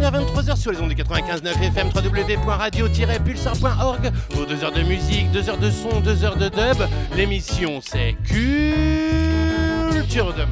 mardis 0.00 0.26
21h-23h 0.26 0.56
sur 0.56 0.72
les 0.72 0.80
ondes 0.80 0.88
du 0.88 0.94
95.9 0.94 1.62
FM 1.62 1.90
www.radio-pulsar.org 1.94 4.10
pour 4.30 4.46
2 4.46 4.64
heures 4.64 4.72
de 4.72 4.80
musique, 4.82 5.30
2 5.32 5.50
heures 5.50 5.58
de 5.58 5.70
son, 5.70 6.00
2 6.00 6.24
heures 6.24 6.36
de 6.36 6.48
dub. 6.48 6.88
L'émission 7.14 7.82
c'est 7.82 8.16
Culture 9.92 10.32
Dub. 10.34 10.48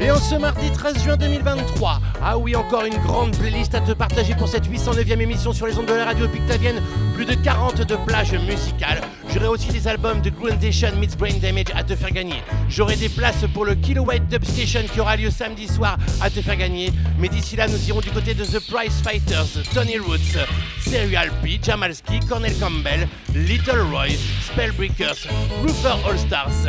Et 0.00 0.10
en 0.10 0.16
ce 0.16 0.34
mardi 0.34 0.70
13 0.72 1.04
juin 1.04 1.16
2023, 1.16 2.00
ah 2.22 2.36
oui, 2.36 2.56
encore 2.56 2.84
une 2.84 2.98
grande 2.98 3.36
playlist 3.36 3.72
à 3.74 3.80
te 3.80 3.92
partager 3.92 4.34
pour 4.34 4.48
cette 4.48 4.68
809e 4.68 5.20
émission 5.20 5.52
sur 5.52 5.66
les 5.66 5.78
ondes 5.78 5.86
de 5.86 5.94
la 5.94 6.06
radio 6.06 6.26
Pictavienne. 6.28 6.82
Plus 7.14 7.24
de 7.24 7.34
40 7.34 7.82
de 7.82 7.94
plages 7.96 8.32
musicales. 8.32 9.00
J'aurai 9.32 9.48
aussi 9.48 9.68
des 9.68 9.88
albums 9.88 10.20
de 10.20 10.28
Groundation 10.28 10.94
Meets 10.98 11.16
Brain 11.16 11.38
Damage 11.40 11.72
à 11.74 11.82
te 11.82 11.96
faire 11.96 12.10
gagner. 12.10 12.42
J'aurai 12.68 12.96
des 12.96 13.08
places 13.08 13.44
pour 13.54 13.64
le 13.64 13.74
Kilowatt 13.74 14.28
Dub 14.28 14.44
Station 14.44 14.82
qui 14.92 15.00
aura 15.00 15.16
lieu 15.16 15.30
samedi 15.30 15.66
soir 15.66 15.96
à 16.20 16.28
te 16.28 16.42
faire 16.42 16.56
gagner. 16.56 16.90
Mais 17.18 17.28
d'ici 17.28 17.56
là, 17.56 17.66
nous 17.66 17.88
irons 17.88 18.00
du 18.00 18.10
côté 18.10 18.34
de 18.34 18.44
The 18.44 18.60
Price 18.70 19.00
Fighters, 19.02 19.62
Tony 19.72 19.96
Roots, 19.98 20.36
Serial 20.80 21.30
P, 21.42 21.58
Jamalski, 21.62 22.20
Cornel 22.28 22.54
Campbell, 22.58 23.08
Little 23.34 23.80
Roy, 23.90 24.10
Spellbreakers, 24.50 25.26
Roofer 25.62 25.96
All 26.06 26.18
Stars, 26.18 26.66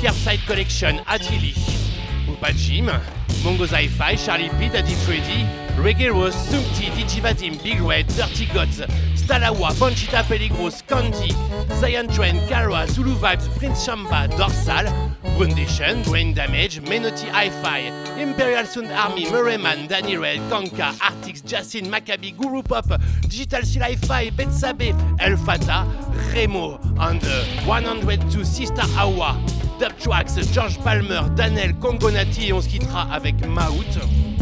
Kerbside 0.00 0.44
Collection, 0.46 1.00
Attili. 1.08 1.54
Upa 2.30 2.52
Jim, 2.52 2.86
Mongo 3.42 3.66
Hi-Fi, 3.66 4.16
Charlie 4.16 4.50
P, 4.50 4.68
Daddy 4.68 4.94
Freddy, 4.94 5.44
Reggae 5.76 6.12
Rose, 6.12 6.34
Sumti, 6.34 6.90
DJ 6.90 7.20
Vadim, 7.20 7.62
Big 7.62 7.80
Red, 7.80 8.06
Dirty 8.08 8.46
Gods, 8.46 8.80
Stalawa, 9.16 9.72
Bonchita 9.78 10.22
Peligros, 10.24 10.86
Candy, 10.86 11.30
Zion 11.80 12.08
Train, 12.08 12.36
Kara, 12.48 12.86
Zulu 12.88 13.14
Vibes, 13.16 13.48
Prince 13.58 13.86
Shamba, 13.86 14.28
Dorsal, 14.36 14.86
Foundation, 15.36 16.02
Brain 16.04 16.32
Damage, 16.32 16.80
Menotti 16.82 17.28
Hi-Fi, 17.28 17.80
Imperial 18.20 18.64
Sound 18.64 18.92
Army, 18.92 19.26
Murrayman, 19.26 19.88
Danny 19.88 20.16
Red, 20.16 20.38
Kanka, 20.48 20.94
Artix, 21.00 21.42
Jacin, 21.42 21.90
Maccabi, 21.90 22.36
Guru 22.36 22.62
Pop, 22.62 22.86
Digital 23.22 23.62
Seal 23.62 23.82
Hi-Fi, 23.82 24.30
Betsabe, 24.30 24.94
El 25.20 25.36
Fata, 25.36 25.86
Remo, 26.32 26.78
and 27.00 27.20
the 27.20 27.44
102 27.66 28.44
Sister 28.44 28.82
Awa, 28.96 29.38
Dub 29.80 29.98
Tracks, 29.98 30.36
George 30.52 30.78
Palmer, 30.78 31.28
Danel, 31.34 31.74
Congonati 31.74 32.48
et 32.48 32.52
on 32.52 32.60
se 32.60 32.68
quittera 32.68 33.12
avec 33.12 33.44
Maout. 33.46 34.33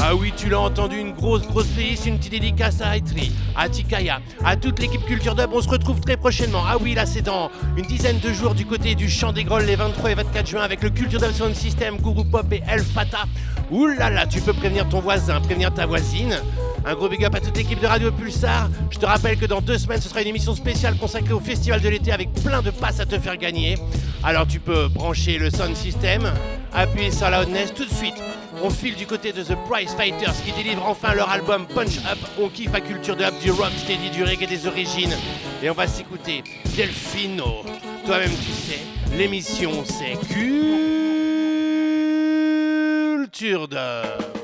Ah 0.00 0.14
oui, 0.14 0.32
tu 0.36 0.48
l'as 0.48 0.60
entendu, 0.60 0.98
une 0.98 1.12
grosse, 1.12 1.46
grosse 1.46 1.66
playlist, 1.68 2.06
une 2.06 2.18
petite 2.18 2.32
dédicace 2.32 2.80
à 2.80 2.96
Aitri, 2.96 3.32
à 3.56 3.68
Tikaya, 3.68 4.20
à 4.44 4.56
toute 4.56 4.78
l'équipe 4.78 5.04
Culture 5.06 5.34
Dub. 5.34 5.50
On 5.52 5.62
se 5.62 5.68
retrouve 5.68 6.00
très 6.00 6.16
prochainement. 6.16 6.62
Ah 6.66 6.76
oui, 6.80 6.94
là, 6.94 7.06
c'est 7.06 7.22
dans 7.22 7.50
une 7.76 7.86
dizaine 7.86 8.18
de 8.18 8.32
jours 8.32 8.54
du 8.54 8.66
côté 8.66 8.94
du 8.94 9.08
Champ 9.08 9.32
des 9.32 9.44
Grolles 9.44 9.64
les 9.64 9.76
23 9.76 10.10
et 10.10 10.14
24 10.14 10.46
juin 10.46 10.62
avec 10.62 10.82
le 10.82 10.90
Culture 10.90 11.20
Dub 11.20 11.32
Sound 11.32 11.54
System, 11.54 11.96
Guru 11.96 12.24
Pop 12.24 12.52
et 12.52 12.62
El 12.68 12.82
Fata. 12.82 13.24
Ouh 13.70 13.86
là 13.86 14.10
là, 14.10 14.26
tu 14.26 14.40
peux 14.40 14.52
prévenir 14.52 14.88
ton 14.88 15.00
voisin, 15.00 15.40
prévenir 15.40 15.72
ta 15.72 15.86
voisine. 15.86 16.38
Un 16.84 16.94
gros 16.94 17.08
big 17.08 17.24
up 17.24 17.34
à 17.34 17.40
toute 17.40 17.56
l'équipe 17.56 17.80
de 17.80 17.86
Radio 17.86 18.12
Pulsar. 18.12 18.68
Je 18.90 18.98
te 18.98 19.06
rappelle 19.06 19.38
que 19.38 19.46
dans 19.46 19.62
deux 19.62 19.78
semaines, 19.78 20.02
ce 20.02 20.08
sera 20.10 20.20
une 20.20 20.28
émission 20.28 20.54
spéciale 20.54 20.96
consacrée 20.96 21.32
au 21.32 21.40
Festival 21.40 21.80
de 21.80 21.88
l'été 21.88 22.12
avec 22.12 22.30
plein 22.34 22.60
de 22.60 22.70
passes 22.70 23.00
à 23.00 23.06
te 23.06 23.18
faire 23.18 23.38
gagner. 23.38 23.78
Alors 24.22 24.46
tu 24.46 24.60
peux 24.60 24.88
brancher 24.88 25.38
le 25.38 25.48
sound 25.48 25.74
system, 25.74 26.30
appuyer 26.74 27.10
sur 27.10 27.30
la 27.30 27.42
loudness 27.42 27.72
tout 27.72 27.86
de 27.86 27.90
suite. 27.90 28.22
On 28.62 28.70
file 28.70 28.94
du 28.94 29.06
côté 29.06 29.32
de 29.32 29.42
The 29.42 29.56
Price 29.68 29.94
Fighters 29.94 30.34
qui 30.44 30.52
délivrent 30.52 30.86
enfin 30.86 31.14
leur 31.14 31.28
album 31.30 31.66
Punch 31.66 31.98
Up. 32.10 32.18
On 32.40 32.48
kiffe 32.48 32.74
à 32.74 32.80
culture 32.80 33.16
de 33.16 33.24
up, 33.24 33.34
du 33.42 33.50
rock 33.50 33.72
steady, 33.78 34.10
du 34.10 34.22
reggae 34.24 34.46
des 34.48 34.66
origines. 34.66 35.14
Et 35.62 35.70
on 35.70 35.74
va 35.74 35.86
s'écouter 35.86 36.42
Delfino. 36.76 37.62
Toi-même 38.06 38.30
tu 38.30 38.52
sais, 38.52 38.80
l'émission 39.16 39.84
c'est 39.84 40.18
Culture 43.24 43.68
de... 43.68 44.43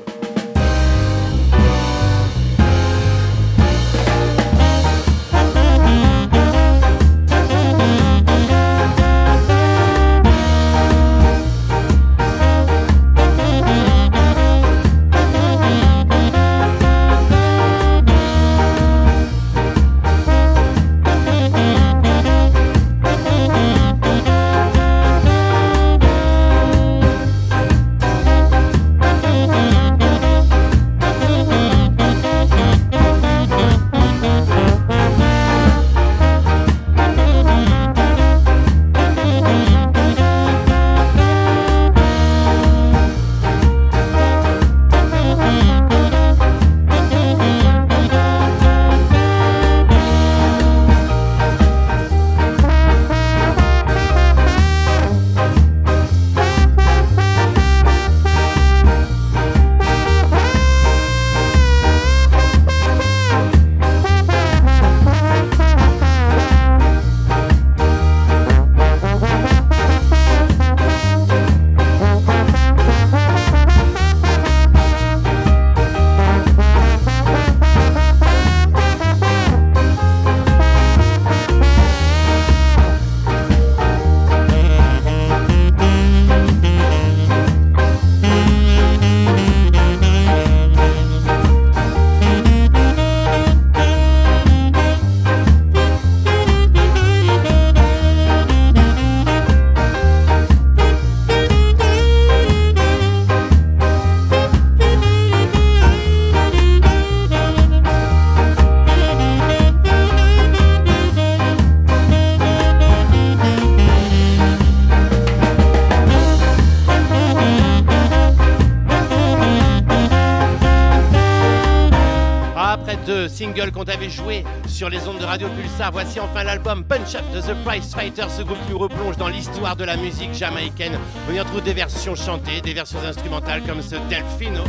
qu'on 123.81 123.85
t'avait 123.85 124.11
joué 124.11 124.43
sur 124.67 124.91
les 124.91 125.07
ondes 125.07 125.17
de 125.17 125.25
Radio 125.25 125.47
Pulsar. 125.49 125.91
Voici 125.91 126.19
enfin 126.19 126.43
l'album 126.43 126.83
Punch 126.83 127.15
Up 127.15 127.23
de 127.33 127.41
The 127.41 127.55
Price 127.65 127.95
Fighter. 127.95 128.25
Ce 128.29 128.43
groupe 128.43 128.59
nous 128.69 128.77
replonge 128.77 129.17
dans 129.17 129.27
l'histoire 129.27 129.75
de 129.75 129.83
la 129.83 129.97
musique 129.97 130.35
jamaïcaine. 130.35 130.99
On 131.27 131.33
y 131.33 131.39
retrouve 131.39 131.63
des 131.63 131.73
versions 131.73 132.13
chantées, 132.13 132.61
des 132.61 132.75
versions 132.75 132.99
instrumentales 133.03 133.63
comme 133.63 133.81
ce 133.81 133.95
Delfino. 134.07 134.61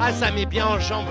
Ah, 0.00 0.12
ça 0.12 0.30
met 0.30 0.46
bien 0.46 0.66
en 0.66 0.78
jambes. 0.78 1.06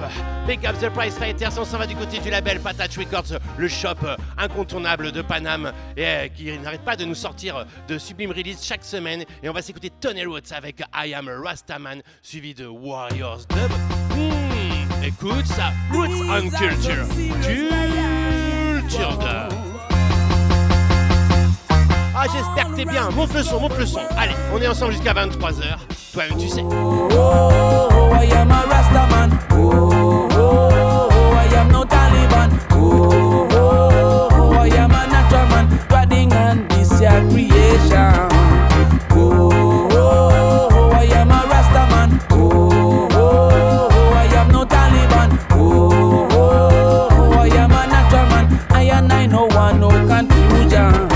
Big 0.47 0.65
up 0.65 0.75
the 0.79 0.89
Price 0.89 1.17
Fighters, 1.17 1.57
on 1.57 1.65
s'en 1.65 1.77
va 1.77 1.85
du 1.85 1.95
côté 1.95 2.19
du 2.19 2.29
label 2.29 2.59
Patate 2.59 2.93
Records, 2.95 3.39
le 3.57 3.67
shop 3.67 3.95
euh, 4.03 4.15
incontournable 4.37 5.11
de 5.11 5.21
Paname 5.21 5.71
et 5.95 6.05
euh, 6.05 6.27
qui 6.29 6.51
n'arrête 6.57 6.81
pas 6.81 6.95
de 6.95 7.05
nous 7.05 7.15
sortir 7.15 7.65
de 7.87 7.97
sublime 7.97 8.31
release 8.31 8.65
chaque 8.65 8.83
semaine. 8.83 9.23
Et 9.43 9.49
on 9.49 9.53
va 9.53 9.61
s'écouter 9.61 9.91
Tony 9.99 10.25
Roots 10.25 10.51
avec 10.55 10.81
I 10.95 11.13
Am 11.13 11.27
a 11.27 11.39
Rastaman, 11.39 12.01
suivi 12.21 12.53
de 12.53 12.65
Warriors 12.65 13.41
Dub. 13.49 13.71
Hmm, 14.17 15.03
écoute 15.03 15.45
ça, 15.45 15.71
Roots 15.91 16.09
on 16.27 16.49
Culture. 16.49 17.05
Culture 17.43 19.17
Dub. 19.17 19.57
Ah, 22.13 22.25
j'espère 22.31 22.69
que 22.69 22.75
t'es 22.75 22.85
bien. 22.85 23.09
Monte 23.09 23.33
le 23.33 23.43
son, 23.43 23.59
monte 23.59 23.77
le 23.77 23.85
son. 23.85 24.01
Allez, 24.17 24.35
on 24.53 24.61
est 24.61 24.67
ensemble 24.67 24.91
jusqu'à 24.93 25.13
23h. 25.13 25.77
Toi-même, 26.13 26.37
tu 26.37 26.49
sais. 26.49 26.61
Oh, 26.61 28.11
I 28.13 28.31
am 28.33 28.51
a 28.51 28.61
Rasta 28.61 29.07
man. 29.07 29.39
Oh, 29.53 30.30
no 31.81 31.87
Taliban. 31.87 32.49
Oh, 32.71 33.47
oh, 33.51 34.29
oh, 34.33 34.51
I 34.53 34.67
am 34.67 34.91
a 34.91 35.07
natural 35.07 35.45
man. 35.47 35.65
Treading 35.87 36.33
on 36.33 36.67
this 36.69 36.89
creation. 36.99 38.29
Oh, 39.11 39.89
oh, 39.91 40.91
I 40.93 41.05
am 41.05 41.31
a 41.31 41.39
Rasta 41.49 41.83
man. 41.91 42.09
Oh, 42.31 43.07
I 44.13 44.25
am 44.39 44.51
no 44.51 44.65
Taliban. 44.65 45.29
Oh, 45.53 47.39
I 47.39 47.47
am 47.47 47.71
a 47.71 47.87
natural 47.87 48.25
man. 48.29 48.45
I 48.69 48.83
and 48.83 49.11
I 49.11 49.25
no 49.25 49.47
no 49.47 49.89
confusion. 50.07 51.09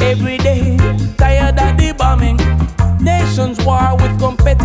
Every 0.00 0.38
day, 0.38 0.76
tired 1.16 1.58
of 1.58 1.76
the 1.76 1.94
bombing. 1.96 2.38
Nations 3.00 3.58
war 3.64 3.96
with 3.96 4.18
competitive 4.20 4.59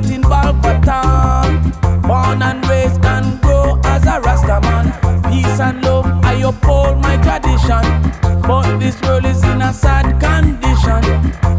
don't 0.00 0.02
want 0.02 0.04
to 0.04 0.10
get 0.10 0.10
involved 0.10 0.66
at 0.66 0.88
all. 0.88 2.00
Born 2.02 2.42
and 2.42 2.68
raised 2.68 3.04
and 3.04 3.40
grow 3.40 3.80
as 3.84 4.04
a 4.06 4.20
Rasta 4.20 4.60
man. 4.60 5.22
Peace 5.24 5.60
and 5.60 5.82
love, 5.82 6.06
I 6.24 6.34
uphold 6.34 6.98
my 6.98 7.16
tradition. 7.18 8.42
But 8.42 8.78
this 8.78 9.00
world 9.02 9.24
is 9.24 9.42
in 9.44 9.62
a 9.62 9.72
sad 9.72 10.20
condition. 10.20 11.02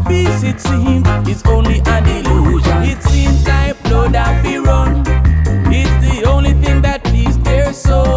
Peace, 0.06 0.42
it 0.42 0.60
seems, 0.60 1.06
is 1.28 1.42
only 1.46 1.80
an 1.86 2.06
illusion. 2.06 2.82
It 2.82 3.02
seems 3.02 3.46
like 3.46 3.82
blood 3.84 4.14
have 4.14 4.42
been 4.42 4.64
run. 4.64 5.04
It's 5.72 5.90
the 6.06 6.24
only 6.28 6.52
thing 6.52 6.82
that 6.82 7.04
pleased 7.04 7.44
their 7.44 7.72
souls. 7.72 8.15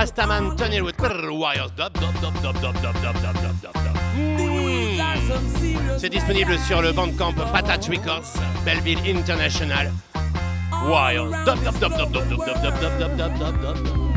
Rastaman, 0.00 0.56
Tony 0.56 0.80
Root, 0.80 0.96
Wires, 1.30 1.70
dub, 1.76 1.92
dub, 1.92 2.14
dub, 2.22 2.32
dub, 2.40 2.54
dub, 2.54 2.72
dub, 2.80 2.94
dub, 3.02 3.02
dub, 3.02 3.34
dub, 3.34 3.60
dub, 3.60 3.72
dub. 3.74 3.94
These 4.38 4.98
are 4.98 5.16
some 5.28 5.46
serious 5.58 6.00
C'est 6.00 6.08
disponible 6.08 6.58
sur 6.60 6.80
le 6.80 6.92
bandcamp 6.92 7.34
Patat 7.52 7.86
Records, 7.86 8.32
Belleville 8.64 9.06
International. 9.06 9.92
Wild. 10.88 11.34
Dub, 11.44 11.62
dub, 11.62 11.78
dub, 11.78 11.98
dub, 11.98 12.12
dub, 12.14 12.28
dub, 12.30 12.44
dub, 12.46 12.62
dub, 12.62 12.80
dub, 12.80 12.98
dub, 12.98 13.16
dub, 13.18 13.60
dub, 13.60 13.84
dub. 13.84 14.09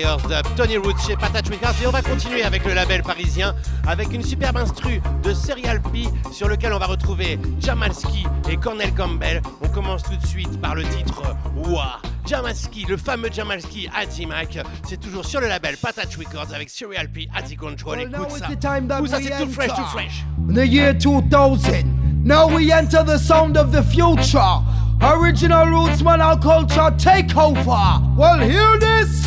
Warriors 0.00 0.28
Dub, 0.28 0.56
Tony 0.56 0.76
Roots 0.78 1.00
chez 1.06 1.16
Patat 1.16 1.42
Records 1.50 1.74
et 1.82 1.86
on 1.86 1.90
va 1.90 2.00
continuer 2.00 2.42
avec 2.42 2.64
le 2.64 2.72
label 2.72 3.02
parisien 3.02 3.54
avec 3.86 4.12
une 4.12 4.22
superbe 4.22 4.56
instru 4.56 5.00
de 5.22 5.34
Serial 5.34 5.80
P 5.82 6.04
sur 6.32 6.48
lequel 6.48 6.72
on 6.72 6.78
va 6.78 6.86
retrouver 6.86 7.38
Jamalski 7.60 8.24
et 8.48 8.56
Cornel 8.56 8.94
Campbell. 8.94 9.42
On 9.60 9.68
commence 9.68 10.02
tout 10.02 10.16
de 10.16 10.26
suite 10.26 10.60
par 10.60 10.74
le 10.74 10.84
titre 10.84 11.22
Wah. 11.56 12.00
Jamalski, 12.26 12.86
le 12.88 12.96
fameux 12.96 13.30
Jamalski 13.30 13.90
Mac, 14.26 14.58
c'est 14.88 15.00
toujours 15.00 15.24
sur 15.24 15.40
le 15.40 15.48
label 15.48 15.76
Patat 15.76 16.02
Records 16.18 16.54
avec 16.54 16.70
Serial 16.70 17.08
P, 17.10 17.28
Ati 17.34 17.56
Control. 17.56 18.00
Écoute 18.00 18.30
ça. 18.30 18.48
Ça 18.48 19.18
c'est 19.22 19.44
tout 19.44 19.50
fresh, 19.50 19.68
tout 19.68 19.84
fresh. 19.86 20.24
The 20.48 20.66
year 20.66 20.94
2000. 20.94 22.24
Now 22.24 22.46
we 22.46 22.72
enter 22.72 23.02
the 23.04 23.18
sound 23.18 23.56
of 23.58 23.72
the 23.72 23.82
future. 23.82 24.62
Original 25.02 25.66
roots, 25.66 26.02
man, 26.02 26.20
our 26.20 26.38
culture 26.38 26.90
take 26.98 27.36
over. 27.36 28.00
Well, 28.16 28.38
hear 28.38 28.78
this. 28.78 29.26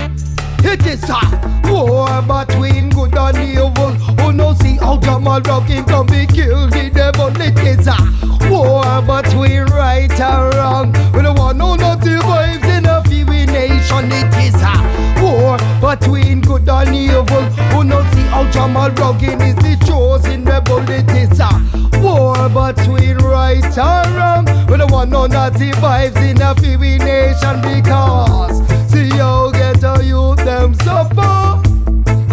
It 0.66 0.86
is 0.86 1.04
a 1.10 1.20
war 1.70 2.22
between 2.22 2.90
good 2.90 3.16
and 3.16 3.38
evil. 3.38 3.92
Who 4.20 4.32
no 4.32 4.54
see 4.54 4.78
how 4.78 4.98
Jamal 4.98 5.42
Rocking 5.42 5.84
can 5.84 6.06
be 6.06 6.26
killed 6.26 6.72
the 6.72 6.90
devil. 6.90 7.30
It 7.40 7.60
is 7.60 7.88
a 7.88 7.98
war 8.50 9.02
between 9.02 9.66
right 9.66 10.12
and 10.12 10.56
wrong. 10.56 10.94
We 11.14 11.22
don't 11.22 11.38
want 11.38 11.58
no 11.58 11.76
naughty 11.76 12.16
vibes 12.16 12.78
in 12.78 12.86
a 12.86 13.04
few 13.04 13.26
nation. 13.26 14.12
It 14.12 14.34
is 14.40 14.56
a 14.56 14.74
war 15.22 15.58
between 15.82 16.42
good 16.42 16.68
and 16.70 16.96
evil. 16.96 17.44
Who 17.72 17.84
no 17.84 18.02
see 18.14 18.28
how 18.32 18.50
Jamal 18.52 18.92
Rocking 18.92 19.42
is 19.42 19.56
the 19.56 19.78
chosen 19.86 20.46
rebel. 20.46 20.80
It 20.90 21.10
is 21.12 21.40
a 21.40 21.52
war 22.02 22.50
between 22.50 23.18
right 23.18 23.78
and 23.78 24.16
wrong. 24.16 24.46
We 24.68 24.78
don't 24.78 24.92
want 24.92 25.12
no 25.12 25.28
naughty 25.28 25.72
vibes 25.72 26.18
in 26.18 26.42
a 26.42 26.56
few 26.56 26.78
nation 26.78 27.62
because 27.62 28.58
see 28.92 29.10
how 29.18 29.52
them 29.52 29.74
suffer. 29.82 30.23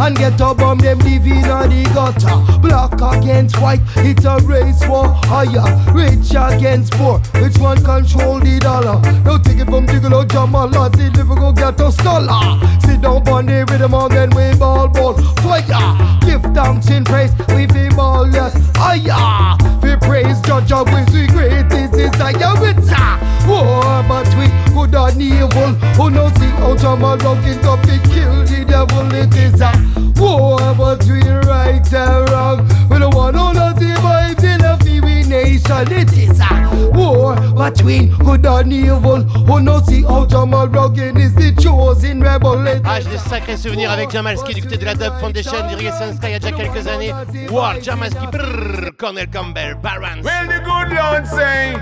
And 0.01 0.17
get 0.17 0.41
a 0.41 0.55
bomb 0.55 0.79
them 0.79 0.99
living 1.01 1.45
on 1.45 1.69
the 1.69 1.85
gutter. 1.93 2.59
Black 2.61 2.95
against 3.19 3.61
white, 3.61 3.81
it's 3.97 4.25
a 4.25 4.39
race 4.45 4.81
war 4.89 5.09
higher 5.29 5.61
Rich 5.95 6.33
against 6.35 6.93
poor, 6.95 7.19
which 7.41 7.59
one 7.59 7.85
control 7.85 8.41
the 8.41 8.59
dollar? 8.61 8.99
Now 9.25 9.37
take 9.37 9.59
it 9.59 9.67
from 9.67 9.85
Diggle 9.85 10.15
or 10.15 10.25
Jamal 10.25 10.75
As 10.75 10.93
the 10.93 11.11
liver 11.11 11.35
go 11.35 11.53
get 11.53 11.79
a 11.81 11.93
scholar. 11.93 12.59
Sit 12.81 13.03
down 13.03 13.29
on 13.29 13.47
the 13.47 13.67
rhythm 13.69 13.93
and 13.93 14.11
then 14.11 14.31
we 14.31 14.59
ball 14.59 14.89
ball. 14.89 15.15
Fire, 15.45 16.19
give 16.25 16.43
thanks 16.55 16.89
in 16.89 17.05
praise 17.05 17.33
We 17.55 17.67
be 17.67 17.89
ball 17.95 18.27
yes, 18.33 18.57
higher. 18.77 19.57
We 19.83 19.97
praise 19.97 20.41
judge 20.41 20.73
of 20.73 20.89
we 20.89 21.05
see 21.13 21.27
greatest 21.27 21.93
desire. 21.93 22.57
It's 22.65 22.89
a 22.89 23.21
war 23.45 24.01
between 24.09 24.53
good 24.73 24.95
and 24.95 25.21
evil. 25.21 25.77
Who 26.01 26.11
knows 26.11 26.33
see 26.41 26.49
how 26.57 26.75
Jamal 26.77 27.19
Rockins 27.19 27.67
up 27.67 27.83
to 27.83 27.99
kill 28.09 28.45
the 28.49 28.65
devil? 28.67 29.13
It 29.13 29.35
is 29.37 29.61
a 29.61 30.00
war 30.17 30.59
between 30.75 31.41
right 31.47 31.93
and 31.93 32.31
wrong. 32.31 32.67
We 32.89 32.99
don't 32.99 33.15
want 33.15 33.37
all 33.37 33.57
of 33.57 33.79
the 33.79 33.95
vibes 34.01 34.45
in 34.45 34.65
a 34.65 34.77
feeling 34.79 35.29
nation. 35.29 35.93
It 35.93 36.13
is 36.17 36.41
a 36.41 36.91
war 36.95 37.37
between 37.55 38.17
good 38.19 38.47
and 38.47 38.73
evil. 38.73 39.23
Who 39.23 39.61
knows 39.61 39.87
see 39.87 40.03
how 40.03 40.27
Jamal 40.27 40.69
Rogan 40.69 41.17
is 41.17 41.35
the 41.35 41.53
chosen 41.61 42.21
rebel. 42.21 42.65
Ah, 42.85 43.01
j'ai 43.01 43.11
des 43.11 43.19
sacrés 43.19 43.57
souvenirs 43.57 43.91
avec 43.91 44.11
Jamalski 44.11 44.55
du 44.55 44.63
côté 44.63 44.77
de 44.77 44.85
la 44.85 44.95
Dub 44.95 45.13
Foundation, 45.21 45.67
dirigé 45.69 45.91
Sky 45.91 46.19
il 46.25 46.31
y 46.31 46.35
a 46.35 46.39
déjà 46.39 46.53
quelques 46.53 46.87
années. 46.87 47.13
War, 47.51 47.75
Jamalski, 47.83 48.27
brrr, 48.33 48.91
Cornel 48.97 49.29
Campbell, 49.29 49.77
Barons. 49.83 50.23
Well, 50.23 50.47
the 50.47 50.61
good 50.65 50.97
Lord 50.97 51.27
say, 51.27 51.75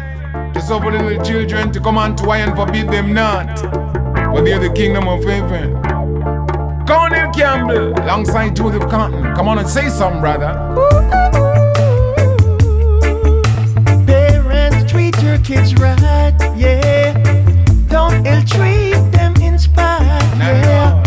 just 0.54 0.70
over 0.70 0.90
little 0.90 1.22
children 1.22 1.70
to 1.72 1.80
come 1.80 1.98
on 1.98 2.16
to 2.16 2.30
and 2.32 2.54
forbid 2.56 2.90
them 2.90 3.12
not. 3.12 3.58
For 4.32 4.42
they're 4.42 4.58
the 4.58 4.72
kingdom 4.74 5.08
of 5.08 5.24
heaven. 5.24 5.87
Cornel 6.88 7.30
Campbell, 7.32 7.92
alongside 8.02 8.56
Joseph 8.56 8.88
Cotton. 8.88 9.34
Come 9.34 9.46
on 9.46 9.58
and 9.58 9.68
say 9.68 9.90
something, 9.90 10.22
brother. 10.22 10.54
Parents, 14.06 14.90
treat 14.90 15.22
your 15.22 15.36
kids 15.40 15.74
right, 15.74 16.32
yeah. 16.56 17.12
Don't 17.88 18.26
ill 18.26 18.42
treat 18.44 18.94
them 19.12 19.36
in 19.36 19.58
spite, 19.58 20.00
yeah. 20.38 21.02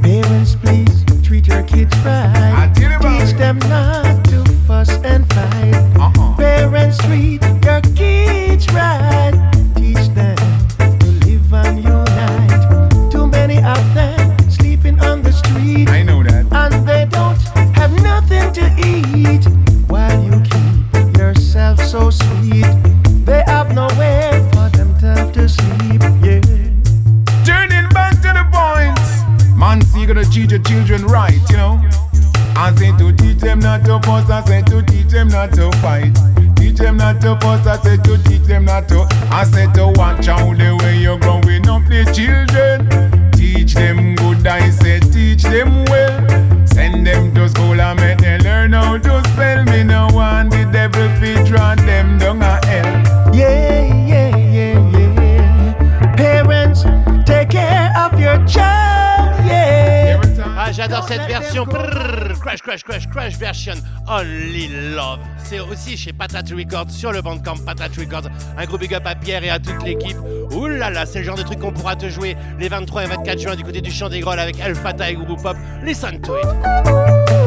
Parents, 0.00 0.54
please 0.54 1.04
treat 1.22 1.46
your 1.46 1.64
kids 1.64 1.94
right. 1.98 2.72
Teach 2.74 3.36
them 3.36 3.58
not 3.68 4.24
to 4.24 4.42
fuss 4.66 4.88
and 5.04 5.30
fight. 5.34 5.74
Uh-uh. 6.00 6.36
Parents, 6.36 6.96
treat 7.04 7.42
your 7.62 7.82
kids 7.94 8.66
right. 8.72 9.53
So 21.94 22.10
sweet, 22.10 22.66
they 23.24 23.44
have 23.46 23.72
nowhere 23.72 24.32
for 24.50 24.68
them 24.70 24.90
to 25.32 25.48
sleep. 25.48 26.02
Yeah. 26.26 26.40
Turning 27.46 27.88
back 27.90 28.14
to 28.24 28.30
the 28.34 28.44
point. 28.50 28.98
Man, 29.56 29.80
see, 29.80 30.00
you 30.00 30.06
gotta 30.08 30.28
teach 30.28 30.50
your 30.50 30.60
children 30.62 31.06
right, 31.06 31.38
you 31.48 31.56
know. 31.56 31.80
I 32.56 32.74
say 32.74 32.90
to 32.98 33.12
teach 33.12 33.38
them 33.38 33.60
not 33.60 33.84
to 33.84 34.00
fuss, 34.02 34.28
I 34.28 34.42
say 34.44 34.62
to 34.62 34.82
teach 34.82 35.06
them 35.06 35.28
not 35.28 35.52
to 35.52 35.70
fight. 35.78 36.18
Teach 36.56 36.78
them 36.78 36.96
not 36.96 37.20
to 37.20 37.38
fuss, 37.40 37.64
I 37.64 37.76
say 37.84 37.96
to 37.98 38.18
teach 38.24 38.42
them 38.42 38.64
not 38.64 38.88
to. 38.88 39.06
I 39.30 39.44
say 39.44 39.72
to 39.74 39.92
watch 39.94 40.26
out 40.26 40.58
the 40.58 40.76
way 40.82 40.98
you're 40.98 41.20
growing 41.20 41.68
up 41.68 41.82
the 41.86 42.02
children. 42.12 43.30
Teach 43.30 43.74
them 43.74 44.16
good, 44.16 44.44
I 44.44 44.68
say 44.70 44.98
teach 44.98 45.44
them 45.44 45.84
well. 45.84 46.43
Send 46.94 47.08
them 47.08 47.34
to 47.34 47.48
school 47.48 47.80
and 47.80 47.98
make 47.98 48.18
them 48.18 48.40
learn 48.42 48.72
how 48.72 48.96
to 48.96 49.28
spell. 49.30 49.64
Me 49.64 49.82
no 49.82 50.06
want 50.12 50.52
the 50.52 50.64
devil 50.70 51.08
fi 51.18 51.42
draw 51.42 51.74
them 51.74 52.18
down 52.18 52.40
a 52.40 52.64
hell. 52.64 53.34
Yeah, 53.34 53.82
yeah, 54.06 54.36
yeah, 54.36 54.92
yeah. 54.92 56.14
Parents, 56.14 56.84
take 57.26 57.50
care 57.50 57.92
of 57.98 58.20
your 58.20 58.46
child. 58.46 59.03
Ah, 60.66 60.72
j'adore 60.72 61.06
cette 61.06 61.26
version. 61.26 61.66
Crash, 61.66 62.62
crash, 62.62 62.82
crash, 62.82 63.06
crash 63.06 63.36
version. 63.36 63.74
Only 64.08 64.68
Love. 64.94 65.18
C'est 65.44 65.60
aussi 65.60 65.94
chez 65.94 66.14
Patat 66.14 66.54
Records 66.56 66.90
sur 66.90 67.12
le 67.12 67.20
bandcamp 67.20 67.56
Patat 67.66 67.90
Records. 67.98 68.30
Un 68.56 68.64
gros 68.64 68.78
big 68.78 68.94
up 68.94 69.02
à 69.04 69.14
Pierre 69.14 69.44
et 69.44 69.50
à 69.50 69.58
toute 69.58 69.82
l'équipe. 69.84 70.16
Ouh 70.52 70.66
là 70.66 70.88
là, 70.88 71.04
c'est 71.04 71.18
le 71.18 71.26
genre 71.26 71.36
de 71.36 71.42
truc 71.42 71.58
qu'on 71.58 71.72
pourra 71.72 71.96
te 71.96 72.08
jouer 72.08 72.34
les 72.58 72.68
23 72.68 73.04
et 73.04 73.06
24 73.08 73.38
juin 73.38 73.56
du 73.56 73.62
côté 73.62 73.82
du 73.82 73.90
Champ 73.90 74.08
des 74.08 74.20
Grolles 74.20 74.40
avec 74.40 74.56
Fatah 74.56 75.10
et 75.10 75.14
Group 75.16 75.42
Pop. 75.42 75.56
Listen 75.82 76.18
to 76.22 76.34
it. 76.38 77.43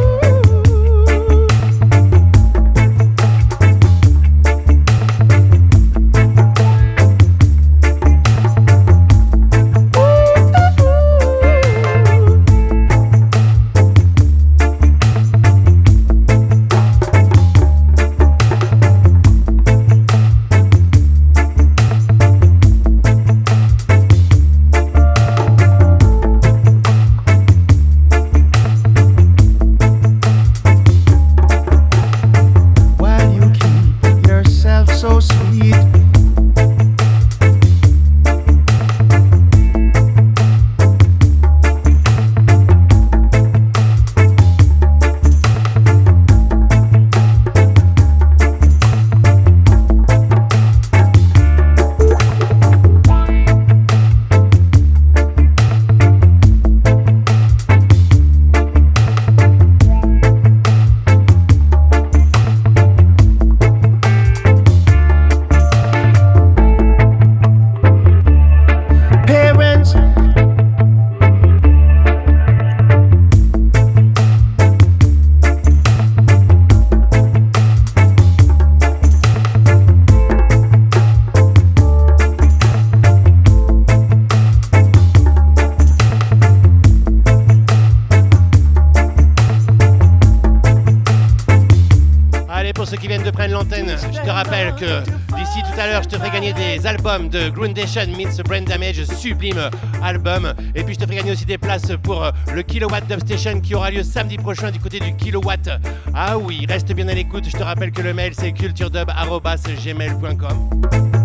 Albums 96.87 97.29
de 97.29 97.49
Groundation 97.49 98.07
Meets 98.15 98.41
Brain 98.43 98.61
Damage, 98.61 99.03
sublime 99.03 99.69
album. 100.01 100.53
Et 100.73 100.83
puis 100.83 100.93
je 100.93 100.99
te 100.99 101.05
ferai 101.05 101.17
gagner 101.17 101.33
aussi 101.33 101.43
des 101.45 101.57
places 101.57 101.91
pour 102.01 102.23
euh, 102.23 102.31
le 102.53 102.61
Kilowatt 102.63 103.05
Dubstation 103.07 103.59
qui 103.59 103.75
aura 103.75 103.91
lieu 103.91 104.03
samedi 104.03 104.37
prochain 104.37 104.71
du 104.71 104.79
côté 104.79 104.99
du 104.99 105.13
Kilowatt. 105.15 105.69
Ah 106.13 106.37
oui, 106.37 106.65
reste 106.67 106.93
bien 106.93 107.09
à 107.09 107.13
l'écoute. 107.13 107.43
Je 107.47 107.57
te 107.57 107.63
rappelle 107.63 107.91
que 107.91 108.01
le 108.01 108.13
mail 108.13 108.33
c'est 108.33 108.53
culturedub.gmail.com. 108.53 111.16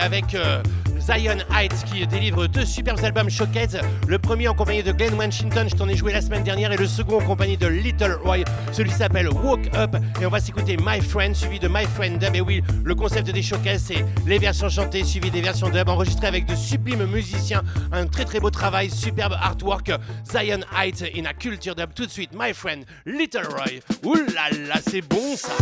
avec 0.00 0.34
euh, 0.34 0.62
Zion 0.98 1.38
Heights 1.54 1.84
qui 1.90 2.06
délivre 2.06 2.46
deux 2.46 2.64
superbes 2.64 3.02
albums 3.04 3.30
showcase. 3.30 3.78
Le 4.06 4.18
premier 4.18 4.48
en 4.48 4.54
compagnie 4.54 4.82
de 4.82 4.92
Glenn 4.92 5.14
Washington, 5.14 5.68
je 5.68 5.74
t'en 5.74 5.88
ai 5.88 5.96
joué 5.96 6.12
la 6.12 6.20
semaine 6.20 6.42
dernière, 6.42 6.72
et 6.72 6.76
le 6.76 6.86
second 6.86 7.18
en 7.18 7.24
compagnie 7.24 7.56
de 7.56 7.66
Little 7.66 8.18
Roy. 8.22 8.38
Celui 8.72 8.90
s'appelle 8.90 9.28
Walk 9.28 9.70
Up 9.74 9.96
et 10.20 10.26
on 10.26 10.30
va 10.30 10.40
s'écouter 10.40 10.76
My 10.76 11.00
Friend 11.00 11.34
suivi 11.34 11.58
de 11.58 11.68
My 11.68 11.84
Friend 11.94 12.18
Dub. 12.18 12.34
Et 12.34 12.40
oui, 12.40 12.62
le 12.84 12.94
concept 12.94 13.30
des 13.30 13.42
showcases 13.42 13.84
c'est 13.86 14.04
les 14.26 14.38
versions 14.38 14.68
chantées 14.68 15.04
suivies 15.04 15.30
des 15.30 15.40
versions 15.40 15.68
dub 15.68 15.88
enregistrées 15.88 16.26
avec 16.26 16.46
de 16.46 16.54
sublimes 16.54 17.06
musiciens. 17.06 17.62
Un 17.92 18.06
très 18.06 18.24
très 18.24 18.40
beau 18.40 18.50
travail, 18.50 18.90
superbe 18.90 19.34
artwork. 19.40 19.90
Zion 20.24 20.60
Heights 20.76 21.04
in 21.16 21.24
a 21.24 21.32
culture 21.32 21.74
dub. 21.74 21.92
Tout 21.94 22.06
de 22.06 22.10
suite, 22.10 22.30
My 22.34 22.52
Friend 22.52 22.84
Little 23.06 23.46
Roy. 23.46 23.80
Ouh 24.04 24.14
là 24.14 24.50
là, 24.68 24.76
c'est 24.86 25.02
bon 25.02 25.36
ça. 25.36 25.52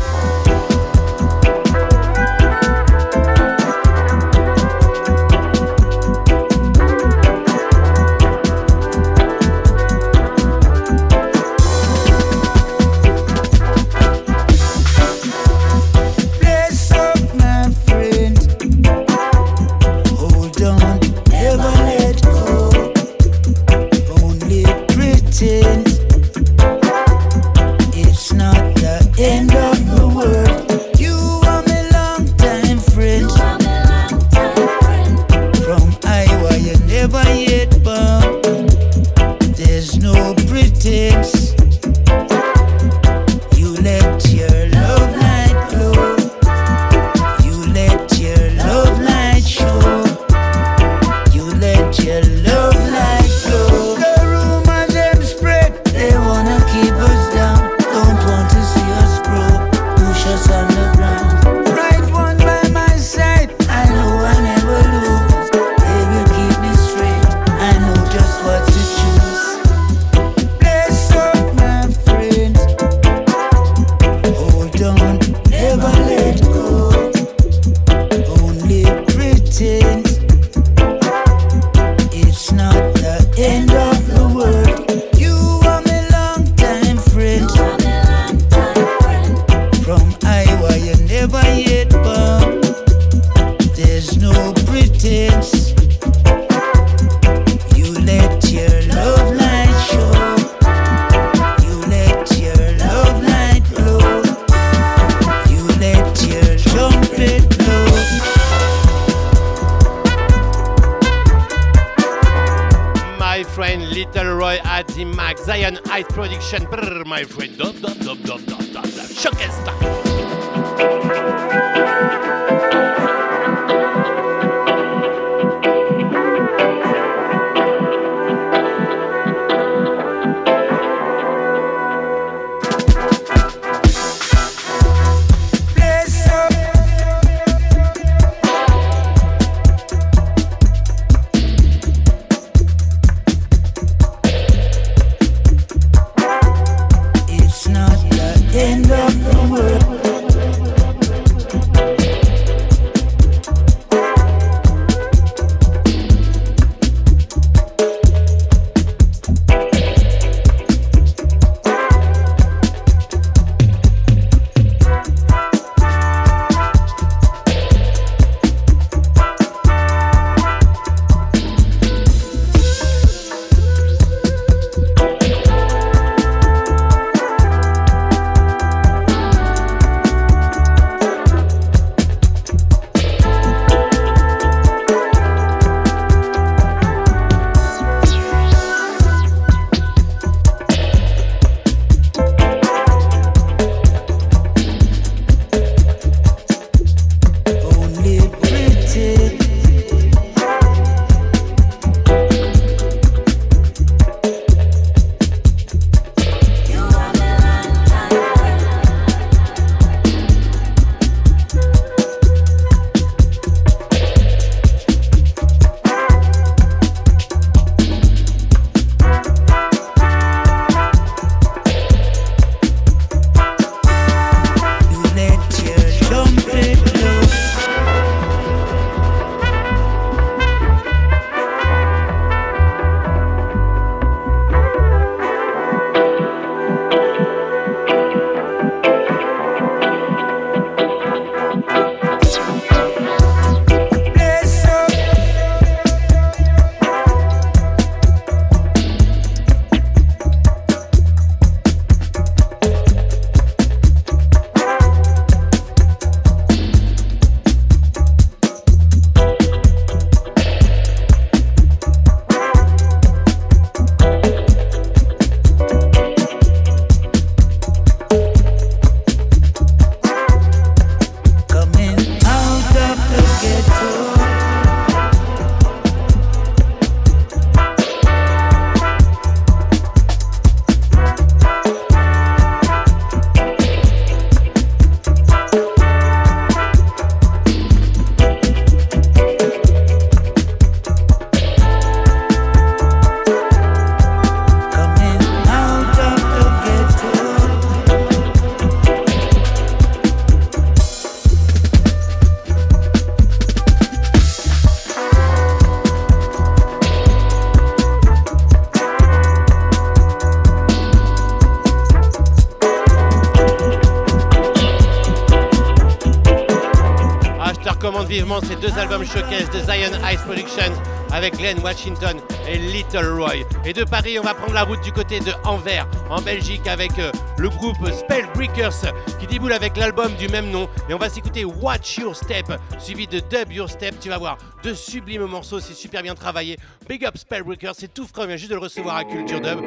Ces 318.48 318.56
deux 318.56 318.76
albums 318.76 319.04
showcase 319.04 319.48
de 319.50 319.60
Zion 319.60 319.96
Ice 320.12 320.20
Productions 320.26 320.74
avec 321.12 321.36
Glenn 321.36 321.58
Washington 321.60 322.16
et 322.48 322.58
Little 322.58 323.12
Roy. 323.12 323.44
Et 323.64 323.72
de 323.72 323.84
Paris, 323.84 324.18
on 324.18 324.22
va 324.22 324.34
prendre 324.34 324.54
la 324.54 324.64
route 324.64 324.80
du 324.82 324.92
côté 324.92 325.20
de 325.20 325.32
Anvers, 325.44 325.86
en 326.10 326.20
Belgique, 326.20 326.66
avec 326.66 326.98
euh, 326.98 327.12
le 327.38 327.48
groupe 327.48 327.76
Spellbreakers 327.90 328.92
qui 329.20 329.26
déboule 329.26 329.52
avec 329.52 329.76
l'album 329.76 330.12
du 330.16 330.28
même 330.28 330.50
nom. 330.50 330.68
Et 330.88 330.94
on 330.94 330.98
va 330.98 331.08
s'écouter 331.08 331.44
Watch 331.44 331.98
Your 331.98 332.16
Step, 332.16 332.52
suivi 332.78 333.06
de 333.06 333.20
Dub 333.20 333.52
Your 333.52 333.70
Step. 333.70 333.94
Tu 334.00 334.08
vas 334.08 334.18
voir, 334.18 334.36
deux 334.62 334.74
sublimes 334.74 335.26
morceaux, 335.26 335.60
c'est 335.60 335.74
super 335.74 336.02
bien 336.02 336.14
travaillé. 336.14 336.58
Big 336.88 337.04
Up 337.06 337.16
Spellbreakers, 337.16 337.74
c'est 337.76 337.94
tout 337.94 338.06
frais, 338.06 338.22
on 338.24 338.26
vient 338.26 338.36
juste 338.36 338.50
de 338.50 338.56
le 338.56 338.62
recevoir 338.62 338.96
à 338.96 339.04
Culture 339.04 339.40
Dub. 339.40 339.60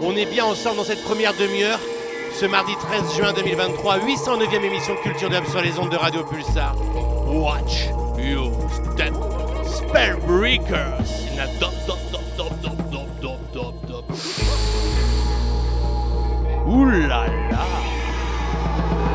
On 0.00 0.16
est 0.16 0.26
bien 0.26 0.46
ensemble 0.46 0.78
dans 0.78 0.84
cette 0.84 1.04
première 1.04 1.34
demi-heure. 1.34 1.78
Ce 2.32 2.46
mardi 2.46 2.72
13 2.74 3.16
juin 3.16 3.32
2023, 3.32 3.98
809e 3.98 4.64
émission 4.64 4.96
Culture 5.02 5.30
Dub 5.30 5.44
sur 5.46 5.60
les 5.60 5.78
ondes 5.78 5.90
de 5.90 5.96
Radio 5.96 6.24
Pulsar. 6.24 6.74
Watch 7.34 7.88
Your 8.16 8.54
Step. 8.70 9.12
Spellbreakers. 9.66 11.34
Na 11.34 11.46
dop, 11.58 11.74
dop, 11.84 11.98
dop, 12.12 12.22
dop, 12.36 12.62
dop, 12.62 12.78
dop, 12.92 13.10
dop, 13.20 13.52
dop, 13.52 13.74
dop. 13.88 14.04
Ouh 16.64 16.84
là 16.84 17.26
là. 17.50 17.66
Watch 18.70 19.02
your 19.02 19.13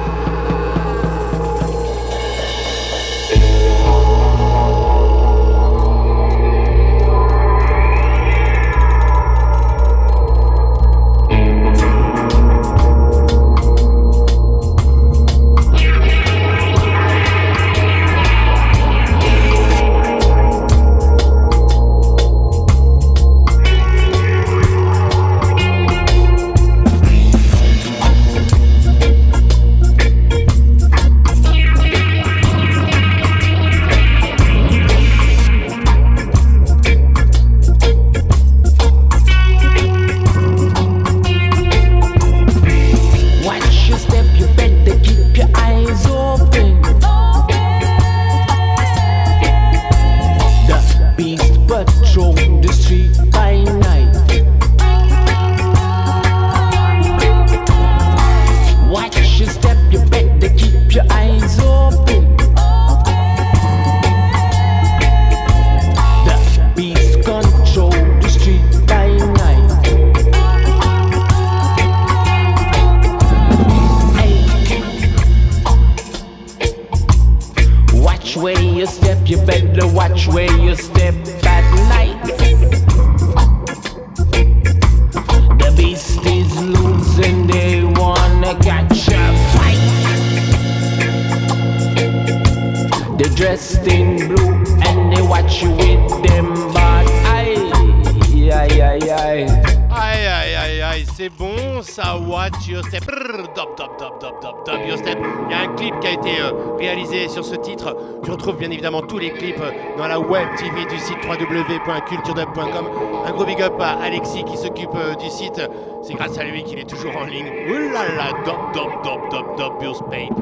tous 109.08 109.20
les 109.20 109.32
clips 109.32 109.62
dans 109.98 110.08
la 110.08 110.20
web 110.20 110.48
TV 110.58 110.86
du 110.86 110.98
site 110.98 111.18
www.culturedub.com. 111.24 112.86
Un 113.26 113.32
gros 113.32 113.46
big 113.46 113.62
up 113.62 113.74
à 113.80 114.02
Alexis 114.02 114.44
qui 114.44 114.58
s'occupe 114.58 114.96
euh, 114.96 115.16
du 115.16 115.30
site. 115.30 115.62
C'est 116.02 116.14
grâce 116.14 116.38
à 116.38 116.44
lui 116.44 116.64
qu'il 116.64 116.80
est 116.80 116.90
toujours 116.90 117.16
en 117.18 117.26
ligne. 117.26 117.48
Là, 117.94 118.32
dop, 118.46 118.74
dop, 118.74 119.04
dop, 119.04 119.30
dop, 119.30 119.58
dop, 119.58 119.84
Your 119.84 119.96
Spade. 119.96 120.34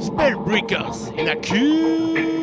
Spellbreakers, 0.00 1.12
in 1.18 1.28
a 1.28 1.36
culture 1.36 2.33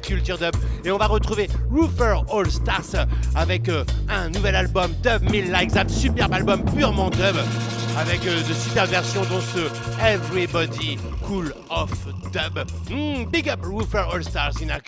culture 0.00 0.38
dub. 0.38 0.54
Et 0.84 0.90
on 0.90 0.98
va 0.98 1.06
retrouver 1.06 1.48
Roofer 1.70 2.16
All 2.32 2.50
Stars 2.50 3.06
avec 3.34 3.68
euh, 3.68 3.84
un 4.08 4.30
nouvel 4.30 4.54
album, 4.54 4.92
Dub 5.02 5.22
Me 5.22 5.50
Like 5.50 5.72
That, 5.72 5.88
superbe 5.88 6.32
album 6.32 6.64
purement 6.64 7.10
dub 7.10 7.36
avec 7.98 8.26
euh, 8.26 8.42
de 8.42 8.52
super 8.52 8.86
versions 8.86 9.22
dont 9.22 9.40
ce 9.40 9.70
Everybody 10.04 10.98
Cool 11.26 11.54
Off 11.70 12.06
Dub. 12.32 12.64
Hmm, 12.90 13.24
big 13.30 13.48
up 13.48 13.60
Roofer 13.64 14.04
All 14.12 14.22
Stars 14.22 14.62
in 14.62 14.70
a 14.70 14.80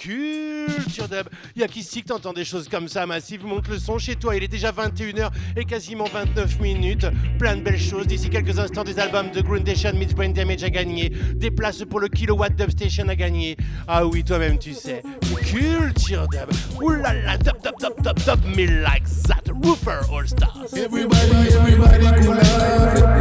culture 0.68 1.08
dub. 1.08 1.28
Y'a 1.56 1.68
qu'ici 1.68 2.02
que 2.02 2.08
t'entends 2.08 2.32
des 2.32 2.44
choses 2.44 2.68
comme 2.68 2.88
ça, 2.88 3.06
Massive. 3.06 3.44
Monte 3.44 3.68
le 3.68 3.78
son 3.78 3.98
chez 3.98 4.16
toi, 4.16 4.36
il 4.36 4.42
est 4.42 4.48
déjà 4.48 4.70
21h 4.70 5.30
et 5.56 5.64
quasiment 5.64 6.04
29 6.04 6.60
minutes. 6.60 7.06
Plein 7.38 7.56
de 7.56 7.62
belles 7.62 7.80
choses. 7.80 8.06
D'ici 8.06 8.30
quelques 8.30 8.58
instants, 8.58 8.84
des 8.84 8.98
albums 8.98 9.30
de 9.30 9.40
Grundation 9.40 9.92
Meets 9.94 10.14
Brain 10.14 10.30
Damage 10.30 10.62
à 10.62 10.70
gagner. 10.70 11.10
Des 11.34 11.50
places 11.50 11.84
pour 11.88 12.00
le 12.00 12.08
Kilowatt 12.08 12.54
Dub 12.54 12.70
Station 12.70 13.08
à 13.08 13.16
gagner. 13.16 13.56
Ah 13.86 14.06
oui, 14.06 14.24
toi-même, 14.24 14.58
tu 14.58 14.74
sais. 14.74 15.02
Culture 15.42 16.26
dub. 16.28 16.50
Oulala, 16.80 17.38
dub, 17.38 17.60
dub, 17.62 17.74
dub, 17.80 18.02
dub, 18.02 18.18
dub, 18.24 18.44
me 18.56 18.66
like 18.82 19.04
that. 19.26 19.42
Roofer 19.62 20.00
All 20.12 20.26
Stars. 20.26 20.72
Everybody, 20.74 21.48
everybody, 21.52 22.04
cool 22.24 23.17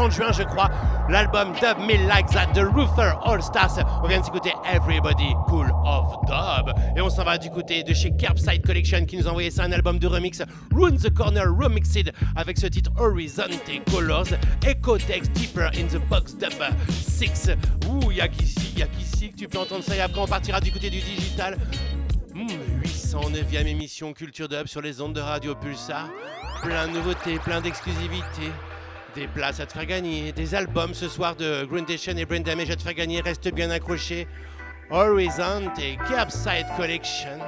30 0.00 0.12
juin 0.12 0.32
je 0.32 0.44
crois. 0.44 0.70
L'album 1.10 1.52
Dub 1.60 1.78
Me 1.86 2.08
Like 2.08 2.30
That 2.30 2.54
de 2.54 2.62
Ruther 2.62 3.18
All 3.22 3.42
Stars. 3.42 3.84
On 4.02 4.08
vient 4.08 4.20
de 4.20 4.24
s'écouter 4.24 4.50
Everybody 4.64 5.34
Cool 5.46 5.70
of 5.84 6.16
Dub. 6.26 6.74
Et 6.96 7.02
on 7.02 7.10
s'en 7.10 7.22
va 7.22 7.36
du 7.36 7.50
côté 7.50 7.82
de 7.82 7.92
chez 7.92 8.10
Kerbside 8.16 8.64
Collection 8.64 9.04
qui 9.04 9.18
nous 9.18 9.26
a 9.26 9.30
envoyé 9.30 9.50
ça 9.50 9.64
un 9.64 9.72
album 9.72 9.98
de 9.98 10.06
remix, 10.06 10.42
Rune 10.74 10.96
the 10.96 11.12
Corner 11.12 11.44
Remixed, 11.54 12.12
avec 12.34 12.58
ce 12.58 12.66
titre 12.66 12.90
Horizonte 12.96 13.50
Colors, 13.90 14.28
Echo 14.66 14.96
Text 14.96 15.32
Deeper 15.32 15.70
in 15.76 15.86
the 15.88 16.00
Box 16.08 16.34
Dub 16.38 16.54
6. 16.88 17.50
Ouh, 17.90 18.10
y'a 18.10 18.28
qu'ici, 18.28 18.72
y'a 18.78 18.86
qu'ici 18.86 19.32
que 19.32 19.36
tu 19.36 19.48
peux 19.48 19.58
entendre 19.58 19.84
ça 19.84 19.96
et 19.96 20.00
après 20.00 20.22
on 20.22 20.26
partira 20.26 20.62
du 20.62 20.72
côté 20.72 20.88
du 20.88 21.00
digital. 21.00 21.58
809e 22.34 23.66
émission 23.66 24.14
Culture 24.14 24.48
Dub 24.48 24.66
sur 24.66 24.80
les 24.80 25.02
ondes 25.02 25.12
de 25.12 25.20
Radio 25.20 25.54
Pulsar. 25.54 26.08
Plein 26.62 26.88
de 26.88 26.92
nouveautés, 26.94 27.38
plein 27.38 27.60
d'exclusivités. 27.60 28.50
Des 29.14 29.26
places 29.26 29.58
à 29.58 29.66
te 29.66 29.72
faire 29.72 29.86
gagner, 29.86 30.30
des 30.32 30.54
albums 30.54 30.94
ce 30.94 31.08
soir 31.08 31.34
de 31.34 31.64
Grundation 31.64 32.12
et 32.16 32.24
Brain 32.24 32.40
Damage 32.40 32.70
à 32.70 32.76
te 32.76 32.82
faire 32.82 32.94
gagner. 32.94 33.20
Reste 33.20 33.52
bien 33.52 33.70
accroché. 33.70 34.28
Horizon 34.90 35.70
et 35.80 35.96
Curbside 36.06 36.66
Collection. 36.76 37.38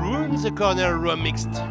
Rune 0.00 0.36
the 0.42 0.54
Corner 0.54 0.96
Remixed. 0.96 1.69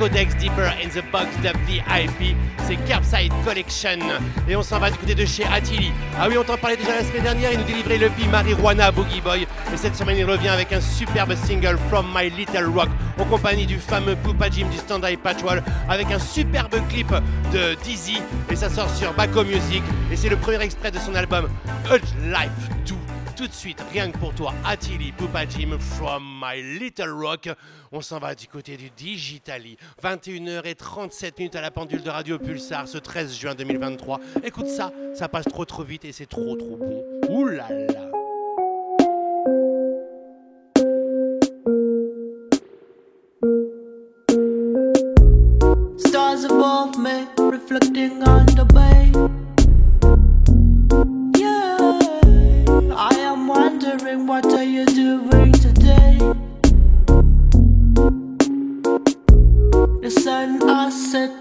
Codex 0.00 0.34
Deeper 0.36 0.72
in 0.82 0.88
the 0.88 1.04
Box 1.12 1.26
de 1.42 1.50
VIP, 1.66 2.34
c'est 2.66 2.76
Curbside 2.86 3.34
Collection. 3.44 3.98
Et 4.48 4.56
on 4.56 4.62
s'en 4.62 4.78
va 4.78 4.90
du 4.90 4.96
côté 4.96 5.14
de 5.14 5.26
chez 5.26 5.44
Attili. 5.44 5.92
Ah 6.18 6.26
oui, 6.26 6.38
on 6.38 6.42
t'en 6.42 6.56
parlait 6.56 6.78
déjà 6.78 6.94
la 6.96 7.04
semaine 7.04 7.22
dernière, 7.22 7.52
il 7.52 7.58
nous 7.58 7.66
délivrait 7.66 7.98
le 7.98 8.08
P 8.08 8.26
Marijuana 8.28 8.90
Boogie 8.92 9.20
Boy. 9.20 9.42
Et 9.42 9.76
cette 9.76 9.94
semaine, 9.94 10.16
il 10.16 10.24
revient 10.24 10.48
avec 10.48 10.72
un 10.72 10.80
superbe 10.80 11.34
single 11.34 11.76
From 11.90 12.06
My 12.14 12.30
Little 12.30 12.70
Rock, 12.74 12.88
en 13.18 13.26
compagnie 13.26 13.66
du 13.66 13.76
fameux 13.76 14.16
Poupa 14.16 14.48
Jim 14.48 14.68
du 14.70 14.78
Standard 14.78 15.18
Patchwall, 15.22 15.62
avec 15.86 16.10
un 16.10 16.18
superbe 16.18 16.76
clip 16.88 17.12
de 17.52 17.74
Dizzy. 17.84 18.22
Et 18.50 18.56
ça 18.56 18.70
sort 18.70 18.88
sur 18.88 19.12
Baco 19.12 19.44
Music. 19.44 19.82
Et 20.10 20.16
c'est 20.16 20.30
le 20.30 20.36
premier 20.36 20.62
extrait 20.62 20.90
de 20.90 20.98
son 20.98 21.14
album 21.14 21.50
Earth 21.90 22.14
Life 22.24 22.70
2 22.86 22.94
tout 23.36 23.46
de 23.46 23.52
suite, 23.52 23.82
rien 23.90 24.10
que 24.10 24.18
pour 24.18 24.34
toi, 24.34 24.52
Attili 24.66 25.12
Poupa 25.12 25.46
Jim 25.48 25.78
from 25.78 26.29
My 26.40 26.62
Little 26.62 27.10
Rock. 27.10 27.48
On 27.92 28.00
s'en 28.00 28.18
va 28.18 28.34
du 28.34 28.46
côté 28.46 28.76
du 28.76 28.90
Digitali. 28.90 29.76
21h37 30.02 31.32
minutes 31.38 31.56
à 31.56 31.60
la 31.60 31.70
pendule 31.70 32.02
de 32.02 32.10
Radio 32.10 32.38
Pulsar 32.38 32.88
ce 32.88 32.98
13 32.98 33.38
juin 33.38 33.54
2023. 33.54 34.20
Écoute 34.44 34.68
ça, 34.68 34.92
ça 35.14 35.28
passe 35.28 35.44
trop 35.46 35.64
trop 35.64 35.82
vite 35.82 36.04
et 36.04 36.12
c'est 36.12 36.26
trop 36.26 36.56
trop 36.56 36.76
bon. 36.76 37.04
Ouh. 37.28 37.50
Stars 45.98 46.44
above 46.44 46.96
me, 46.98 47.26
reflecting 47.50 48.22
on 48.26 48.46
the 48.46 48.64
bay. 48.72 49.10
Set. 60.90 61.39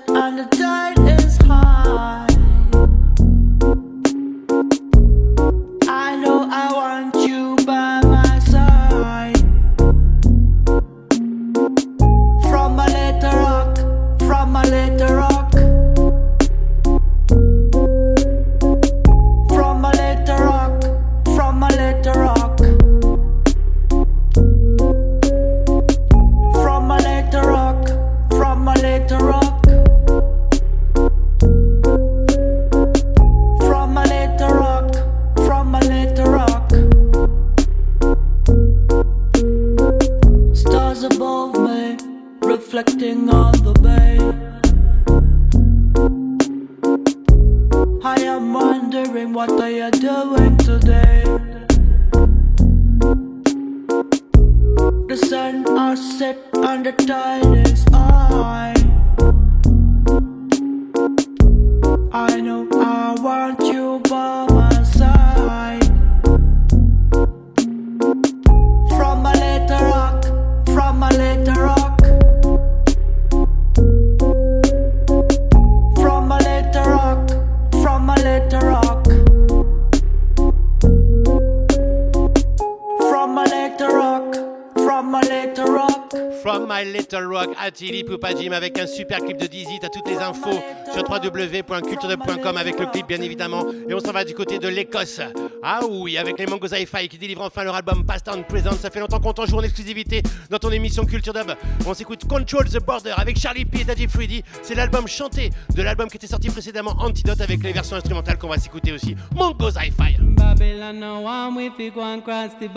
Attili 87.70 88.04
Poupa 88.04 88.36
Jim 88.36 88.52
avec 88.52 88.80
un 88.80 88.88
super 88.88 89.20
clip 89.20 89.38
de 89.38 89.46
Dizzy. 89.46 89.78
T'as 89.80 89.90
toutes 89.90 90.08
les 90.08 90.18
infos 90.18 90.60
sur 90.92 91.08
www.culture.com 91.08 92.58
avec 92.58 92.80
le 92.80 92.88
clip 92.88 93.06
bien 93.06 93.22
évidemment. 93.22 93.64
Et 93.88 93.94
on 93.94 94.00
s'en 94.00 94.12
va 94.12 94.26
du 94.26 94.34
côté 94.34 94.58
de 94.58 94.68
l'Écosse. 94.68 95.22
Ah 95.62 95.82
oui, 95.88 96.18
avec 96.18 96.40
les 96.40 96.48
Mongos 96.48 96.74
Hi-Fi 96.74 97.08
qui 97.08 97.20
délivrent 97.20 97.44
enfin 97.44 97.64
leur 97.64 97.76
album 97.76 98.08
Past 98.08 98.28
on 98.34 98.42
Present. 98.42 98.72
Ça 98.72 98.90
fait 98.90 99.00
longtemps 99.00 99.20
qu'on 99.20 99.34
t'en 99.34 99.46
joue 99.46 99.58
en 99.58 99.62
exclusivité 99.62 100.24
dans 100.50 100.58
ton 100.58 100.72
émission 100.72 101.06
Culture 101.06 101.32
Dub. 101.32 101.52
On 101.86 101.94
s'écoute 101.94 102.28
Control 102.28 102.68
the 102.68 102.84
Border 102.84 103.14
avec 103.16 103.38
Charlie 103.38 103.66
P 103.66 103.82
et 103.82 103.84
Daddy 103.84 104.08
Freddy. 104.08 104.44
C'est 104.64 104.74
l'album 104.74 105.08
chanté 105.08 105.52
de 105.76 105.84
l'album 105.84 106.10
qui 106.10 106.18
était 106.18 106.26
sorti 106.26 106.50
précédemment 106.50 106.96
Antidote 106.98 107.40
avec 107.40 107.62
les 107.62 107.72
versions 107.72 107.98
instrumentales 107.98 108.40
qu'on 108.40 108.50
va 108.50 108.58
s'écouter 108.58 108.94
aussi. 108.94 109.16
Mongos 109.36 109.78
Hi-Fi. 109.78 110.18
Babylon, 110.20 111.00
no 111.00 111.20
one 111.20 111.56
we 111.56 111.70
go 111.94 112.02
and 112.02 112.22
cross 112.24 112.50
the. 112.60 112.68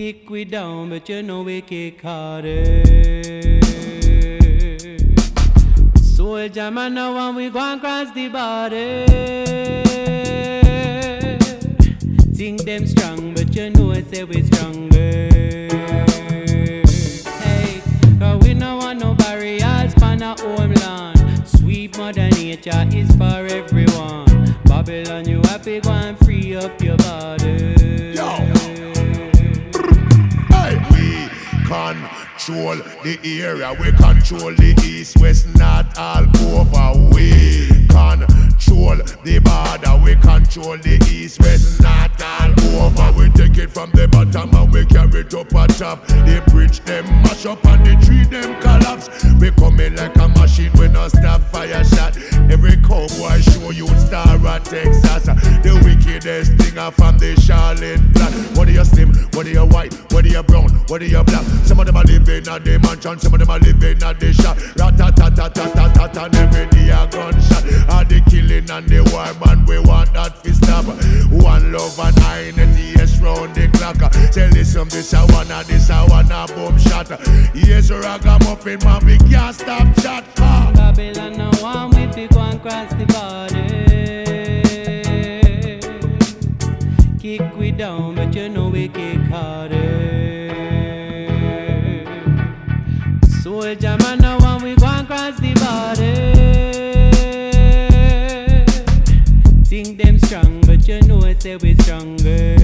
Kick 0.00 0.30
we 0.30 0.46
down, 0.46 0.88
but 0.88 1.06
you 1.10 1.22
know 1.22 1.42
we 1.42 1.60
kick 1.60 2.00
harder. 2.00 2.82
Soldier 6.00 6.70
man, 6.70 6.94
no 6.94 7.12
one 7.12 7.34
we 7.34 7.50
go 7.50 7.58
and 7.58 7.78
cross 7.78 8.10
the 8.12 8.28
border. 8.28 9.04
Think 12.34 12.62
them 12.62 12.86
strong, 12.86 13.34
but 13.34 13.54
you 13.54 13.68
know 13.68 13.92
I 13.92 14.00
say 14.04 14.24
we 14.24 14.42
stronger. 14.42 15.28
Hey, 17.44 17.82
cause 18.18 18.42
we 18.42 18.54
no 18.54 18.78
want 18.78 19.00
no 19.00 19.12
barriers 19.12 19.92
pan 19.96 20.22
our 20.22 20.34
homeland. 20.38 21.46
Sweet 21.46 21.98
mother 21.98 22.30
nature 22.30 22.88
is 22.94 23.14
for 23.16 23.44
everyone. 23.44 24.56
Babylon, 24.64 25.28
you 25.28 25.42
happy 25.44 25.78
go 25.80 25.90
and 25.90 26.18
free 26.20 26.56
up 26.56 26.80
your 26.80 26.96
body. 26.96 27.74
We 27.74 28.79
control 31.70 32.74
the 33.04 33.16
area, 33.24 33.72
we 33.78 33.92
control 33.92 34.52
the 34.54 34.74
east, 34.84 35.16
west, 35.20 35.46
north, 35.56 35.96
all 35.96 36.26
over. 36.58 37.14
We 37.14 37.68
control 37.86 38.49
the 39.24 39.40
border, 39.40 40.02
we 40.04 40.14
control 40.16 40.76
the 40.78 40.98
east, 41.10 41.40
west, 41.40 41.80
north, 41.80 42.22
all 42.22 42.86
over. 42.86 43.18
We 43.18 43.30
take 43.30 43.56
it 43.58 43.70
from 43.70 43.90
the 43.92 44.08
bottom 44.08 44.54
and 44.54 44.72
we 44.72 44.84
carry 44.86 45.20
it 45.20 45.34
up 45.34 45.54
on 45.54 45.68
top. 45.68 46.06
The 46.06 46.42
bridge 46.50 46.80
them 46.80 47.04
mash 47.22 47.46
up 47.46 47.64
and 47.64 47.84
the 47.84 47.94
tree 48.04 48.24
them 48.24 48.60
collapse. 48.60 49.08
We 49.40 49.50
coming 49.52 49.96
like 49.96 50.16
a 50.16 50.28
machine, 50.28 50.72
we 50.78 50.88
no 50.88 51.08
stop 51.08 51.40
fire 51.52 51.84
shot. 51.84 52.16
Every 52.50 52.76
cowboy 52.76 53.38
I 53.38 53.40
show 53.40 53.70
you 53.70 53.88
star 53.98 54.36
at 54.46 54.64
Texas. 54.64 55.24
The 55.64 55.80
wickedest 55.84 56.52
thing 56.54 56.78
are 56.78 56.92
from 56.92 57.18
the 57.18 57.40
Charlotte 57.40 58.00
plot. 58.14 58.32
Whether 58.56 58.72
you 58.72 58.84
slim, 58.84 59.14
What 59.32 59.36
whether 59.36 59.50
you 59.50 59.66
white, 59.66 59.94
What 59.94 60.12
whether 60.12 60.28
you 60.28 60.42
brown, 60.42 60.70
What 60.88 61.00
whether 61.00 61.06
you 61.06 61.24
black. 61.24 61.44
Some 61.64 61.80
of 61.80 61.86
them 61.86 61.96
are 61.96 62.04
living 62.04 62.48
at 62.48 62.64
the 62.64 62.78
mansion, 62.78 63.18
some 63.18 63.34
of 63.34 63.40
them 63.40 63.50
are 63.50 63.58
living 63.58 64.02
at 64.02 64.20
the 64.20 64.32
shop. 64.32 64.56
Rat-a-tat-tat-tat-tat 64.76 66.16
and 66.16 66.36
every 66.36 66.66
day 66.66 66.90
a 66.90 67.06
gunshot. 67.08 67.64
All 67.88 68.04
the 68.04 68.20
killing 68.28 68.49
and 68.50 68.88
the 68.88 69.00
war, 69.12 69.32
man, 69.46 69.64
we 69.66 69.78
want 69.78 70.12
that 70.12 70.36
fi 70.42 70.50
stop. 70.52 70.84
One 71.30 71.72
love 71.72 71.98
and 72.00 72.18
I 72.20 72.52
yes 73.00 73.20
round 73.20 73.54
the 73.54 73.68
clock. 73.68 73.96
Tell 74.32 74.48
listen, 74.50 74.88
this 74.88 75.12
a 75.12 75.24
wanna, 75.28 75.62
this 75.64 75.88
a 75.90 76.04
wanna 76.08 76.46
boom 76.54 76.78
shot. 76.78 77.08
Yes, 77.54 77.90
ragamuffin, 77.90 78.80
man, 78.84 79.04
we 79.06 79.18
can't 79.18 79.54
stop 79.54 79.86
chat. 80.02 80.24
Ah. 80.38 80.72
Babylon, 80.74 81.32
no 81.38 81.50
one 81.62 81.90
we 81.90 82.26
go 82.26 82.40
and 82.40 82.60
cross 82.60 82.90
the 82.94 83.06
border. 83.06 83.66
Kick 87.20 87.56
we 87.56 87.70
down, 87.70 88.14
but 88.16 88.34
you 88.34 88.48
know 88.48 88.68
we 88.68 88.88
kick 88.88 89.20
harder. 89.30 89.78
Soldier 93.42 93.96
man, 94.00 94.18
no 94.18 94.38
one 94.38 94.62
we 94.62 94.74
go 94.74 94.86
and 94.86 95.06
cross 95.06 95.38
the 95.38 95.54
border. 95.54 96.39
You 101.44 101.50
know 101.50 101.56
I 101.56 101.56
say 101.56 101.56
we 101.56 101.74
stronger. 101.76 102.59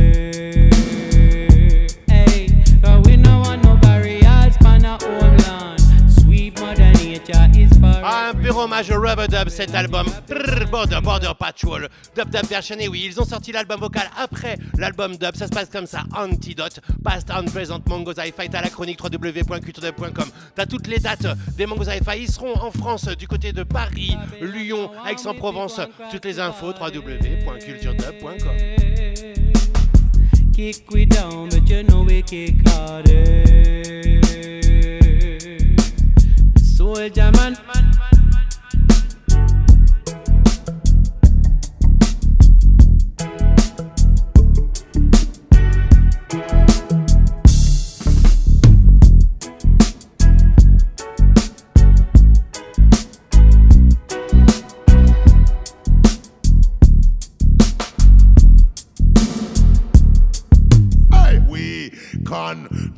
Un 8.09 8.35
pur 8.35 8.57
hommage 8.57 8.89
au 8.91 9.01
Rubber 9.01 9.27
Dub, 9.27 9.49
cet 9.49 9.75
album. 9.75 10.07
Border, 10.71 11.01
Border 11.03 11.33
Patrol. 11.37 11.89
Dub 12.15 12.31
Dub 12.31 12.47
version, 12.47 12.77
et 12.79 12.87
oui, 12.87 13.03
ils 13.05 13.21
ont 13.21 13.25
sorti 13.25 13.51
l'album 13.51 13.81
vocal 13.81 14.09
après 14.17 14.57
l'album 14.79 15.17
Dub. 15.17 15.35
Ça 15.35 15.47
se 15.47 15.51
passe 15.51 15.69
comme 15.69 15.87
ça. 15.87 16.05
Antidote, 16.17 16.79
Past 17.03 17.33
and 17.33 17.47
Present, 17.47 17.81
Mongos 17.89 18.13
Hi-Fi. 18.17 18.49
T'as 18.49 18.63
la 18.63 18.71
chronique 18.71 19.03
www.culturedub.com. 19.03 20.29
T'as 20.55 20.67
toutes 20.67 20.87
les 20.87 21.01
dates 21.01 21.27
des 21.57 21.67
Mongos 21.67 21.91
Hi-Fi. 21.91 22.21
Ils 22.21 22.31
seront 22.31 22.57
en 22.57 22.71
France 22.71 23.09
du 23.09 23.27
côté 23.27 23.53
de 23.53 23.65
Paris, 23.65 24.17
Lyon, 24.41 24.89
Aix-en-Provence. 25.11 25.81
Toutes 26.13 26.27
les 26.27 26.39
infos 26.39 26.75
www.culturedub.com. 26.81 28.57
Kick 30.55 30.91
we 30.93 31.07
down, 31.07 31.49
but 31.49 31.69
you 31.69 31.83
know 31.83 32.05
we 32.05 32.23
kick 32.23 32.55
harder. 32.69 33.47
Man. 37.17 37.86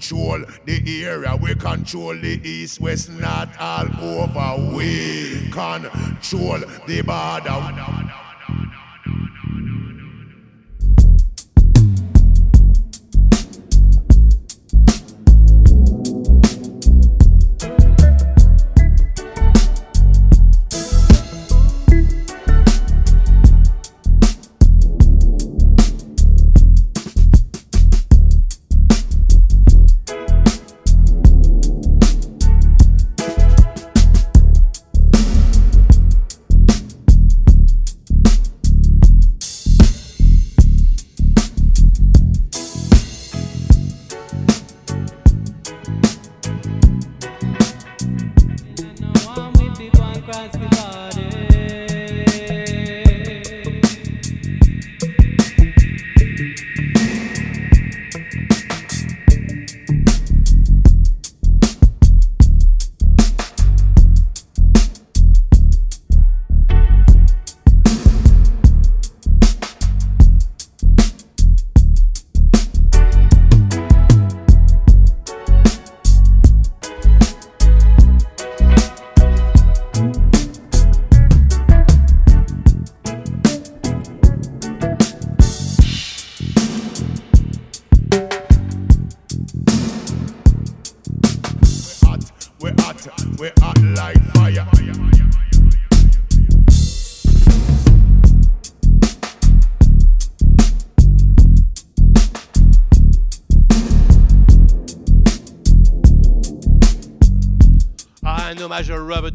Control 0.09 0.43
the 0.65 1.05
area, 1.05 1.37
we 1.37 1.55
control 1.55 2.15
the 2.15 2.41
east, 2.43 2.81
west, 2.81 3.11
north, 3.11 3.55
all 3.61 3.87
over. 4.01 4.75
We 4.75 5.51
control 5.51 6.61
the 6.87 7.03
border. 7.03 8.28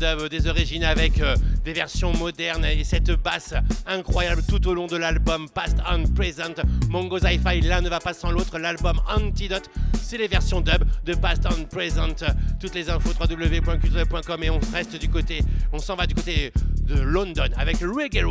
Des 0.03 0.47
origines 0.47 0.83
avec 0.83 1.21
euh, 1.21 1.33
des 1.63 1.71
versions 1.71 2.11
modernes 2.11 2.65
et 2.65 2.83
cette 2.83 3.11
basse 3.11 3.53
incroyable 3.87 4.41
tout 4.45 4.67
au 4.67 4.73
long 4.73 4.85
de 4.85 4.97
l'album 4.97 5.47
Past 5.49 5.77
and 5.89 6.03
Present. 6.13 6.61
Mongo 6.89 7.19
Hi-Fi, 7.19 7.61
l'un 7.61 7.79
ne 7.79 7.87
va 7.87 7.99
pas 7.99 8.13
sans 8.13 8.29
l'autre. 8.29 8.59
L'album 8.59 8.99
Antidote, 9.07 9.69
c'est 10.01 10.17
les 10.17 10.27
versions 10.27 10.59
dub 10.59 10.83
de 11.05 11.13
Past 11.13 11.45
and 11.45 11.67
Present. 11.71 12.25
Toutes 12.59 12.75
les 12.75 12.89
infos 12.89 13.11
www.culture.com 13.17 14.43
et 14.43 14.49
on 14.49 14.59
reste 14.73 14.97
du 14.99 15.07
côté, 15.07 15.39
on 15.71 15.79
s'en 15.79 15.95
va 15.95 16.05
du 16.05 16.15
côté 16.15 16.51
de 16.83 16.99
London 16.99 17.49
avec 17.57 17.77
Reggae. 17.79 18.23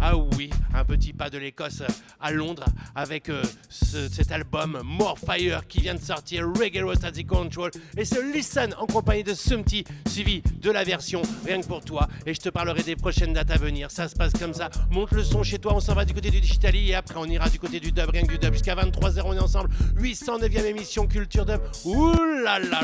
Ah 0.00 0.16
oui, 0.16 0.50
un 0.74 0.84
petit 0.84 1.12
pas 1.12 1.30
de 1.30 1.38
l'Écosse 1.38 1.82
à 2.20 2.32
Londres 2.32 2.64
avec 2.94 3.28
euh, 3.28 3.42
ce- 3.68 4.08
cet 4.08 4.32
album 4.32 4.80
More 4.84 5.18
Fire 5.18 5.66
qui 5.66 5.80
vient 5.80 5.94
de 5.94 6.00
sortir 6.00 6.46
Reggae 6.58 6.82
Roast 6.82 7.04
at 7.04 7.12
the 7.12 7.26
Control 7.26 7.70
et 7.96 8.04
ce 8.04 8.32
Listen 8.32 8.74
en 8.78 8.86
compagnie 8.86 9.24
de 9.24 9.34
Sumty 9.34 9.84
suivi 10.08 10.42
de 10.60 10.70
la 10.70 10.84
version 10.84 11.22
rien 11.44 11.60
que 11.60 11.66
pour 11.66 11.84
toi 11.84 12.08
et 12.26 12.34
je 12.34 12.40
te 12.40 12.48
parlerai 12.48 12.82
des 12.82 12.96
prochaines 12.96 13.32
dates 13.32 13.50
à 13.50 13.56
venir. 13.56 13.90
Ça 13.90 14.08
se 14.08 14.14
passe 14.16 14.32
comme 14.32 14.54
ça. 14.54 14.68
Monte 14.90 15.12
le 15.12 15.22
son 15.24 15.42
chez 15.42 15.58
toi, 15.58 15.74
on 15.74 15.80
s'en 15.80 15.94
va 15.94 16.04
du 16.04 16.14
côté 16.14 16.30
du 16.30 16.40
Digitali 16.40 16.90
et 16.90 16.94
après 16.94 17.16
on 17.18 17.26
ira 17.26 17.48
du 17.48 17.58
côté 17.58 17.80
du 17.80 17.92
dub, 17.92 18.08
rien 18.10 18.22
que 18.22 18.32
du 18.32 18.38
dub 18.38 18.52
jusqu'à 18.52 18.74
23h 18.74 19.22
on 19.24 19.32
est 19.34 19.38
ensemble. 19.40 19.70
809e 19.96 20.64
émission 20.66 21.06
Culture 21.06 21.46
Dub. 21.46 21.60
Ouh 21.84 22.12
là 22.44 22.58
là, 22.58 22.80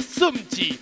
Sumty. 0.00 0.78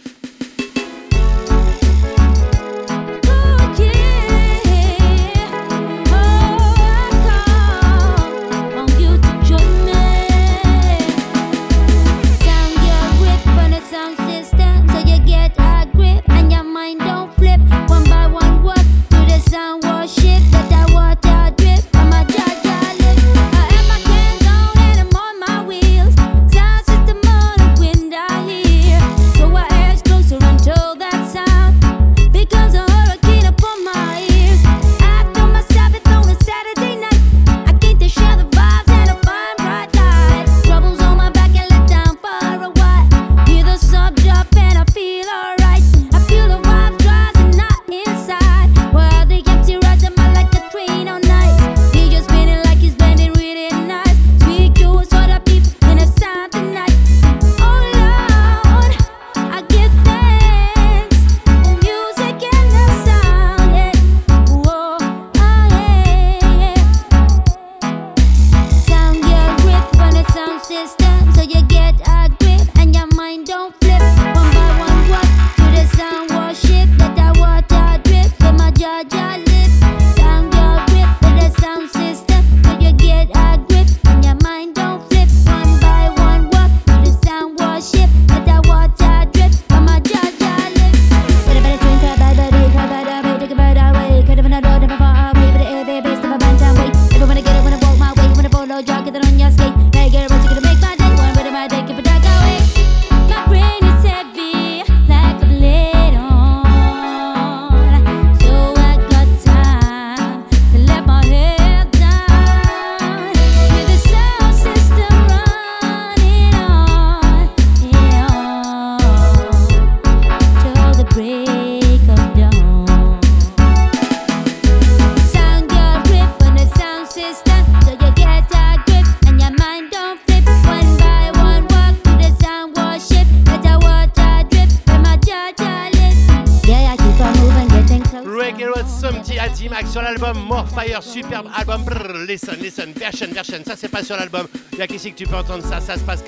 L'album. 144.16 144.46
Il 144.72 144.78
y 144.78 144.82
a 144.82 144.86
qu'ici 144.86 145.12
que 145.12 145.18
tu 145.18 145.26
peux 145.26 145.36
entendre 145.36 145.64
ça. 145.64 145.80
Ça 145.80 145.96
se 145.96 146.04
passe 146.04 146.21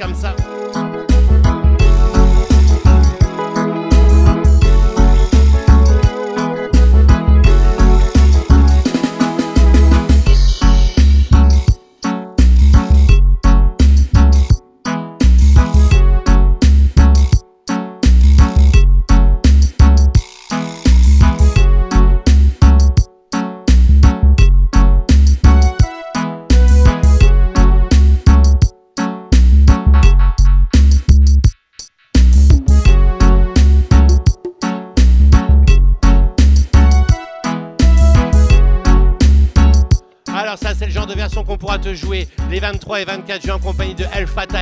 23 42.94 43.00
et 43.00 43.04
24 43.04 43.42
juin 43.46 43.58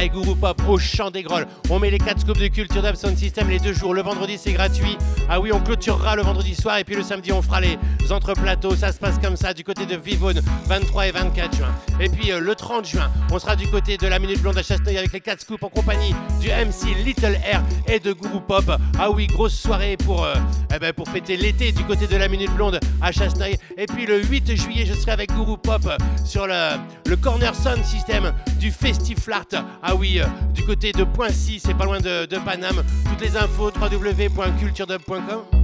et 0.02 0.10
Pop 0.40 0.60
au 0.68 0.78
Chant 0.78 1.12
des 1.12 1.22
Grolles. 1.22 1.46
On 1.70 1.78
met 1.78 1.90
les 1.90 1.98
4 1.98 2.20
scoops 2.20 2.40
de 2.40 2.48
culture 2.48 2.82
Sound 2.96 3.16
System 3.16 3.48
les 3.48 3.60
deux 3.60 3.72
jours. 3.72 3.94
Le 3.94 4.02
vendredi 4.02 4.36
c'est 4.36 4.52
gratuit. 4.52 4.98
Ah 5.28 5.38
oui 5.38 5.52
on 5.52 5.60
clôturera 5.60 6.16
le 6.16 6.22
vendredi 6.22 6.56
soir 6.56 6.78
et 6.78 6.84
puis 6.84 6.96
le 6.96 7.04
samedi 7.04 7.30
on 7.30 7.40
fera 7.40 7.60
les 7.60 7.78
entre-plateaux. 8.10 8.74
Ça 8.74 8.90
se 8.90 8.98
passe 8.98 9.18
comme 9.20 9.36
ça 9.36 9.54
du 9.54 9.62
côté 9.62 9.86
de 9.86 9.96
Vivonne 9.96 10.40
23 10.66 11.06
et 11.06 11.10
24 11.12 11.56
juin. 11.56 11.68
Et 12.00 12.08
puis 12.08 12.32
euh, 12.32 12.40
le 12.40 12.54
30 12.56 12.84
juin 12.84 13.10
on 13.30 13.38
sera 13.38 13.54
du 13.54 13.68
côté 13.68 13.96
de 13.96 14.06
la 14.08 14.18
Minute 14.18 14.42
Blonde 14.42 14.58
à 14.58 14.62
Chasseneuil 14.64 14.98
avec 14.98 15.12
les 15.12 15.20
4 15.20 15.40
scoops 15.40 15.62
en 15.62 15.68
compagnie 15.68 16.14
du 16.40 16.48
MC 16.48 16.96
Little 17.04 17.38
Air 17.44 17.62
et 17.86 18.00
de 18.00 18.12
Guru 18.12 18.40
Pop. 18.40 18.64
Ah 18.98 19.10
oui 19.10 19.28
grosse 19.28 19.54
soirée 19.54 19.96
pour, 19.96 20.24
euh, 20.24 20.34
eh 20.74 20.80
ben, 20.80 20.92
fêter 21.12 21.36
l'été 21.36 21.70
du 21.70 21.84
côté 21.84 22.08
de 22.08 22.16
la 22.16 22.26
Minute 22.26 22.52
Blonde 22.54 22.80
à 23.00 23.12
Chasseneuil. 23.12 23.56
Et 23.76 23.86
puis 23.86 24.06
le 24.06 24.20
8 24.20 24.56
juillet 24.56 24.84
je 24.84 24.94
serai 24.94 25.12
avec 25.12 25.32
Guru 25.32 25.58
Pop 25.58 25.88
sur 26.24 26.48
le, 26.48 27.14
Corner 27.22 27.54
Sound 27.54 27.84
System 27.84 28.32
du 28.58 28.72
Festiflart. 28.72 29.46
Ah 29.92 29.94
oui, 29.94 30.20
euh, 30.20 30.24
du 30.54 30.64
côté 30.64 30.90
de 30.90 31.04
Poincy, 31.04 31.60
c'est 31.62 31.74
pas 31.74 31.84
loin 31.84 32.00
de, 32.00 32.24
de 32.24 32.38
Paname. 32.38 32.82
Toutes 33.10 33.20
les 33.20 33.36
infos 33.36 33.70
www.culturedub.com. 33.78 35.61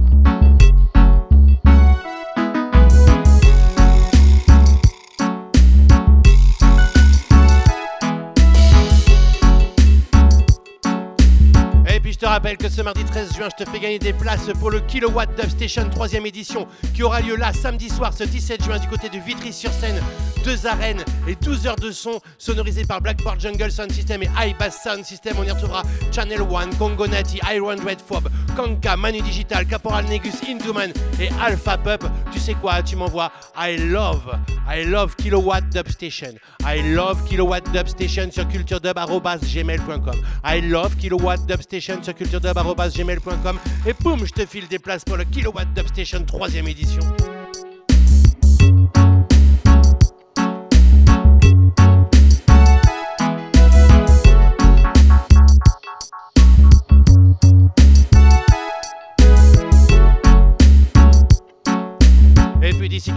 te 12.19 12.25
rappelle 12.25 12.57
que 12.57 12.67
ce 12.67 12.81
mardi 12.81 13.05
13 13.05 13.33
juin, 13.33 13.47
je 13.57 13.63
te 13.63 13.69
fais 13.69 13.79
gagner 13.79 13.97
des 13.97 14.11
places 14.11 14.51
pour 14.59 14.71
le 14.71 14.81
Kilowatt 14.81 15.29
Dub 15.39 15.49
Station 15.49 15.83
3ème 15.89 16.27
édition 16.27 16.67
qui 16.93 17.01
aura 17.01 17.21
lieu 17.21 17.37
là 17.37 17.53
samedi 17.53 17.87
soir 17.87 18.11
ce 18.13 18.25
17 18.25 18.65
juin 18.65 18.77
du 18.77 18.89
côté 18.89 19.07
de 19.07 19.17
Vitry-sur-Seine. 19.17 20.01
Deux 20.43 20.67
arènes 20.67 21.03
et 21.27 21.35
12 21.35 21.67
heures 21.67 21.75
de 21.77 21.91
son 21.91 22.19
sonorisées 22.37 22.83
par 22.83 22.99
Blackboard 22.99 23.39
Jungle 23.39 23.71
Sound 23.71 23.91
System 23.91 24.23
et 24.23 24.29
High 24.37 24.55
Sound 24.69 25.05
System. 25.05 25.37
On 25.39 25.43
y 25.43 25.51
retrouvera 25.51 25.83
Channel 26.11 26.41
One, 26.41 26.75
Congo 26.77 27.07
Nati, 27.07 27.39
Iron 27.53 27.77
Red 27.85 27.99
Fob, 28.05 28.27
Kanka, 28.55 28.97
Manu 28.97 29.21
Digital, 29.21 29.65
Caporal 29.65 30.05
Negus, 30.05 30.41
Induman 30.47 30.91
et 31.21 31.29
Alpha 31.41 31.77
Pup. 31.77 32.05
Tu 32.31 32.39
sais 32.39 32.53
quoi 32.53 32.81
Tu 32.83 32.97
m'envoies 32.97 33.31
I 33.57 33.77
love, 33.77 34.37
I 34.67 34.83
love 34.85 35.15
Kilowatt 35.15 35.69
Dub 35.69 35.87
Station. 35.89 36.33
I 36.65 36.81
love 36.93 37.23
Kilowatt 37.27 37.63
Dub 37.71 37.87
Station 37.87 38.29
sur 38.31 38.47
culturedub.gmail.com. 38.47 40.15
I 40.45 40.61
love 40.61 40.95
Kilowatt 40.97 41.45
Dub 41.45 41.61
Station 41.61 42.01
sur 42.03 42.08
culturedub.gmail.com. 42.13 43.59
Et 43.85 43.93
boum, 44.01 44.25
je 44.25 44.33
te 44.33 44.45
file 44.45 44.67
des 44.67 44.79
places 44.79 45.03
pour 45.03 45.17
le 45.17 45.23
Kilowatt 45.23 45.73
Dub 45.73 45.87
Station 45.87 46.19
3ème 46.19 46.67
édition. 46.67 47.01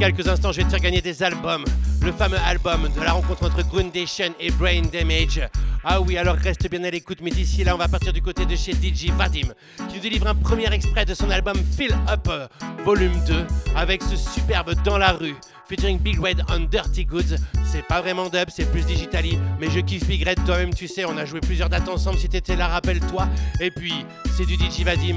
Quelques 0.02 0.26
instants, 0.26 0.50
je 0.50 0.56
vais 0.56 0.64
te 0.64 0.70
faire 0.70 0.80
gagner 0.80 1.00
des 1.00 1.22
albums. 1.22 1.64
Le 2.02 2.10
fameux 2.10 2.38
album 2.44 2.88
de 2.92 3.00
la 3.00 3.12
rencontre 3.12 3.44
entre 3.44 3.64
Groundation 3.68 4.34
et 4.40 4.50
Brain 4.50 4.82
Damage. 4.92 5.48
Ah 5.84 6.00
oui, 6.00 6.16
alors 6.16 6.34
reste 6.34 6.68
bien 6.68 6.82
à 6.82 6.90
l'écoute, 6.90 7.18
mais 7.22 7.30
d'ici 7.30 7.62
là, 7.62 7.72
on 7.76 7.78
va 7.78 7.86
partir 7.86 8.12
du 8.12 8.20
côté 8.20 8.44
de 8.44 8.56
chez 8.56 8.72
DJ 8.72 9.12
Vadim, 9.16 9.52
qui 9.88 9.94
nous 9.94 10.00
délivre 10.00 10.26
un 10.26 10.34
premier 10.34 10.72
extrait 10.72 11.04
de 11.04 11.14
son 11.14 11.30
album 11.30 11.56
Fill 11.76 11.96
Up 12.10 12.28
Volume 12.84 13.14
2, 13.28 13.46
avec 13.76 14.02
ce 14.02 14.16
superbe 14.16 14.74
Dans 14.84 14.98
la 14.98 15.12
rue, 15.12 15.36
featuring 15.72 15.98
Big 15.98 16.20
Red 16.20 16.42
on 16.50 16.68
Dirty 16.70 17.06
Goods. 17.06 17.38
C'est 17.64 17.86
pas 17.86 18.02
vraiment 18.02 18.28
dub, 18.28 18.50
c'est 18.50 18.70
plus 18.70 18.84
digitali, 18.84 19.38
mais 19.58 19.70
je 19.70 19.80
kiffe 19.80 20.06
Big 20.06 20.22
Red 20.22 20.44
toi-même, 20.44 20.74
tu 20.74 20.86
sais, 20.86 21.06
on 21.06 21.16
a 21.16 21.24
joué 21.24 21.40
plusieurs 21.40 21.70
dates 21.70 21.88
ensemble 21.88 22.18
si 22.18 22.28
t'étais 22.28 22.56
là, 22.56 22.66
rappelle-toi. 22.68 23.26
Et 23.58 23.70
puis, 23.70 24.04
c'est 24.36 24.44
du 24.44 24.56
DJ 24.56 24.82
Vadim 24.84 25.16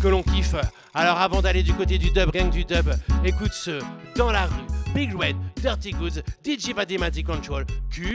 que 0.00 0.06
l'on 0.06 0.22
kiffe. 0.22 0.54
Alors 0.94 1.18
avant 1.18 1.42
d'aller 1.42 1.64
du 1.64 1.74
côté 1.74 1.98
du 1.98 2.10
dub, 2.10 2.30
rien 2.30 2.48
que 2.48 2.54
du 2.54 2.64
dub, 2.64 2.88
écoute 3.24 3.52
ce 3.52 3.80
Dans 4.14 4.30
la 4.30 4.44
rue, 4.44 4.66
Big 4.94 5.12
Red, 5.12 5.34
Dirty 5.60 5.90
Goods, 5.90 6.22
DJ 6.44 6.74
Vadim 6.76 7.00
Control, 7.26 7.66
Culture 7.90 8.14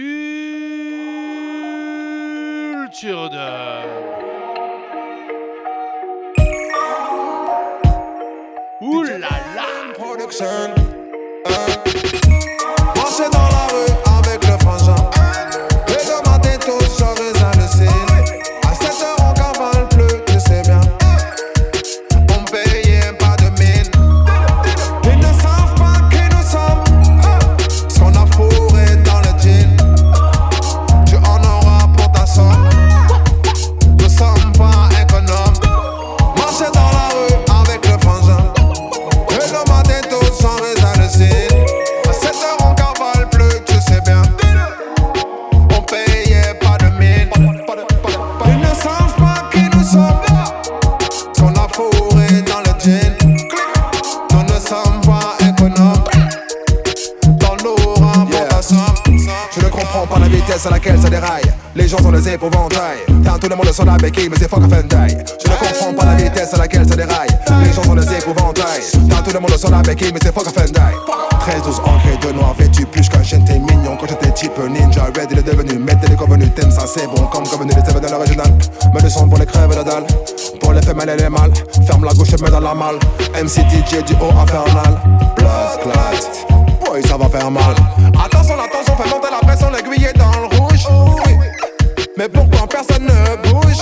Dub. 3.29 3.89
Ouh 8.81 9.03
là 9.03 9.17
là 9.17 9.29
Production. 9.97 10.92
Marcher 12.95 13.29
dans 13.31 13.47
la 13.49 13.67
rue 13.67 14.02
comprends 59.93 60.07
pas 60.07 60.19
la 60.19 60.27
vitesse 60.27 60.65
à 60.65 60.71
laquelle 60.71 60.99
ça 60.99 61.09
déraille. 61.09 61.43
Les 61.75 61.87
gens 61.87 61.97
ont 62.03 62.11
les 62.11 62.27
épouvantails. 62.27 63.05
Tant 63.23 63.37
tout 63.37 63.47
le 63.47 63.55
monde 63.55 63.71
sur 63.71 63.85
la 63.85 63.97
béquille, 63.97 64.29
mais 64.29 64.37
c'est 64.39 64.49
fuck 64.49 64.63
off 64.63 64.73
and. 64.73 65.07
Je 65.07 65.49
ne 65.49 65.55
comprends 65.55 65.93
pas 65.93 66.05
la 66.05 66.15
vitesse 66.15 66.53
à 66.53 66.57
laquelle 66.57 66.87
ça 66.87 66.95
déraille. 66.95 67.29
Les 67.63 67.73
gens 67.73 67.89
ont 67.89 67.95
les 67.95 68.03
épouvantails. 68.03 68.81
Tant 69.09 69.21
tout 69.23 69.33
le 69.33 69.39
monde 69.39 69.57
sur 69.57 69.69
la 69.69 69.81
béquille, 69.81 70.11
mais 70.11 70.19
c'est 70.21 70.33
fuck 70.33 70.47
off 70.47 70.57
and 70.57 70.71
die. 70.71 71.39
13, 71.39 71.61
12 71.63 71.81
ancré 71.85 72.17
de 72.25 72.33
noir 72.33 72.55
vêtu, 72.57 72.85
plus 72.85 73.07
qu'un 73.07 73.21
chien, 73.21 73.39
t'es 73.41 73.59
mignon. 73.59 73.97
Quand 73.99 74.07
j'étais 74.07 74.31
type 74.31 74.57
ninja, 74.69 75.05
red, 75.05 75.27
il 75.31 75.39
est 75.39 75.43
devenu 75.43 75.77
maître, 75.77 75.99
il 76.07 76.15
convenu, 76.15 76.49
t'aimes 76.49 76.71
ça, 76.71 76.85
c'est 76.87 77.05
bon. 77.07 77.27
Comme 77.27 77.47
convenu, 77.47 77.71
les 77.73 77.81
événements 77.81 78.07
dans 78.07 78.17
l'original. 78.17 78.51
Me 78.93 79.01
le 79.01 79.09
son 79.09 79.27
pour 79.27 79.37
les 79.37 79.45
crèves 79.45 79.75
la 79.75 79.83
dalle. 79.83 80.05
Pour 80.59 80.73
les 80.73 80.81
femelles 80.81 81.09
et 81.09 81.17
les 81.17 81.29
mâles. 81.29 81.53
Ferme 81.85 82.05
la 82.05 82.13
gauche 82.13 82.29
et 82.29 82.41
mets 82.41 82.49
dans 82.49 82.59
la 82.59 82.73
malle. 82.73 82.97
MC 83.35 83.61
DJ 83.69 84.03
du 84.03 84.13
haut 84.13 84.33
infernal. 84.41 84.99
Blood 85.35 85.81
clot. 85.83 86.62
Ça 87.01 87.17
va 87.17 87.27
faire 87.27 87.49
mal. 87.49 87.75
Attention, 88.23 88.53
attention, 88.53 88.95
fais 88.95 89.09
monter 89.09 89.27
la 89.31 89.39
pression, 89.39 89.69
l'aiguille 89.71 90.05
est 90.05 90.17
dans 90.17 90.31
le 90.31 90.57
rouge. 90.57 90.87
Mais 92.17 92.29
pourquoi 92.29 92.67
personne 92.67 93.05
ne 93.05 93.51
bouge? 93.51 93.81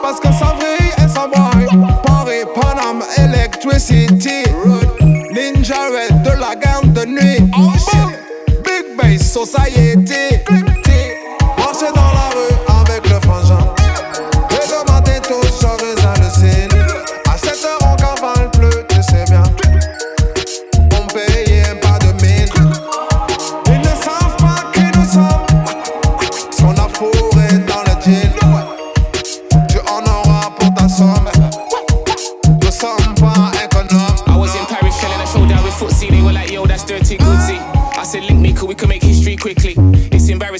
Parce 0.00 0.20
que 0.20 0.28
ça 0.28 0.54
brille 0.56 0.92
et 0.98 1.08
ça 1.08 1.26
braille. 1.26 1.66
Paris, 2.04 2.44
Panam, 2.54 3.02
Electricity. 3.18 4.44
Ninja 5.32 5.88
Red 5.88 6.22
de 6.22 6.30
la 6.30 6.54
garde 6.54 6.92
de 6.92 7.04
nuit. 7.06 7.50
Big 8.64 8.96
Bass 8.96 9.32
Society. 9.32 10.69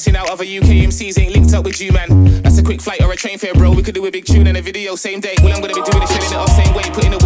It's 0.01 0.17
out. 0.17 0.31
other 0.31 0.45
UK 0.45 0.89
MCs 0.89 1.21
ain't 1.21 1.33
linked 1.35 1.53
up 1.53 1.67
with 1.67 1.79
you, 1.79 1.93
man. 1.93 2.41
That's 2.41 2.57
a 2.57 2.63
quick 2.63 2.81
flight 2.81 3.03
or 3.03 3.13
a 3.13 3.17
train 3.17 3.37
fare, 3.37 3.53
bro. 3.53 3.71
We 3.71 3.83
could 3.83 3.95
do 3.95 4.07
a 4.07 4.11
big 4.11 4.25
tune 4.25 4.47
and 4.47 4.57
a 4.57 4.63
video 4.63 4.97
same 4.97 5.21
day. 5.21 5.35
Well, 5.43 5.53
I'm 5.53 5.61
gonna 5.61 5.75
be 5.75 5.83
doing 5.85 6.03
it, 6.03 6.09
shelling 6.09 6.33
it 6.33 6.37
off 6.41 6.49
same 6.57 6.75
way. 6.75 6.85
Putting 6.89 7.11
the 7.11 7.20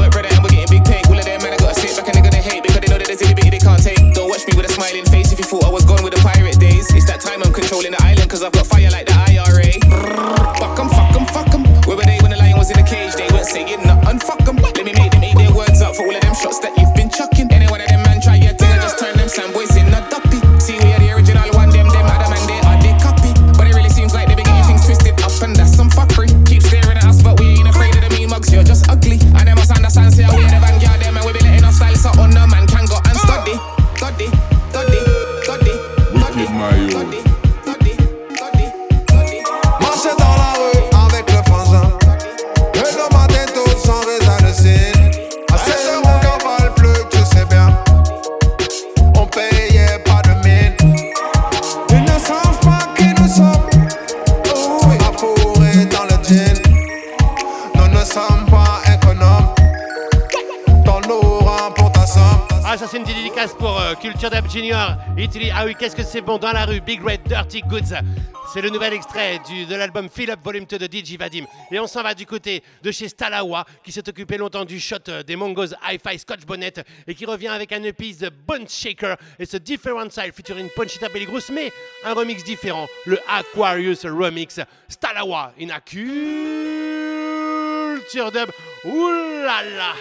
qu'est-ce 65.84 65.96
que 65.96 66.02
c'est 66.02 66.22
bon 66.22 66.38
dans 66.38 66.52
la 66.52 66.64
rue, 66.64 66.80
Big 66.80 67.02
Red 67.04 67.24
Dirty 67.26 67.60
Goods. 67.60 67.92
C'est 68.50 68.62
le 68.62 68.70
nouvel 68.70 68.94
extrait 68.94 69.38
de 69.68 69.74
l'album 69.74 70.08
Fill 70.08 70.30
Up 70.30 70.40
Volume 70.42 70.64
2 70.64 70.78
de 70.78 70.86
DJ 70.86 71.18
Vadim. 71.18 71.44
Et 71.70 71.78
on 71.78 71.86
s'en 71.86 72.02
va 72.02 72.14
du 72.14 72.24
côté 72.24 72.62
de 72.82 72.90
chez 72.90 73.06
Stalawa, 73.06 73.66
qui 73.82 73.92
s'est 73.92 74.08
occupé 74.08 74.38
longtemps 74.38 74.64
du 74.64 74.80
shot 74.80 74.96
euh, 75.08 75.22
des 75.22 75.36
Mongos 75.36 75.74
Hi-Fi 75.86 76.18
Scotch 76.18 76.46
Bonnet 76.46 76.72
et 77.06 77.14
qui 77.14 77.26
revient 77.26 77.48
avec 77.48 77.70
un 77.72 77.82
EP 77.82 78.14
The 78.14 78.32
Shaker 78.66 79.16
et 79.38 79.44
ce 79.44 79.58
Different 79.58 80.08
Style 80.10 80.32
featuring 80.32 80.70
Ponchita 80.74 81.10
Belligrous, 81.10 81.52
mais 81.52 81.70
un 82.02 82.14
remix 82.14 82.42
différent, 82.42 82.86
le 83.04 83.18
Aquarius 83.28 84.06
Remix. 84.06 84.60
Stalawa 84.88 85.52
in 85.60 85.68
a 85.68 85.80
culture 85.80 86.00
dub. 88.32 88.50
Là! 88.84 89.94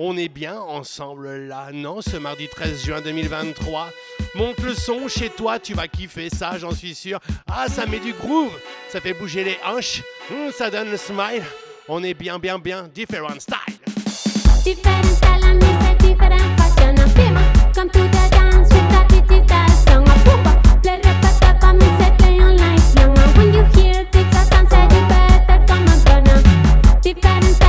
On 0.00 0.16
est 0.16 0.28
bien 0.28 0.56
ensemble 0.60 1.48
là, 1.48 1.70
non, 1.72 2.00
ce 2.00 2.16
mardi 2.18 2.46
13 2.46 2.84
juin 2.84 3.00
2023. 3.00 3.88
Monte 4.36 4.60
le 4.60 4.72
son 4.72 5.08
chez 5.08 5.28
toi, 5.28 5.58
tu 5.58 5.74
vas 5.74 5.88
kiffer 5.88 6.28
ça, 6.30 6.56
j'en 6.56 6.70
suis 6.70 6.94
sûr. 6.94 7.18
Ah, 7.48 7.66
ça 7.68 7.84
met 7.84 7.98
du 7.98 8.12
groove, 8.12 8.52
ça 8.90 9.00
fait 9.00 9.12
bouger 9.12 9.42
les 9.42 9.58
hanches, 9.66 10.02
Hum, 10.30 10.52
ça 10.52 10.70
donne 10.70 10.90
le 10.90 10.96
smile. 10.96 11.42
On 11.88 12.04
est 12.04 12.14
bien, 12.14 12.38
bien, 12.38 12.60
bien, 12.60 12.88
different 12.94 13.40
style. 13.40 13.56
Different 14.64 15.04
style. 15.04 15.28
Different 27.02 27.44
style 27.44 27.67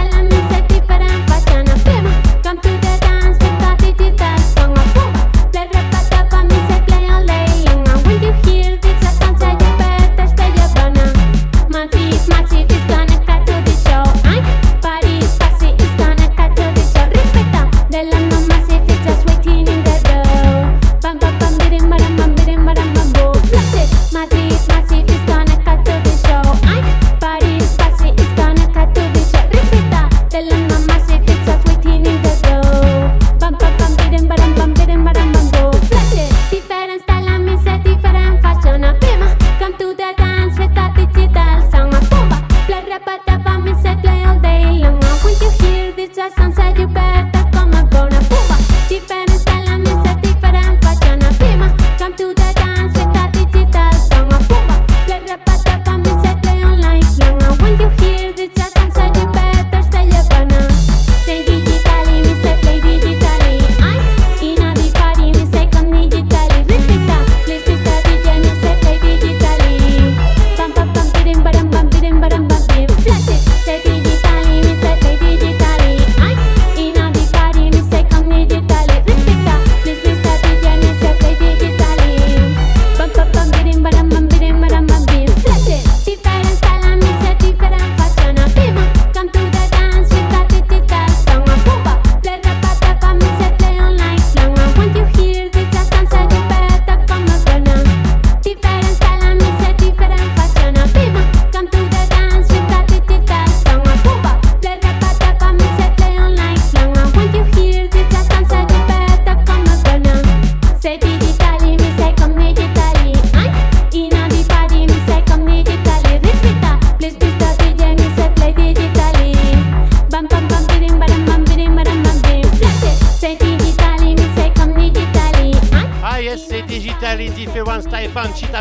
Papa, 43.43 43.61
Miss 43.63 43.78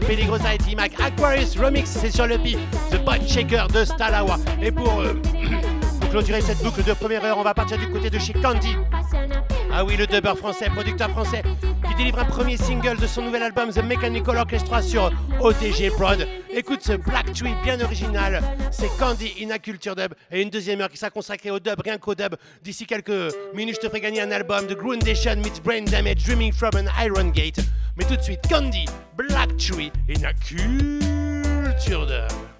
IT 0.00 0.76
Mac 0.76 0.92
Aquarius 1.00 1.58
Remix, 1.58 1.90
c'est 1.90 2.10
sur 2.10 2.26
le 2.26 2.36
beat 2.38 2.58
The 2.90 3.04
Butt 3.04 3.26
Shaker 3.26 3.66
de 3.68 3.84
Stalawa. 3.84 4.36
Et 4.62 4.70
pour, 4.70 5.00
euh, 5.00 5.14
pour 6.00 6.10
clôturer 6.10 6.40
cette 6.40 6.62
boucle 6.62 6.84
de 6.84 6.92
première 6.92 7.24
heure, 7.24 7.36
on 7.38 7.42
va 7.42 7.52
partir 7.52 7.78
du 7.78 7.88
côté 7.88 8.08
de 8.08 8.18
chez 8.18 8.32
Candy. 8.32 8.76
Ah 9.72 9.84
oui, 9.84 9.96
le 9.96 10.06
dubber 10.06 10.34
français, 10.36 10.70
producteur 10.70 11.10
français, 11.10 11.42
délivre 11.98 12.20
un 12.20 12.24
premier 12.24 12.56
single 12.56 12.96
de 12.96 13.08
son 13.08 13.22
nouvel 13.22 13.42
album 13.42 13.70
The 13.72 13.82
Mechanical 13.82 14.36
Orchestra 14.36 14.80
sur 14.80 15.10
OTG 15.40 15.90
Prod. 15.90 16.28
Écoute 16.48 16.80
ce 16.80 16.92
Black 16.92 17.32
Tree 17.32 17.54
bien 17.64 17.80
original, 17.80 18.40
c'est 18.70 18.88
Candy 18.98 19.32
in 19.42 19.50
a 19.50 19.58
Culture 19.58 19.96
Dub 19.96 20.14
et 20.30 20.40
une 20.40 20.48
deuxième 20.48 20.80
heure 20.80 20.90
qui 20.90 20.96
sera 20.96 21.10
consacrée 21.10 21.50
au 21.50 21.58
dub, 21.58 21.80
rien 21.84 21.98
qu'au 21.98 22.14
dub. 22.14 22.36
D'ici 22.62 22.86
quelques 22.86 23.34
minutes, 23.52 23.76
je 23.76 23.80
te 23.80 23.88
ferai 23.88 24.00
gagner 24.00 24.20
un 24.20 24.30
album 24.30 24.68
de 24.68 24.74
Groundation 24.74 25.36
meets 25.36 25.60
Brain 25.64 25.82
Damage, 25.82 26.22
Dreaming 26.24 26.52
from 26.52 26.70
an 26.76 26.86
Iron 27.04 27.30
Gate. 27.30 27.58
Mais 27.96 28.04
tout 28.04 28.16
de 28.16 28.22
suite, 28.22 28.40
Candy, 28.48 28.84
Black 29.16 29.56
Tree 29.56 29.90
in 30.08 30.22
a 30.24 30.32
Culture 30.34 32.06
Dub. 32.06 32.57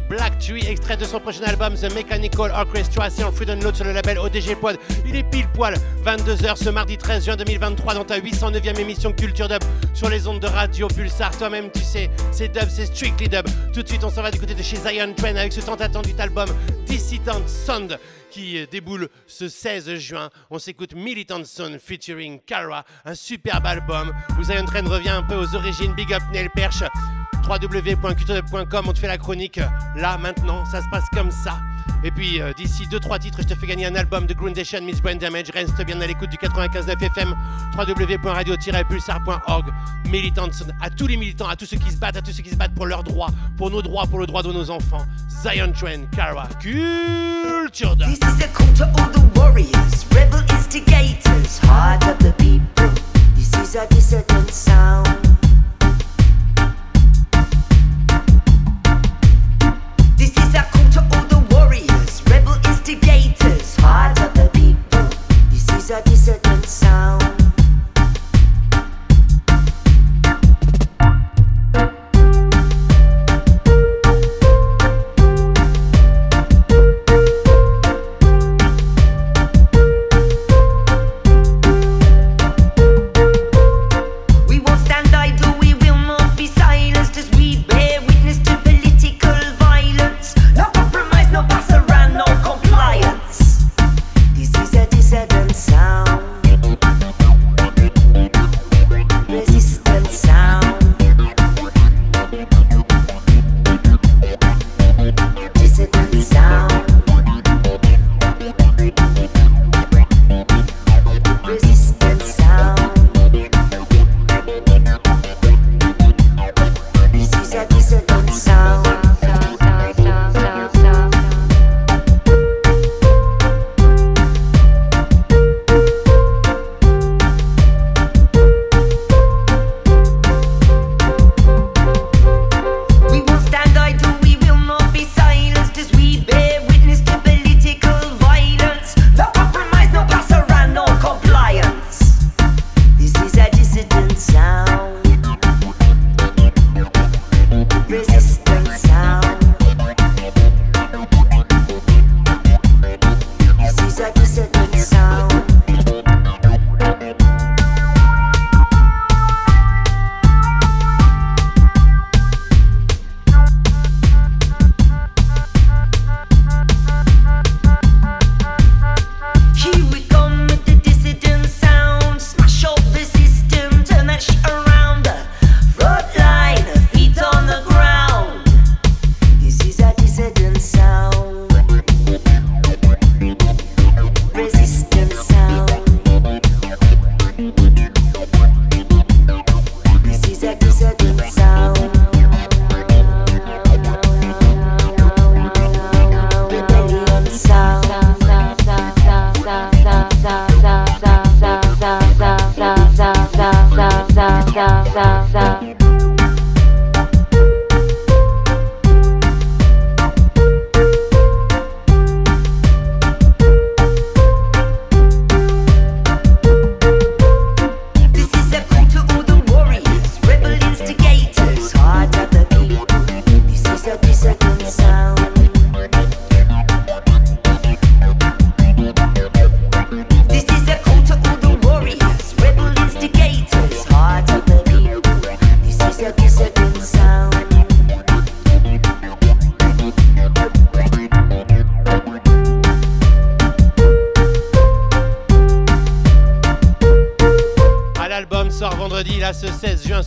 Black 0.00 0.38
Tree, 0.38 0.66
extrait 0.66 0.96
de 0.96 1.04
son 1.04 1.20
prochain 1.20 1.44
album 1.44 1.74
The 1.74 1.92
Mechanical 1.94 2.50
Orchestra, 2.50 3.10
c'est 3.10 3.24
en 3.24 3.32
free 3.32 3.46
download 3.46 3.74
sur 3.74 3.84
le 3.84 3.92
label 3.92 4.18
ODG 4.18 4.56
Pod. 4.60 4.78
Il 5.06 5.16
est 5.16 5.22
pile 5.24 5.48
poil 5.54 5.74
22h 6.04 6.56
ce 6.56 6.70
mardi 6.70 6.96
13 6.96 7.24
juin 7.24 7.36
2023 7.36 7.94
dans 7.94 8.04
ta 8.04 8.18
809e 8.18 8.78
émission 8.78 9.12
Culture 9.12 9.48
Dub 9.48 9.62
sur 9.94 10.08
les 10.08 10.26
ondes 10.26 10.40
de 10.40 10.46
Radio 10.46 10.88
Pulsar. 10.88 11.36
Toi-même, 11.36 11.70
tu 11.70 11.80
sais, 11.80 12.10
c'est 12.30 12.48
dub, 12.48 12.68
c'est 12.68 12.86
strictly 12.86 13.28
dub. 13.28 13.46
Tout 13.72 13.82
de 13.82 13.88
suite, 13.88 14.04
on 14.04 14.10
s'en 14.10 14.22
va 14.22 14.30
du 14.30 14.38
côté 14.38 14.54
de 14.54 14.62
chez 14.62 14.76
Zion 14.76 15.12
Train 15.14 15.36
avec 15.36 15.52
ce 15.52 15.60
tant 15.60 15.74
attendu 15.74 16.12
album 16.18 16.48
Dissident 16.86 17.46
Sound 17.46 17.98
qui 18.30 18.66
déboule 18.70 19.08
ce 19.26 19.48
16 19.48 19.94
juin. 19.96 20.30
On 20.50 20.58
s'écoute 20.58 20.94
Militant 20.94 21.44
Sound 21.44 21.78
featuring 21.78 22.40
Kara, 22.46 22.84
un 23.04 23.14
superbe 23.14 23.66
album 23.66 24.12
où 24.38 24.44
Zion 24.44 24.64
Train 24.64 24.88
revient 24.88 25.10
un 25.10 25.22
peu 25.22 25.34
aux 25.34 25.54
origines. 25.54 25.92
Big 25.94 26.12
up 26.12 26.22
Neil 26.32 26.48
Perche 26.54 26.82
www.culturedub.com, 27.48 28.84
on 28.88 28.92
te 28.92 28.98
fait 28.98 29.06
la 29.06 29.18
chronique 29.18 29.58
euh, 29.58 29.66
là, 29.96 30.18
maintenant, 30.18 30.64
ça 30.66 30.80
se 30.80 30.86
passe 30.90 31.04
comme 31.12 31.30
ça. 31.30 31.58
Et 32.04 32.10
puis 32.10 32.40
euh, 32.40 32.52
d'ici 32.52 32.84
2-3 32.86 33.20
titres, 33.20 33.38
je 33.42 33.46
te 33.46 33.54
fais 33.54 33.66
gagner 33.66 33.86
un 33.86 33.94
album 33.94 34.26
de 34.26 34.34
Groundation 34.34 34.80
Miss 34.82 35.00
Brain 35.00 35.16
Damage. 35.16 35.50
Reste 35.52 35.84
bien 35.84 36.00
à 36.00 36.06
l'écoute 36.06 36.30
du 36.30 36.36
95.9 36.36 37.02
FM, 37.02 37.34
www.radio-pulsar.org. 37.76 39.66
Militants, 40.08 40.48
à 40.80 40.90
tous 40.90 41.06
les 41.06 41.16
militants, 41.16 41.48
à 41.48 41.56
tous 41.56 41.66
ceux 41.66 41.76
qui 41.76 41.90
se 41.90 41.96
battent, 41.96 42.16
à 42.16 42.22
tous 42.22 42.32
ceux 42.32 42.42
qui 42.42 42.50
se 42.50 42.56
battent 42.56 42.74
pour 42.74 42.86
leurs 42.86 43.04
droits, 43.04 43.30
pour 43.56 43.70
nos 43.70 43.82
droits, 43.82 44.06
pour 44.06 44.18
le 44.18 44.26
droit 44.26 44.42
de 44.42 44.52
nos 44.52 44.70
enfants. 44.70 45.06
Zion 45.28 45.72
Train, 45.72 46.06
Kara, 46.12 46.48
Culture. 46.60 47.96
This 47.96 48.18
is 48.18 48.44
a 48.44 48.48
call 48.48 48.72
to 48.74 48.84
all 48.98 49.10
the 49.10 49.38
warriors, 49.38 50.04
rebel 50.12 50.42
instigators, 50.50 51.58
heart 51.58 52.04
of 52.06 52.18
the 52.18 52.32
people. 52.38 52.90
This 53.36 53.54
is 53.54 53.76
a 53.76 53.86
dissident 53.88 54.50
sound. 54.50 55.21
A 65.92 66.00
dissident 66.02 66.64
sound. 66.64 67.21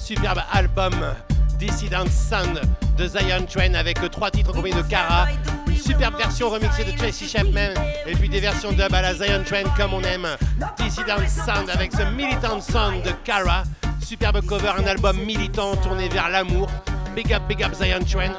Superbe 0.06 0.43
album 0.51 0.93
Dissident 1.58 2.06
Sound 2.12 2.62
de 2.95 3.08
Zion 3.08 3.43
Train 3.49 3.74
avec 3.74 3.99
trois 4.12 4.30
titres 4.30 4.51
accompagnés 4.51 4.76
de 4.76 4.88
Kara, 4.88 5.26
une 5.68 5.78
superbe 5.78 6.16
version 6.16 6.47
remixée 6.51 6.84
de 6.84 6.95
Tracy 6.95 7.28
Chapman 7.28 7.74
et 8.06 8.14
puis 8.14 8.30
des 8.30 8.39
versions 8.39 8.72
dub 8.72 8.93
à 8.93 9.01
la 9.01 9.16
Zion 9.16 9.43
Train 9.43 9.64
comme 9.76 9.95
on 9.95 10.01
aime. 10.01 10.28
Dissident 10.78 11.28
Sound 11.28 11.72
avec 11.72 11.91
ce 11.91 12.03
Militant 12.16 12.62
Sound 12.62 13.01
de 13.03 13.12
Kara, 13.24 13.64
superbe 13.99 14.45
cover, 14.45 14.74
un 14.78 14.86
album 14.86 15.18
militant 15.26 15.76
tourné 15.78 16.08
vers 16.08 16.30
l'amour. 16.30 16.70
Big 17.16 17.34
up, 17.34 17.41
big 17.47 17.64
up 17.64 17.74
Zion 17.74 18.03
Train. 18.06 18.34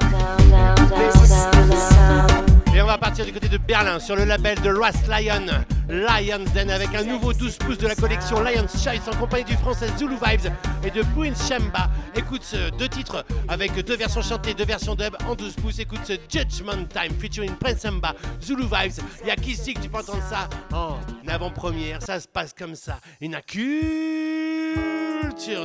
Et 2.77 2.81
on 2.81 2.85
va 2.85 2.99
partir 2.99 3.25
du 3.25 3.33
côté 3.33 3.49
de 3.49 3.57
Berlin 3.57 3.99
sur 3.99 4.15
le 4.15 4.23
label 4.23 4.61
de 4.61 4.69
Rust 4.69 5.07
Lion, 5.07 5.47
Lions 5.89 6.45
Den, 6.53 6.69
avec 6.69 6.93
un 6.93 7.03
nouveau 7.05 7.33
12 7.33 7.57
pouces 7.57 7.79
de 7.79 7.87
la 7.87 7.95
collection 7.95 8.39
Lions 8.39 8.67
Choice 8.67 9.11
en 9.11 9.15
compagnie 9.17 9.45
du 9.45 9.55
français 9.55 9.87
Zulu 9.97 10.13
Vibes 10.23 10.53
et 10.85 10.91
de 10.91 11.01
Bouin 11.01 11.33
Shemba. 11.33 11.89
Écoute 12.15 12.43
ce 12.43 12.69
deux 12.77 12.87
titres 12.87 13.25
avec 13.47 13.73
deux 13.83 13.95
versions 13.95 14.21
chantées, 14.21 14.53
deux 14.53 14.65
versions 14.65 14.93
dub 14.93 15.17
en 15.27 15.33
12 15.33 15.55
pouces. 15.55 15.79
Écoute 15.79 16.01
ce 16.03 16.13
Judgment 16.29 16.85
Time 16.93 17.19
featuring 17.19 17.55
Prince 17.55 17.81
Shemba, 17.81 18.13
Zulu 18.43 18.65
Vibes. 18.65 19.01
Il 19.23 19.27
y 19.27 19.31
a 19.31 19.35
que 19.35 19.41
tu 19.41 19.89
peux 19.89 19.97
entendre 19.97 20.21
ça 20.29 20.47
en 20.71 20.99
avant-première. 21.27 22.03
Ça 22.03 22.19
se 22.19 22.27
passe 22.27 22.53
comme 22.53 22.75
ça. 22.75 22.99
Une 23.21 23.41
culture 23.47 23.71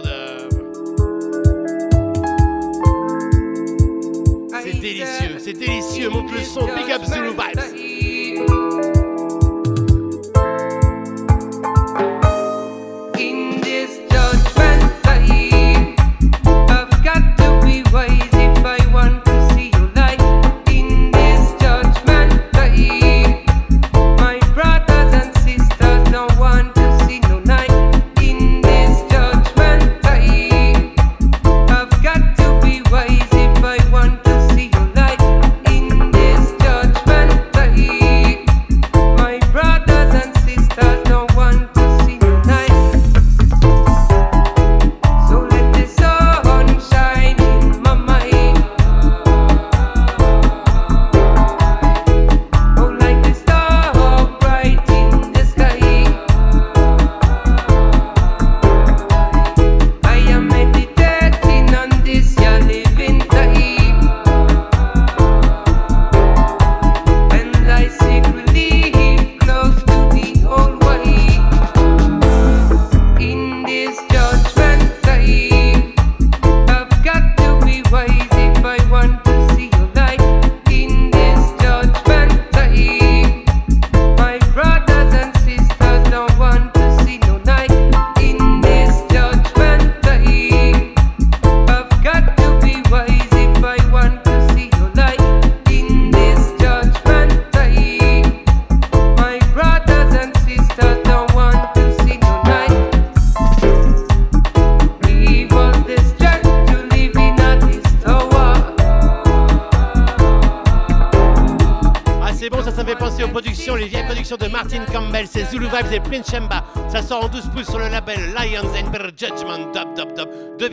de. 0.00 0.48
C'est 4.62 4.80
délicieux 4.80 5.21
c'est 5.52 5.58
délicieux, 5.58 6.08
monte 6.10 6.30
le 6.32 6.42
son, 6.42 6.66
big 6.66 6.90
up 6.92 7.04
Zulu 7.04 7.30
Vibes. 7.30 8.71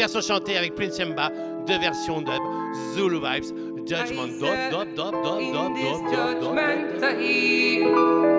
version 0.09 0.21
chantée 0.21 0.57
avec 0.57 0.75
Prince 0.75 0.99
Mba, 0.99 1.31
deux 1.67 1.77
versions 1.79 2.21
dub, 2.21 2.41
Zulu 2.93 3.17
Vibes, 3.17 3.87
Judgment. 3.87 4.27
Dub, 4.27 4.39
dub, 4.71 4.95
dub, 4.95 5.13
dub, 5.23 5.39
dub, 5.53 5.99
dub, 6.11 6.55
dub. 7.79 8.38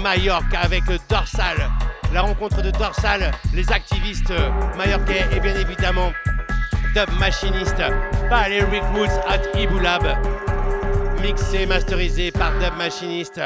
Mallorca 0.00 0.60
avec 0.60 0.84
Dorsal. 1.08 1.56
La 2.12 2.22
rencontre 2.22 2.62
de 2.62 2.70
Dorsal, 2.70 3.30
les 3.54 3.70
activistes 3.70 4.32
mallorquais 4.76 5.26
et 5.32 5.40
bien 5.40 5.54
évidemment 5.54 6.12
dub 6.94 7.10
machiniste 7.18 7.82
Rick 8.70 8.82
Woods 8.94 9.20
at 9.28 9.58
Iboulab. 9.58 10.02
Mixé, 11.22 11.66
masterisé 11.66 12.32
par 12.32 12.52
dub 12.58 12.76
machiniste. 12.76 13.40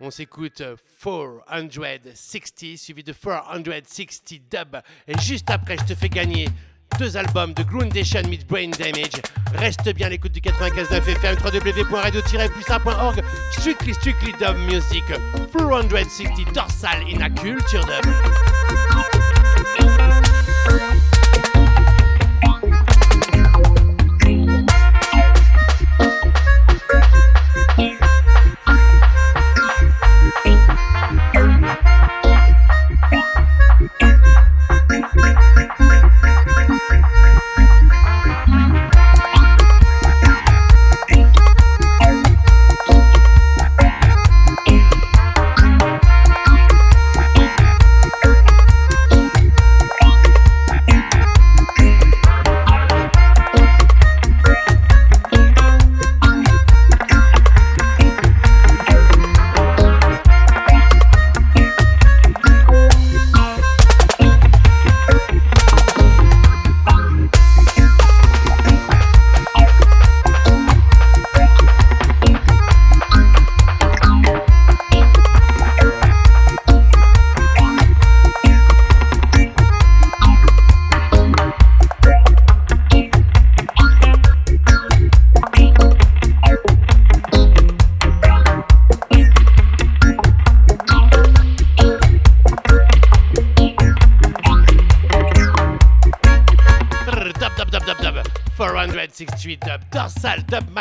On 0.00 0.10
s'écoute 0.10 0.62
460 1.02 2.76
suivi 2.76 3.02
de 3.02 3.12
460 3.12 4.42
dub. 4.50 4.76
Et 5.06 5.18
juste 5.20 5.50
après, 5.50 5.76
je 5.78 5.84
te 5.84 5.94
fais 5.94 6.08
gagner 6.08 6.48
deux 6.98 7.16
albums 7.16 7.52
de 7.54 7.62
Groundation 7.62 8.22
meets 8.28 8.46
Brain 8.46 8.70
Damage. 8.70 9.20
Reste 9.54 9.92
bien 9.94 10.08
l'écoute 10.08 10.32
du 10.32 10.40
95.9 10.40 11.08
FM, 11.08 11.36
www.radio-plus1.org. 11.44 13.22
Strictly, 13.52 13.94
strictly 13.94 14.32
dub 14.38 14.56
music. 14.70 15.04
460 15.52 16.52
dorsal 16.52 17.02
in 17.08 17.22
a 17.22 17.30
culture. 17.30 17.82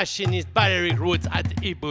Dorsal 0.08 0.26
dub 0.26 0.32
machinist 0.32 0.54
Balearic 0.54 1.00
Roots 1.00 1.28
at 1.32 1.46
Ebola. 1.58 1.87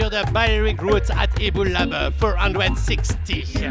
Culture 0.00 0.24
de 0.24 0.32
Balearic 0.32 0.80
Roots 0.80 1.10
at 1.10 1.28
Ebul 1.40 1.72
Lab 1.72 1.90
460. 2.18 3.66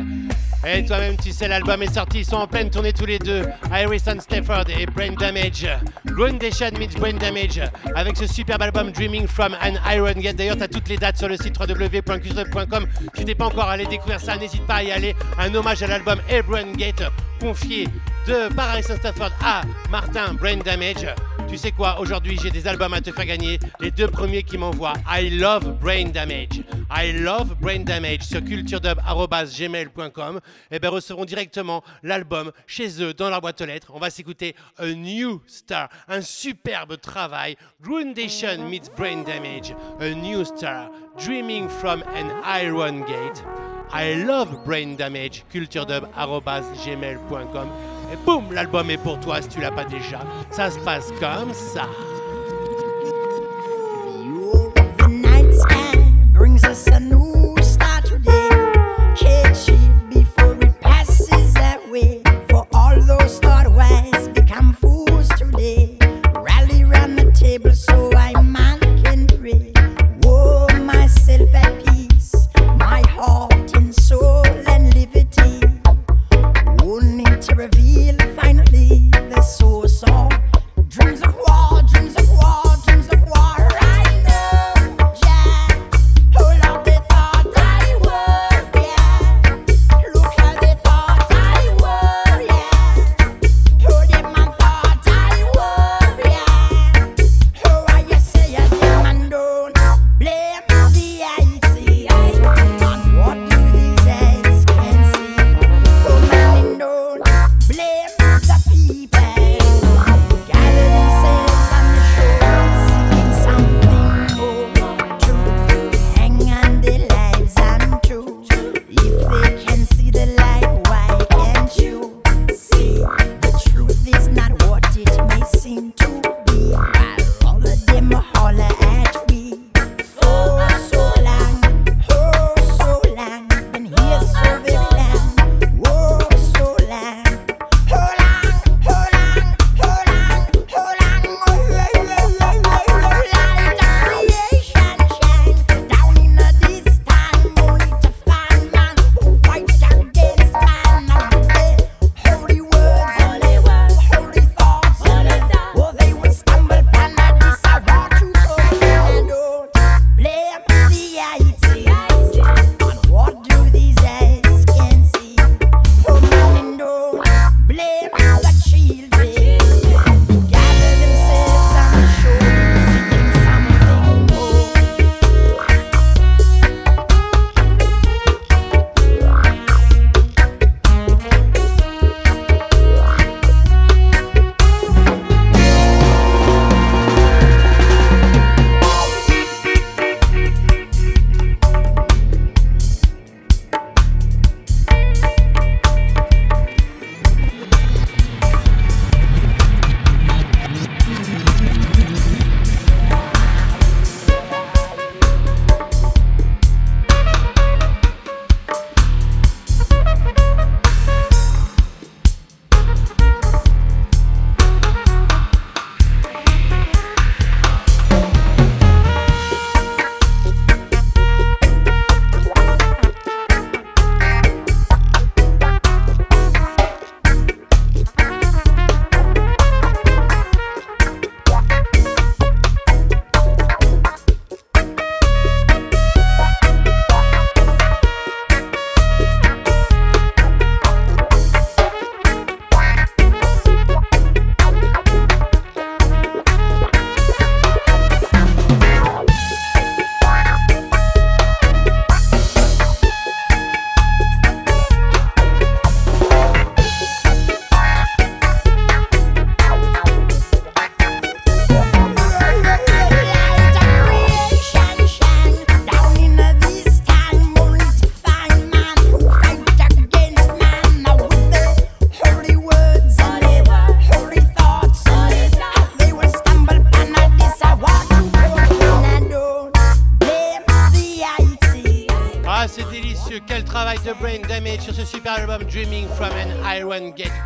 Et 0.68 0.86
toi-même, 0.86 1.18
tu 1.18 1.32
sais, 1.32 1.48
l'album 1.48 1.82
est 1.82 1.94
sorti, 1.94 2.20
ils 2.20 2.26
sont 2.26 2.36
en 2.36 2.46
pleine 2.46 2.70
tournée 2.70 2.94
tous 2.94 3.06
les 3.06 3.18
deux. 3.18 3.46
Harrison 3.72 4.20
Stafford 4.20 4.66
et 4.70 4.86
Brain 4.86 5.14
Damage. 5.14 5.68
Groundation 6.06 6.70
meets 6.78 7.00
Brain 7.00 7.14
Damage 7.14 7.62
avec 7.96 8.16
ce 8.16 8.28
superbe 8.28 8.62
album 8.62 8.92
Dreaming 8.92 9.26
from 9.26 9.56
an 9.56 9.80
Iron 9.92 10.20
Gate. 10.20 10.36
D'ailleurs, 10.36 10.58
tu 10.58 10.64
as 10.64 10.68
toutes 10.68 10.90
les 10.90 10.98
dates 10.98 11.18
sur 11.18 11.30
le 11.30 11.38
site 11.38 11.58
www.culture.com. 11.58 12.86
Si 13.16 13.26
t'es 13.26 13.36
pas 13.36 13.46
encore 13.46 13.70
allé 13.70 13.88
découvrir 13.88 14.20
ça, 14.20 14.38
n'hésite 14.38 14.68
pas 14.68 14.76
à 14.76 14.84
y 14.84 14.92
aller. 14.92 15.16
Un 15.40 15.56
hommage 15.56 15.82
à 15.82 15.88
l'album 15.88 16.20
Iron 16.30 16.74
Gate 16.76 17.04
confié 17.40 17.88
de 18.28 18.54
par 18.54 18.70
Harrison 18.70 18.96
Stafford 18.98 19.32
à 19.44 19.62
Martin 19.90 20.34
Brain 20.34 20.58
Damage. 20.58 21.08
Tu 21.48 21.58
sais 21.58 21.72
quoi, 21.72 22.00
aujourd'hui 22.00 22.38
j'ai 22.42 22.52
des 22.52 22.68
albums 22.68 22.94
à 22.94 23.02
te 23.02 23.12
faire 23.12 23.26
gagner. 23.26 23.58
Les 23.80 23.90
deux 23.90 24.08
premiers 24.08 24.44
qui 24.44 24.56
m'envoient 24.58 24.94
I 25.10 25.32
love 25.32 25.80
brain 25.80 26.10
damage. 26.10 26.62
I 26.92 27.12
love 27.12 27.56
brain 27.60 27.80
damage 27.80 28.22
sur 28.22 28.44
culturedub.gmail.com 28.44 30.40
et 30.70 30.78
ben 30.80 30.90
recevront 30.90 31.26
directement 31.26 31.84
l'album 32.04 32.52
chez 32.68 33.02
eux 33.02 33.16
dans 33.16 33.30
leur 33.30 33.42
boîte 33.42 33.62
aux 33.62 33.66
lettres. 33.66 33.92
On 33.96 34.00
va 34.00 34.12
s'écouter 34.12 34.56
A 34.78 34.86
New 34.88 35.42
Star, 35.48 35.90
un 36.08 36.22
superbe 36.22 36.98
travail. 37.02 37.56
Groundation 37.82 38.70
meets 38.70 38.92
brain 38.96 39.24
damage. 39.24 39.74
A 40.00 40.10
New 40.10 40.46
Star, 40.46 40.92
Dreaming 41.18 41.68
from 41.68 42.04
an 42.16 42.30
Iron 42.46 43.04
Gate. 43.06 43.44
I 43.92 44.24
love 44.24 44.64
brain 44.66 44.96
damage. 44.96 45.44
culturedub.gmail.com 45.52 47.99
et 48.12 48.18
boum, 48.26 48.52
l'album 48.52 48.90
est 48.90 48.98
pour 48.98 49.20
toi 49.20 49.42
si 49.42 49.50
tu 49.50 49.62
l'as 49.62 49.72
pas 49.72 49.86
déjà. 49.86 50.20
Ça 50.52 50.70
se 50.72 50.80
passe 50.80 51.12
comme 51.20 51.54
ça. 51.54 51.88
The 54.98 55.08
night 55.08 55.54
sky 55.54 55.98
brings 56.34 56.64
us 56.66 56.88
a 56.88 57.00
new 57.00 57.49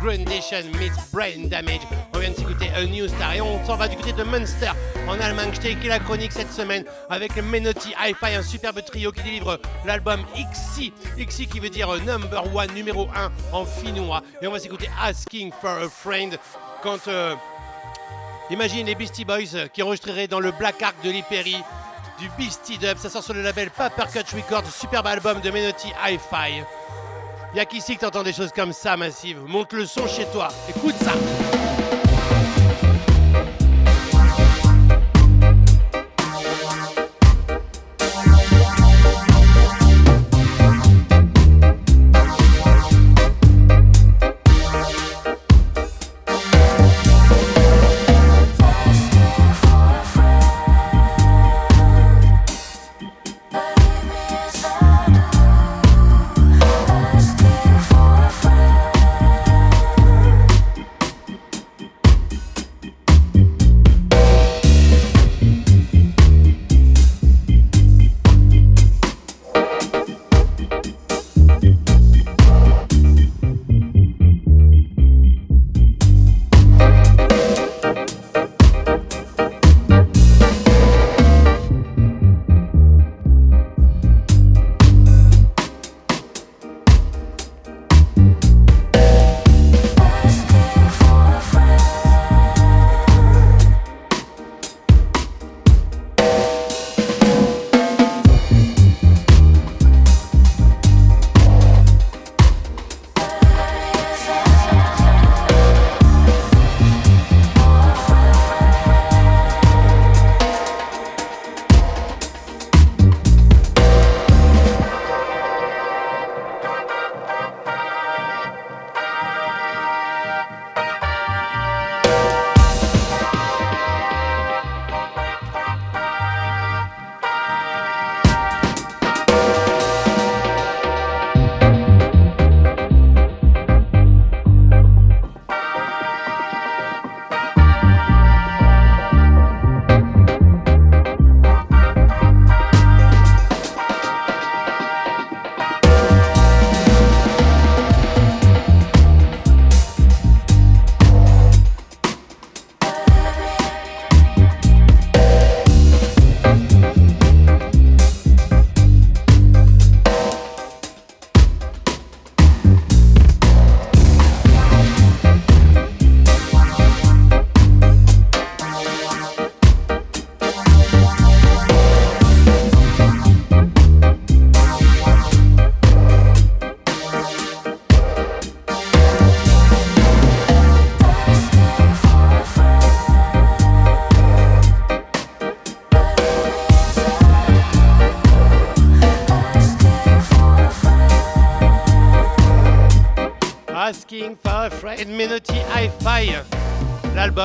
Grundation 0.02 0.62
meets 0.78 0.92
Brain 1.12 1.48
Damage. 1.48 1.80
On 2.14 2.18
vient 2.18 2.30
de 2.30 2.34
s'écouter 2.36 2.68
A 2.74 2.84
New 2.84 3.08
Star 3.08 3.34
et 3.34 3.40
on 3.40 3.64
s'en 3.64 3.76
va 3.76 3.88
du 3.88 3.96
côté 3.96 4.12
de 4.12 4.22
Munster 4.22 4.70
en 5.08 5.18
Allemagne. 5.20 5.50
Je 5.52 5.60
t'ai 5.60 5.70
écrit 5.72 5.88
la 5.88 5.98
chronique 5.98 6.32
cette 6.32 6.52
semaine 6.52 6.84
avec 7.10 7.36
Menotti 7.36 7.94
Hi-Fi, 7.98 8.34
un 8.34 8.42
superbe 8.42 8.80
trio 8.84 9.12
qui 9.12 9.22
délivre 9.22 9.58
l'album 9.84 10.20
XC. 10.34 10.92
XC 11.18 11.46
qui 11.46 11.60
veut 11.60 11.70
dire 11.70 11.88
number 12.04 12.54
one, 12.54 12.72
numéro 12.74 13.08
1 13.14 13.30
en 13.52 13.64
finnois. 13.64 14.22
Et 14.42 14.46
on 14.46 14.52
va 14.52 14.58
s'écouter 14.58 14.88
Asking 15.02 15.50
for 15.60 15.70
a 15.70 15.88
Friend 15.88 16.38
quand. 16.82 17.08
euh, 17.08 17.34
Imagine 18.50 18.86
les 18.86 18.94
Beastie 18.94 19.24
Boys 19.24 19.54
euh, 19.54 19.68
qui 19.68 19.82
enregistreraient 19.82 20.28
dans 20.28 20.38
le 20.40 20.50
Black 20.52 20.82
Ark 20.82 20.96
de 21.02 21.10
l'Hyperi 21.10 21.56
du 22.18 22.28
Beastie 22.36 22.76
Dub. 22.76 22.98
Ça 22.98 23.08
sort 23.08 23.22
sur 23.24 23.32
le 23.32 23.40
label 23.42 23.70
Papercut 23.70 24.22
Records, 24.36 24.70
superbe 24.70 25.06
album 25.06 25.40
de 25.40 25.50
Menotti 25.50 25.88
Hi-Fi. 26.04 26.62
Y'a 27.54 27.64
qu'ici 27.66 27.94
que 27.94 28.00
t'entends 28.00 28.24
des 28.24 28.32
choses 28.32 28.50
comme 28.52 28.72
ça, 28.72 28.96
Massive. 28.96 29.38
Monte 29.46 29.74
le 29.74 29.86
son 29.86 30.08
chez 30.08 30.26
toi. 30.32 30.48
Écoute 30.68 30.96
ça. 30.96 31.12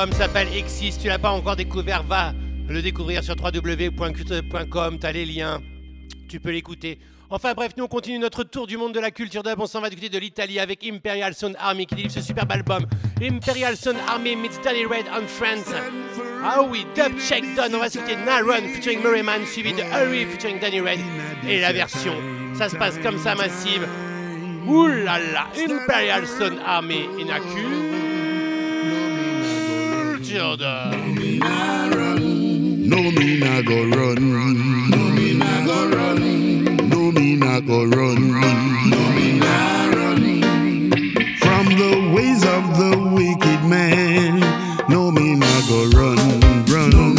L'album 0.00 0.18
s'appelle 0.18 0.48
Exis. 0.54 0.96
Tu 0.98 1.08
l'as 1.08 1.18
pas 1.18 1.30
encore 1.30 1.56
découvert, 1.56 2.02
va 2.02 2.32
le 2.66 2.80
découvrir 2.80 3.22
sur 3.22 3.34
www.culture.com. 3.36 4.98
T'as 4.98 5.12
les 5.12 5.26
liens. 5.26 5.60
Tu 6.26 6.40
peux 6.40 6.52
l'écouter. 6.52 6.98
Enfin 7.28 7.52
bref, 7.52 7.72
nous 7.76 7.84
on 7.84 7.86
continue 7.86 8.18
notre 8.18 8.42
tour 8.42 8.66
du 8.66 8.78
monde 8.78 8.94
de 8.94 8.98
la 8.98 9.10
culture 9.10 9.42
dub. 9.42 9.60
On 9.60 9.66
s'en 9.66 9.82
va 9.82 9.90
du 9.90 9.96
côté 9.96 10.08
de 10.08 10.16
l'Italie 10.16 10.58
avec 10.58 10.86
Imperial 10.86 11.34
Sound 11.34 11.54
Army 11.58 11.84
qui 11.84 11.96
délivre 11.96 12.14
ce 12.14 12.22
superbe 12.22 12.50
album. 12.50 12.86
Imperial 13.20 13.76
Sound 13.76 13.98
Army 14.08 14.36
meets 14.36 14.58
Danny 14.64 14.86
Red 14.86 15.04
on 15.14 15.26
Friends. 15.26 15.70
Ah 16.42 16.62
oui, 16.62 16.86
Dub 16.96 17.18
Check 17.18 17.44
Done. 17.54 17.74
On 17.74 17.80
va 17.80 17.90
s'écouter 17.90 18.16
Naron 18.16 18.68
featuring 18.72 19.02
Murrayman 19.02 19.44
suivi 19.44 19.74
de 19.74 19.82
Hurry 19.82 20.24
featuring 20.24 20.58
Danny 20.60 20.80
Red. 20.80 21.00
Et 21.46 21.60
la 21.60 21.74
version, 21.74 22.14
ça 22.54 22.70
se 22.70 22.76
passe 22.76 22.96
comme 23.02 23.18
ça, 23.18 23.34
massive. 23.34 23.86
Là, 24.66 25.48
Imperial 25.58 26.26
Sound 26.26 26.58
Army 26.64 27.06
in 27.20 27.28
a 27.28 27.99
dub. 30.32 30.60
No 30.60 30.62
me 33.10 33.38
nah 33.40 33.62
go 33.62 33.82
run. 33.88 34.14
No 34.90 34.98
me 35.10 35.32
nah 35.34 35.64
go 35.66 35.88
run. 35.88 36.64
No 36.88 37.10
me 37.10 37.34
nah 37.34 37.58
go 37.60 37.84
run. 37.84 38.30
No 38.90 39.10
me 39.16 39.32
nah 39.40 39.88
run. 39.88 40.22
From 41.38 41.66
the 41.66 42.12
ways 42.14 42.44
of 42.44 42.76
the 42.78 42.96
wicked 43.12 43.64
man. 43.64 44.38
No 44.88 45.10
me 45.10 45.34
nah 45.34 45.60
go 45.68 45.86
run. 45.98 46.18
Run. 46.66 46.90
No 46.90 47.09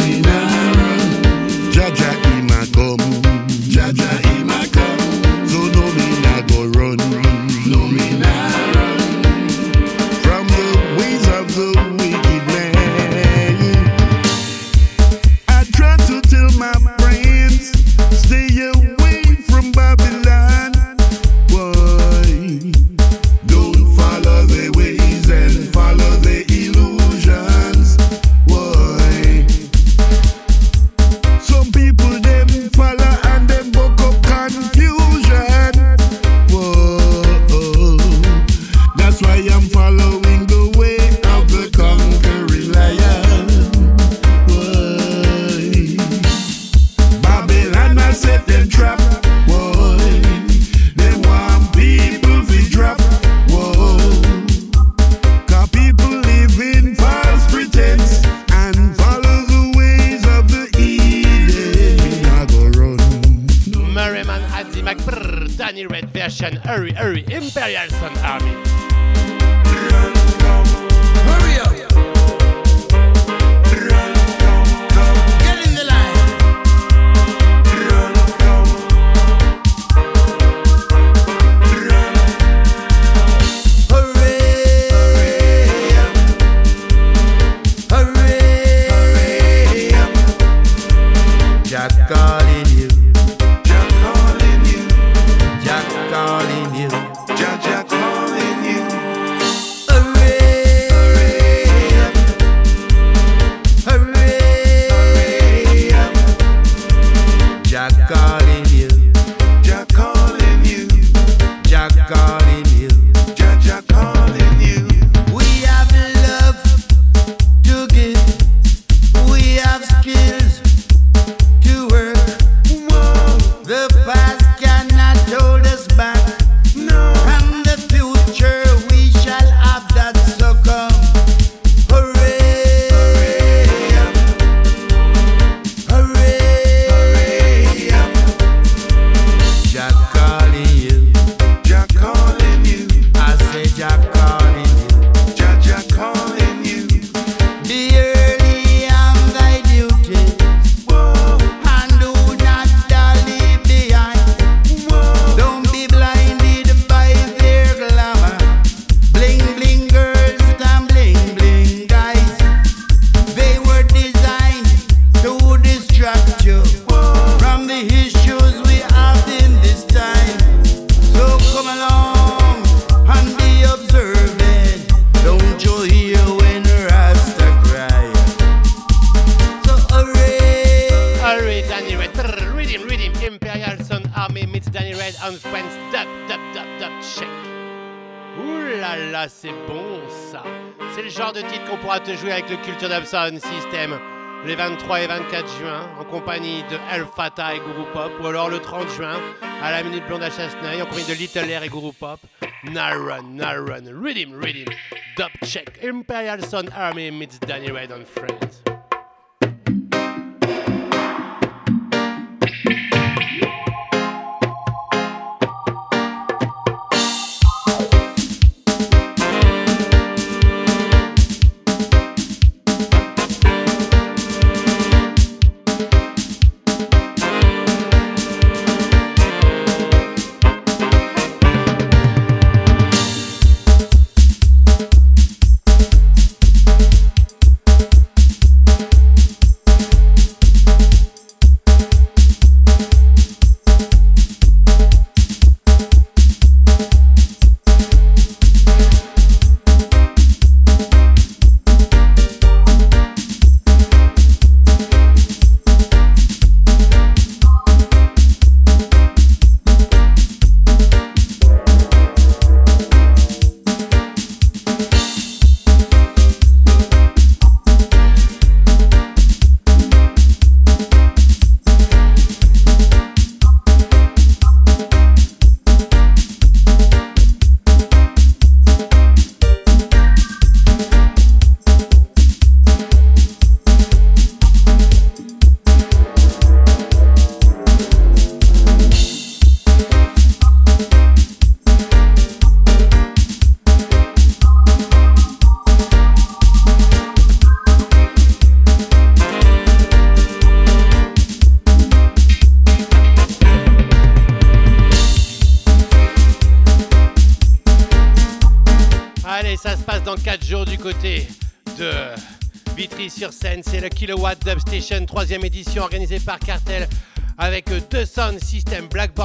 Dub 192.88 193.04
Sound 193.04 193.38
System 193.40 193.98
les 194.44 194.56
23 194.56 195.02
et 195.02 195.06
24 195.06 195.58
juin 195.58 195.88
en 196.00 196.04
compagnie 196.04 196.64
de 196.64 196.76
El 196.92 197.04
Fata 197.14 197.54
et 197.54 197.60
Guru 197.60 197.86
Pop 197.92 198.10
ou 198.20 198.26
alors 198.26 198.48
le 198.48 198.58
30 198.58 198.88
juin 198.96 199.20
à 199.62 199.70
la 199.70 199.84
Minute 199.84 200.04
Blonde 200.08 200.24
à 200.24 200.30
Chasseneuil 200.30 200.82
en 200.82 200.86
compagnie 200.86 201.06
de 201.06 201.14
Little 201.14 201.48
Air 201.48 201.62
et 201.62 201.68
Guru 201.68 201.92
Pop. 201.92 202.18
Narun, 202.64 203.22
Narun, 203.34 203.84
Rhythm, 204.02 204.34
Rhythm, 204.34 204.72
Dub 205.16 205.30
Check. 205.44 205.78
Imperial 205.84 206.44
Sound 206.44 206.70
Army 206.76 207.12
meets 207.12 207.38
Danny 207.38 207.70
Red 207.70 207.92
and 207.92 208.04
Friends. 208.04 208.71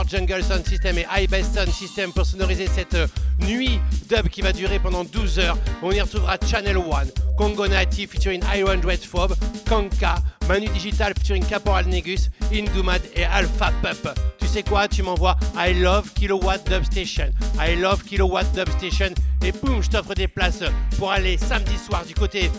Jungle 0.08 0.42
Sound 0.44 0.66
System 0.66 0.98
et 0.98 1.06
iBest 1.24 1.54
Sound 1.54 1.72
System 1.72 2.12
pour 2.14 2.26
sonoriser 2.26 2.68
cette 2.68 2.94
euh, 2.94 3.08
nuit 3.40 3.80
dub 4.10 4.30
qui 4.30 4.42
va 4.42 4.54
durer 4.54 4.80
pendant 4.80 5.04
12 5.04 5.40
heures. 5.40 5.58
On 5.84 5.92
y 5.92 6.00
retrouvera 6.00 6.38
Channel 6.46 6.78
One, 6.78 7.12
Congo 7.38 7.68
Native 7.68 8.10
featuring 8.10 8.42
Iron 8.56 8.78
Dreadphobe, 8.78 9.36
Kanka, 9.68 10.16
Manu 10.48 10.68
Digital 10.70 11.14
featuring 11.14 11.44
Caporal 11.46 11.88
Negus, 11.88 12.30
Indumad 12.54 13.02
et 13.16 13.26
Alpha 13.26 13.72
Pup. 13.82 14.10
Tu 14.40 14.48
sais 14.48 14.64
quoi 14.64 14.88
Tu 14.88 15.04
m'envoies 15.04 15.36
I 15.56 15.74
love 15.74 16.14
Kilowatt 16.14 16.66
Dub 16.70 16.84
Station. 16.86 17.32
I 17.60 17.76
love 17.76 18.04
Kilowatt 18.04 18.46
Dub 18.56 18.70
Station. 18.78 19.14
Et 19.44 19.52
boum, 19.52 19.84
je 19.84 19.90
t'offre 19.90 20.14
des 20.14 20.28
places 20.28 20.64
pour 20.98 21.12
aller 21.12 21.38
samedi 21.38 21.78
soir 21.78 22.06
du 22.06 22.14
côté 22.14 22.50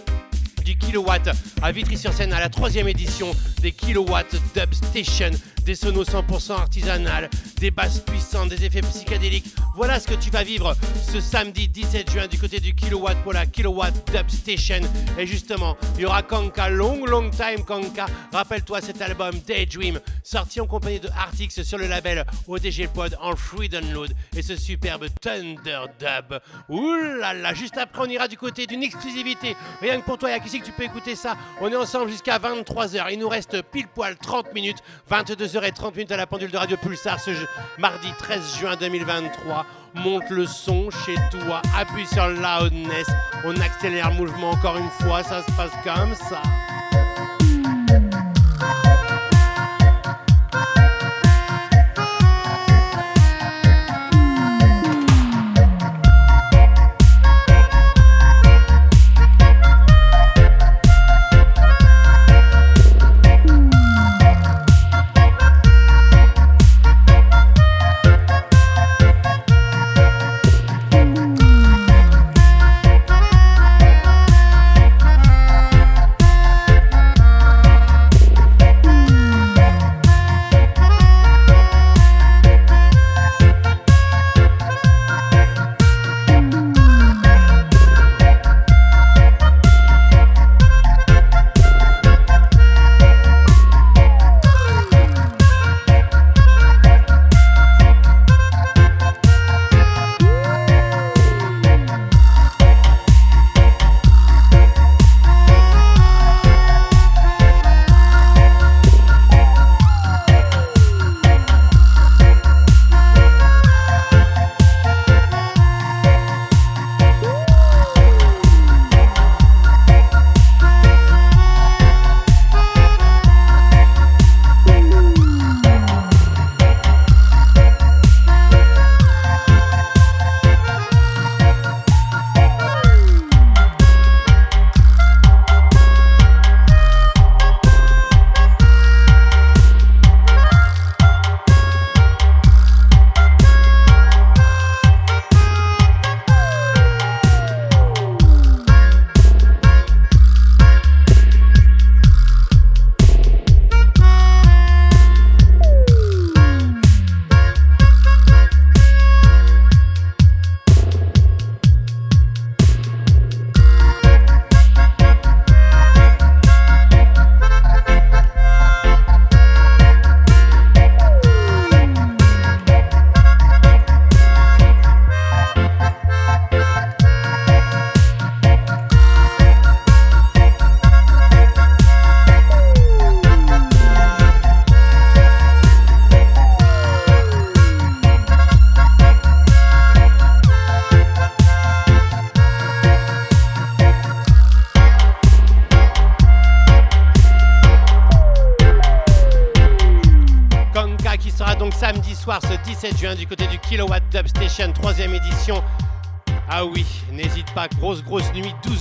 du 0.64 0.76
Kilowatt 0.76 1.30
à 1.62 1.72
Vitry-sur-Seine 1.72 2.34
à 2.34 2.40
la 2.40 2.50
troisième 2.50 2.88
édition 2.88 3.34
des 3.62 3.72
Kilowatt 3.72 4.30
Dub 4.54 4.74
Station 4.74 5.30
des 5.68 5.74
sonos 5.74 6.04
100% 6.04 6.52
artisanales, 6.52 7.28
des 7.58 7.70
basses 7.70 8.00
puissantes, 8.00 8.48
des 8.48 8.64
effets 8.64 8.80
psychédéliques. 8.80 9.54
Voilà 9.76 10.00
ce 10.00 10.08
que 10.08 10.14
tu 10.14 10.30
vas 10.30 10.42
vivre 10.42 10.74
ce 11.12 11.20
samedi 11.20 11.68
17 11.68 12.10
juin 12.10 12.26
du 12.26 12.38
côté 12.38 12.58
du 12.58 12.74
Kilowatt 12.74 13.18
pour 13.22 13.34
la 13.34 13.44
Kilowatt 13.44 13.92
Dub 14.10 14.30
Station. 14.30 14.80
Et 15.18 15.26
justement, 15.26 15.76
il 15.96 16.00
y 16.00 16.04
aura 16.06 16.22
Kanka, 16.22 16.70
Long 16.70 17.04
Long 17.04 17.28
Time 17.28 17.66
Kanka. 17.66 18.06
Rappelle-toi 18.32 18.80
cet 18.80 19.02
album 19.02 19.34
Daydream, 19.46 20.00
sorti 20.24 20.58
en 20.62 20.66
compagnie 20.66 21.00
de 21.00 21.10
Artix 21.10 21.62
sur 21.62 21.76
le 21.76 21.86
label 21.86 22.24
ODG 22.46 22.88
Pod 22.88 23.14
en 23.20 23.36
free 23.36 23.68
download. 23.68 24.14
Et 24.34 24.40
ce 24.40 24.56
superbe 24.56 25.08
Thunder 25.20 25.82
Dub. 26.00 26.40
Ouh 26.70 26.94
là 27.20 27.52
juste 27.52 27.76
après, 27.76 28.04
on 28.06 28.08
ira 28.08 28.26
du 28.26 28.38
côté 28.38 28.66
d'une 28.66 28.82
exclusivité. 28.82 29.54
Rien 29.82 30.00
que 30.00 30.06
pour 30.06 30.16
toi, 30.16 30.30
Yakissi, 30.30 30.60
que 30.60 30.64
tu 30.64 30.72
peux 30.72 30.84
écouter 30.84 31.14
ça. 31.14 31.36
On 31.60 31.70
est 31.70 31.76
ensemble 31.76 32.10
jusqu'à 32.10 32.38
23h. 32.38 33.12
Il 33.12 33.18
nous 33.18 33.28
reste 33.28 33.60
pile 33.70 33.88
poil 33.88 34.16
30 34.16 34.54
minutes. 34.54 34.78
22h30 35.60 35.92
minutes 35.92 36.12
à 36.12 36.16
la 36.16 36.26
pendule 36.26 36.50
de 36.50 36.56
Radio 36.56 36.76
Pulsar 36.76 37.18
ce 37.18 37.30
mardi 37.78 38.08
13 38.18 38.58
juin 38.58 38.76
2023. 38.76 39.66
Monte 39.94 40.30
le 40.30 40.46
son 40.46 40.88
chez 40.90 41.16
toi, 41.30 41.62
appuie 41.76 42.06
sur 42.06 42.28
loudness. 42.28 43.06
On 43.44 43.58
accélère 43.60 44.10
le 44.10 44.16
mouvement 44.16 44.50
encore 44.50 44.76
une 44.76 44.90
fois, 44.90 45.22
ça 45.22 45.42
se 45.42 45.50
passe 45.52 45.72
comme 45.82 46.14
ça. 46.14 46.42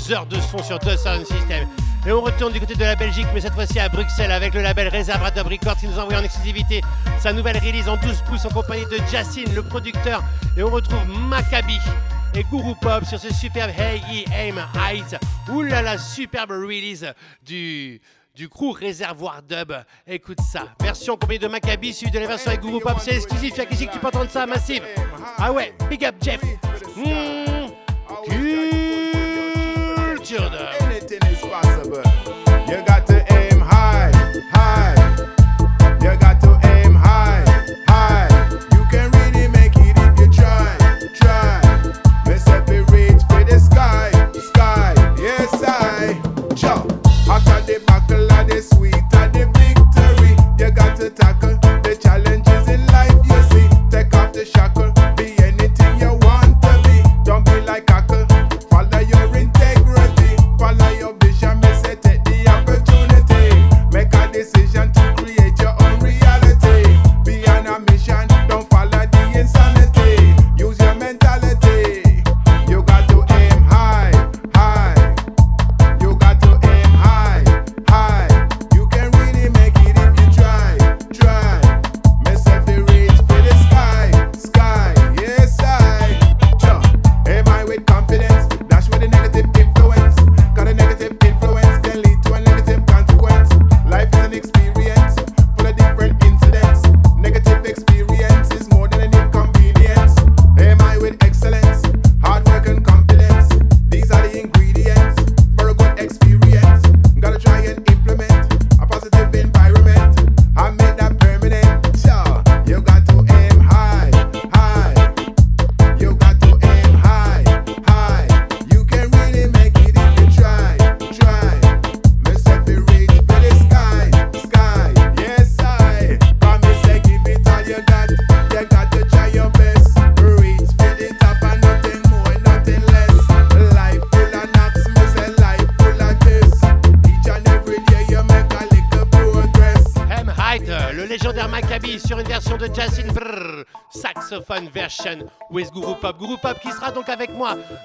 Nuit, 0.07 0.13
12 0.13 0.13
heures 0.13 0.25
de 0.25 0.39
son 0.39 0.63
sur 0.63 0.79
deux 0.79 0.97
sound 0.97 1.25
system. 1.25 1.67
Et 2.05 2.11
on 2.11 2.21
retourne 2.21 2.53
du 2.53 2.59
côté 2.59 2.75
de 2.75 2.83
la 2.83 2.95
Belgique, 2.95 3.27
mais 3.33 3.41
cette 3.41 3.53
fois-ci 3.53 3.79
à 3.79 3.89
Bruxelles 3.89 4.31
avec 4.31 4.53
le 4.53 4.61
label 4.61 4.87
Reservoir 4.87 5.31
Dub 5.31 5.47
Records 5.47 5.77
qui 5.77 5.87
nous 5.87 5.99
envoie 5.99 6.17
en 6.17 6.23
exclusivité 6.23 6.81
sa 7.19 7.33
nouvelle 7.33 7.57
release 7.57 7.89
en 7.89 7.97
12 7.97 8.21
pouces 8.27 8.45
en 8.45 8.49
compagnie 8.49 8.85
de 8.85 8.97
Jacine, 9.11 9.53
le 9.53 9.63
producteur. 9.63 10.23
Et 10.55 10.63
on 10.63 10.69
retrouve 10.69 11.05
Maccabi 11.07 11.79
et 12.33 12.43
Guru 12.43 12.75
Pop 12.81 13.03
sur 13.05 13.19
ce 13.19 13.33
superbe 13.33 13.71
Hey 13.77 14.01
E 14.09 14.31
Aim 14.33 14.55
là 15.63 15.81
là, 15.81 15.97
superbe 15.97 16.51
release 16.51 17.05
du 17.45 17.99
du 18.35 18.47
crew 18.47 18.71
Réservoir 18.71 19.41
Dub. 19.41 19.73
Écoute 20.05 20.37
ça. 20.41 20.65
Version 20.79 21.15
en 21.15 21.17
compagnie 21.17 21.39
de 21.39 21.47
Maccabi, 21.47 21.91
suivi 21.91 22.11
de 22.11 22.19
la 22.19 22.27
version 22.27 22.51
avec 22.51 22.61
Guru 22.61 22.79
Pop. 22.79 22.97
C'est 22.99 23.15
exclusif. 23.15 23.53
Il 23.55 23.57
y 23.57 23.61
a 23.61 23.65
qu'ici 23.65 23.87
que 23.87 23.93
tu 23.93 23.99
peux 23.99 24.07
entendre 24.07 24.29
ça, 24.29 24.45
massive. 24.45 24.83
Ah 25.39 25.51
ouais, 25.51 25.73
big 25.89 26.05
up 26.05 26.15
Jeff. 26.21 26.41
Mmh. 26.95 28.86
Culture 30.27 30.49
Dub. 30.49 30.86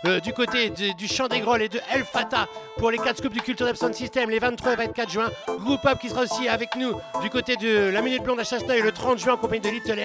Euh, 0.07 0.20
du 0.20 0.32
côté 0.32 0.70
du 0.70 1.09
chant 1.09 1.28
des 1.28 1.40
Grolles 1.40 1.62
et 1.62 1.69
de 1.69 1.81
El 1.93 2.05
Fata 2.05 2.47
pour 2.78 2.90
les 2.90 2.99
4 2.99 3.19
scoops 3.19 3.35
du 3.35 3.40
Culture 3.40 3.77
Sound 3.77 3.94
System 3.94 4.31
les 4.31 4.39
23 4.39 4.73
et 4.73 4.77
24 4.77 5.11
juin. 5.11 5.31
Guru 5.49 5.78
Pop 5.82 5.99
qui 6.01 6.09
sera 6.09 6.23
aussi 6.23 6.49
avec 6.49 6.77
nous 6.77 6.93
du 7.20 7.31
côté 7.31 7.57
de 7.57 7.90
la 7.90 8.03
Minute 8.03 8.23
Blonde 8.23 8.40
à 8.40 8.44
Chasseneuil 8.44 8.82
le 8.82 8.93
30 8.93 9.19
juin 9.19 9.35
en 9.35 9.36
compagnie 9.36 9.61
de 9.61 9.69
Little. 9.69 10.03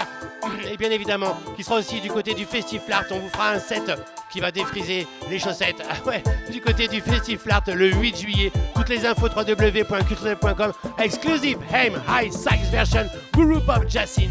Et 0.72 0.78
bien 0.78 0.92
évidemment, 0.92 1.38
qui 1.56 1.64
sera 1.64 1.78
aussi 1.78 2.00
du 2.02 2.10
côté 2.10 2.34
du 2.34 2.46
Festiflart. 2.46 3.06
On 3.12 3.20
vous 3.20 3.30
fera 3.30 3.52
un 3.52 3.60
set 3.60 3.92
qui 4.30 4.40
va 4.40 4.52
défriser 4.52 5.08
les 5.30 5.40
chaussettes. 5.40 5.84
Ah 5.90 5.96
du 6.52 6.62
côté 6.62 6.88
du 6.88 7.02
Festiflart 7.02 7.64
le 7.68 7.92
8 7.92 8.18
juillet. 8.18 8.52
Toutes 8.76 8.90
les 8.90 9.06
infos 9.06 9.28
www.culturel.com. 9.28 10.74
Exclusive 11.00 11.60
Haim 11.74 12.02
High 12.10 12.32
Sax 12.32 12.70
version 12.70 13.08
Guru 13.34 13.60
Pop 13.62 13.88
Jacin. 13.88 14.30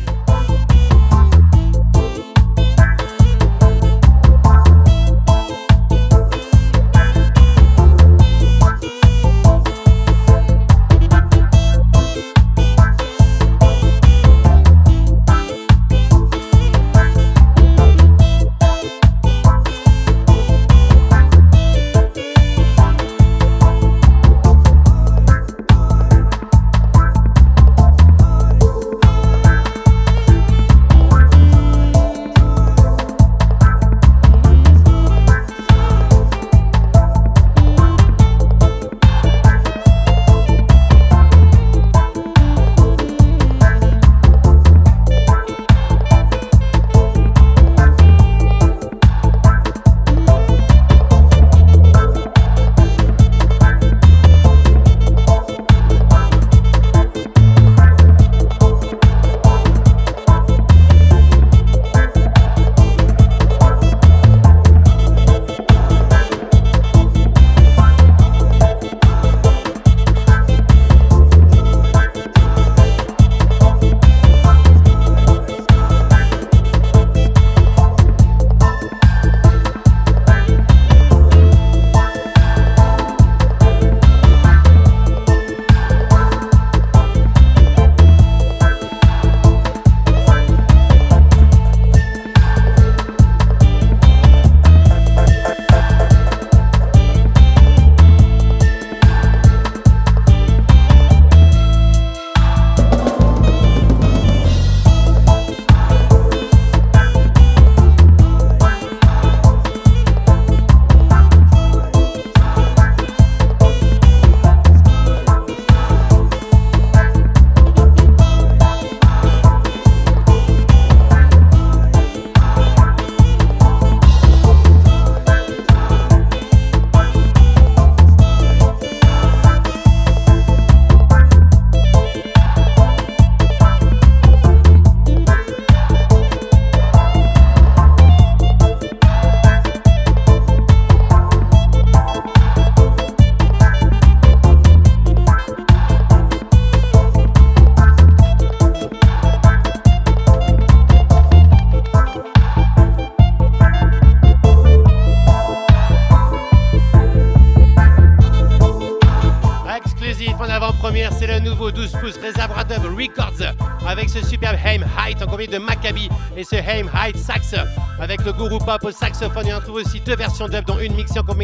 Saxophone 169.16 169.48
et 169.48 169.54
on 169.54 169.60
trouve 169.60 169.76
aussi 169.76 169.98
deux 170.00 170.14
versions 170.14 170.46
dub 170.46 170.65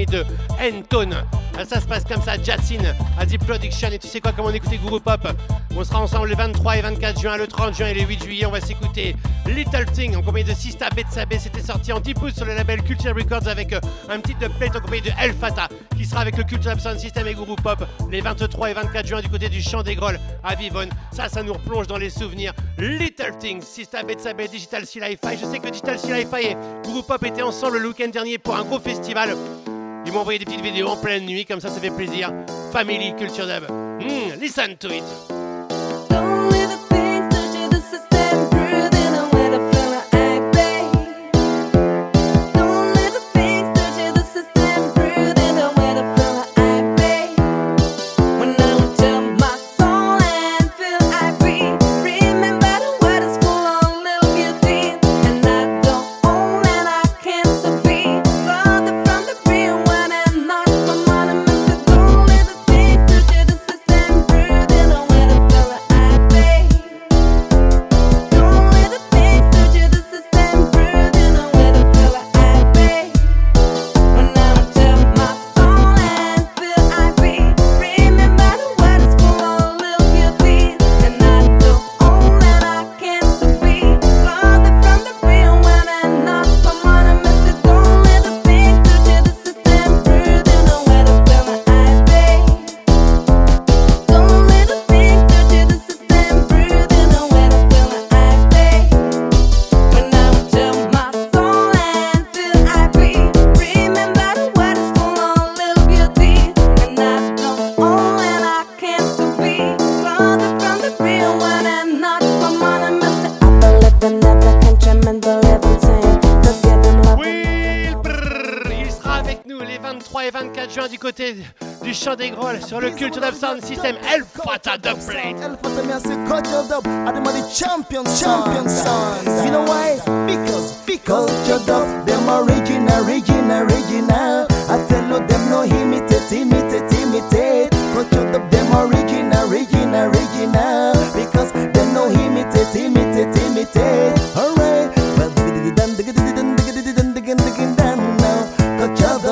de 0.07 0.25
N-Tone. 0.59 1.15
Ah, 1.59 1.65
Ça 1.65 1.81
se 1.81 1.87
passe 1.87 2.05
comme 2.05 2.23
ça, 2.23 2.43
Jatsin, 2.43 2.79
Adi 3.19 3.39
Production 3.39 3.89
et 3.89 3.99
tu 3.99 4.09
sais 4.09 4.21
quoi, 4.21 4.33
comment 4.33 4.49
on 4.49 4.53
écoutait 4.53 4.79
Guru 4.79 5.01
Pop 5.01 5.27
On 5.77 5.85
sera 5.85 6.01
ensemble 6.01 6.29
le 6.29 6.35
23 6.37 6.77
et 6.79 6.81
24 6.83 7.21
juin, 7.21 7.37
le 7.37 7.47
30 7.47 7.75
juin 7.75 7.89
et 7.89 7.95
le 7.95 8.03
8 8.03 8.25
juillet, 8.25 8.47
on 8.47 8.51
va 8.51 8.61
s'écouter 8.61 9.17
Little 9.47 9.85
Thing 9.93 10.17
en 10.17 10.23
compagnie 10.23 10.45
de 10.45 10.55
Sista 10.55 10.89
Betsabe, 10.91 11.35
c'était 11.39 11.61
sorti 11.61 11.93
en 11.93 12.01
10 12.01 12.15
pouces 12.15 12.35
sur 12.35 12.47
le 12.47 12.55
label 12.55 12.83
Culture 12.83 13.15
Records 13.15 13.49
avec 13.49 13.73
euh, 13.73 13.81
un 14.09 14.21
petit 14.21 14.35
update 14.43 14.77
en 14.77 14.81
compagnie 14.81 15.03
de 15.03 15.11
El 15.21 15.35
Fata 15.35 15.69
qui 15.97 16.07
sera 16.07 16.23
avec 16.23 16.37
le 16.39 16.45
Culture 16.45 16.79
Sound 16.81 16.99
System 16.99 17.27
et 17.27 17.35
Guru 17.35 17.57
Pop 17.57 17.85
les 18.11 18.21
23 18.21 18.71
et 18.71 18.75
24 18.75 19.07
juin 19.07 19.21
du 19.21 19.29
côté 19.29 19.49
du 19.49 19.61
Champ 19.61 19.83
des 19.83 19.95
Grolles 19.95 20.21
à 20.43 20.55
Vivonne. 20.55 20.91
Ça, 21.13 21.29
ça 21.29 21.43
nous 21.43 21.53
replonge 21.53 21.87
dans 21.87 21.99
les 21.99 22.11
souvenirs. 22.11 22.53
Little 22.79 23.37
Things, 23.39 23.63
Sista 23.63 24.03
Betsabe, 24.03 24.43
Digital 24.51 24.87
Sea. 24.87 25.01
Je 25.01 25.45
sais 25.47 25.59
que 25.59 25.69
Digital 25.69 25.99
Sea 25.99 26.21
et 26.21 26.57
Guru 26.85 27.03
Pop 27.07 27.23
étaient 27.25 27.43
ensemble 27.43 27.79
le 27.79 27.89
week-end 27.89 28.09
dernier 28.09 28.39
pour 28.39 28.57
un 28.57 28.65
gros 28.65 28.81
festival. 28.81 29.37
Ils 30.13 30.15
m'ont 30.15 30.25
des 30.27 30.41
petites 30.41 30.61
vidéos 30.61 30.89
en 30.89 30.97
pleine 30.99 31.25
nuit, 31.25 31.47
comme 31.47 31.59
ça, 31.59 31.71
ça 31.71 31.81
fait 31.81 31.89
plaisir. 31.89 32.31
Family 32.71 33.15
Culture 33.17 33.47
Dub. 33.47 33.65
Hmm, 33.71 34.39
listen 34.39 34.77
to 34.77 34.89
it. 34.89 35.42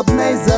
Subnaze 0.00 0.49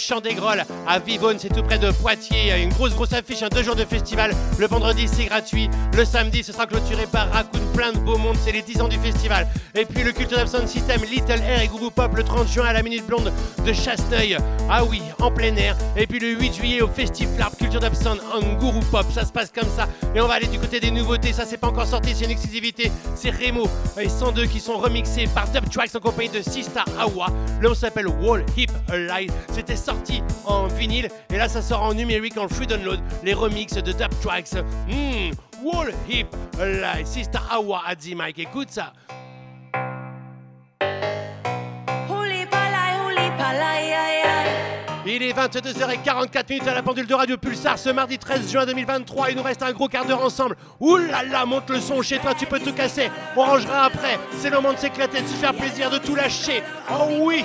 Champ 0.00 0.20
des 0.20 0.34
Grolles 0.34 0.64
à 0.88 0.98
Vivonne, 0.98 1.38
c'est 1.38 1.50
tout 1.50 1.62
près 1.62 1.78
de 1.78 1.90
Poitiers. 1.92 2.40
Il 2.40 2.46
y 2.46 2.50
a 2.50 2.58
Une 2.58 2.70
grosse 2.70 2.94
grosse 2.94 3.12
affiche, 3.12 3.42
un 3.42 3.48
deux 3.48 3.62
jours 3.62 3.76
de 3.76 3.84
festival. 3.84 4.32
Le 4.58 4.66
vendredi 4.66 5.06
c'est 5.06 5.26
gratuit, 5.26 5.68
le 5.96 6.04
samedi 6.04 6.42
ce 6.42 6.52
sera 6.52 6.66
clôturé 6.66 7.06
par 7.06 7.30
Raccoon 7.30 7.60
Plein 7.74 7.92
de 7.92 7.98
Beau 7.98 8.16
Monde, 8.16 8.36
c'est 8.42 8.52
les 8.52 8.62
10 8.62 8.80
ans 8.80 8.88
du 8.88 8.98
festival. 8.98 9.46
Et 9.74 9.84
puis 9.84 10.02
le 10.02 10.12
culte 10.12 10.30
d'Absence 10.34 10.70
System, 10.70 11.02
Little 11.02 11.40
Air 11.46 11.62
et 11.62 11.68
Guru 11.68 11.90
Pop 11.90 12.16
le 12.16 12.24
30 12.24 12.48
juin 12.48 12.64
à 12.64 12.72
la 12.72 12.82
Minute 12.82 13.06
Blonde 13.06 13.32
de 13.64 13.72
Chasseneuil. 13.72 14.38
Ah 14.68 14.84
oui, 14.84 15.02
en 15.20 15.30
plein 15.30 15.54
air. 15.56 15.76
Et 15.96 16.06
puis 16.06 16.18
le 16.18 16.28
8 16.28 16.54
juillet 16.54 16.80
au 16.82 16.88
Festival 16.88 17.50
Culture 17.58 17.80
d'Absence 17.80 18.18
en 18.32 18.40
Gourou 18.58 18.80
Pop, 18.90 19.06
ça 19.14 19.24
se 19.24 19.32
passe 19.32 19.52
comme 19.54 19.68
ça. 19.76 19.86
Et 20.14 20.20
on 20.20 20.26
va 20.26 20.34
aller 20.34 20.46
du 20.46 20.58
côté 20.58 20.80
des 20.80 20.90
nouveautés, 20.90 21.32
ça 21.32 21.44
c'est 21.46 21.58
pas 21.58 21.68
encore 21.68 21.86
sorti, 21.86 22.14
c'est 22.14 22.24
une 22.24 22.30
exclusivité. 22.30 22.90
C'est 23.14 23.30
Remo 23.30 23.68
et 23.98 24.08
102 24.08 24.46
qui 24.46 24.60
sont 24.60 24.78
remixés 24.78 25.28
par 25.34 25.48
Dub 25.48 25.68
Tracks 25.70 25.94
en 25.94 26.00
compagnie 26.00 26.30
de 26.30 26.42
Sista 26.42 26.84
Awa. 26.98 27.26
L'on 27.60 27.74
s'appelle 27.74 28.08
Wall 28.08 28.44
Hip 28.56 28.70
c'était 29.52 29.76
sorti 29.76 30.22
en 30.44 30.66
vinyle 30.66 31.08
et 31.32 31.36
là 31.36 31.48
ça 31.48 31.62
sort 31.62 31.82
en 31.82 31.94
numérique 31.94 32.36
en 32.36 32.48
free 32.48 32.66
download. 32.66 33.00
Les 33.22 33.34
remixes 33.34 33.74
de 33.74 33.92
Dub 33.92 34.10
Tracks. 34.22 34.54
Mmh, 34.88 35.30
Wall 35.62 35.92
Hip 36.08 36.26
Alive. 36.60 37.06
Sister 37.06 37.38
Awa 37.50 37.82
a 37.86 37.94
Mike. 38.14 38.38
Écoute 38.38 38.70
ça. 38.70 38.92
Il 45.06 45.22
est 45.24 45.32
22h44 45.32 46.68
à 46.68 46.74
la 46.74 46.82
pendule 46.82 47.06
de 47.06 47.14
Radio 47.14 47.36
Pulsar 47.36 47.78
ce 47.78 47.88
mardi 47.90 48.16
13 48.16 48.52
juin 48.52 48.64
2023. 48.64 49.30
Il 49.30 49.36
nous 49.36 49.42
reste 49.42 49.62
un 49.62 49.72
gros 49.72 49.88
quart 49.88 50.04
d'heure 50.04 50.24
ensemble. 50.24 50.56
Ouh 50.78 50.98
là 50.98 51.24
là, 51.24 51.44
monte 51.46 51.68
le 51.70 51.80
son 51.80 52.00
chez 52.00 52.18
toi, 52.18 52.32
tu 52.32 52.46
peux 52.46 52.60
tout 52.60 52.72
casser. 52.72 53.10
On 53.36 53.42
rangera 53.42 53.86
après. 53.86 54.20
C'est 54.38 54.50
le 54.50 54.56
moment 54.56 54.72
de 54.72 54.78
s'éclater, 54.78 55.22
de 55.22 55.26
se 55.26 55.34
faire 55.34 55.54
plaisir, 55.54 55.90
de 55.90 55.98
tout 55.98 56.14
lâcher. 56.14 56.62
Oh 56.90 57.06
oui! 57.22 57.44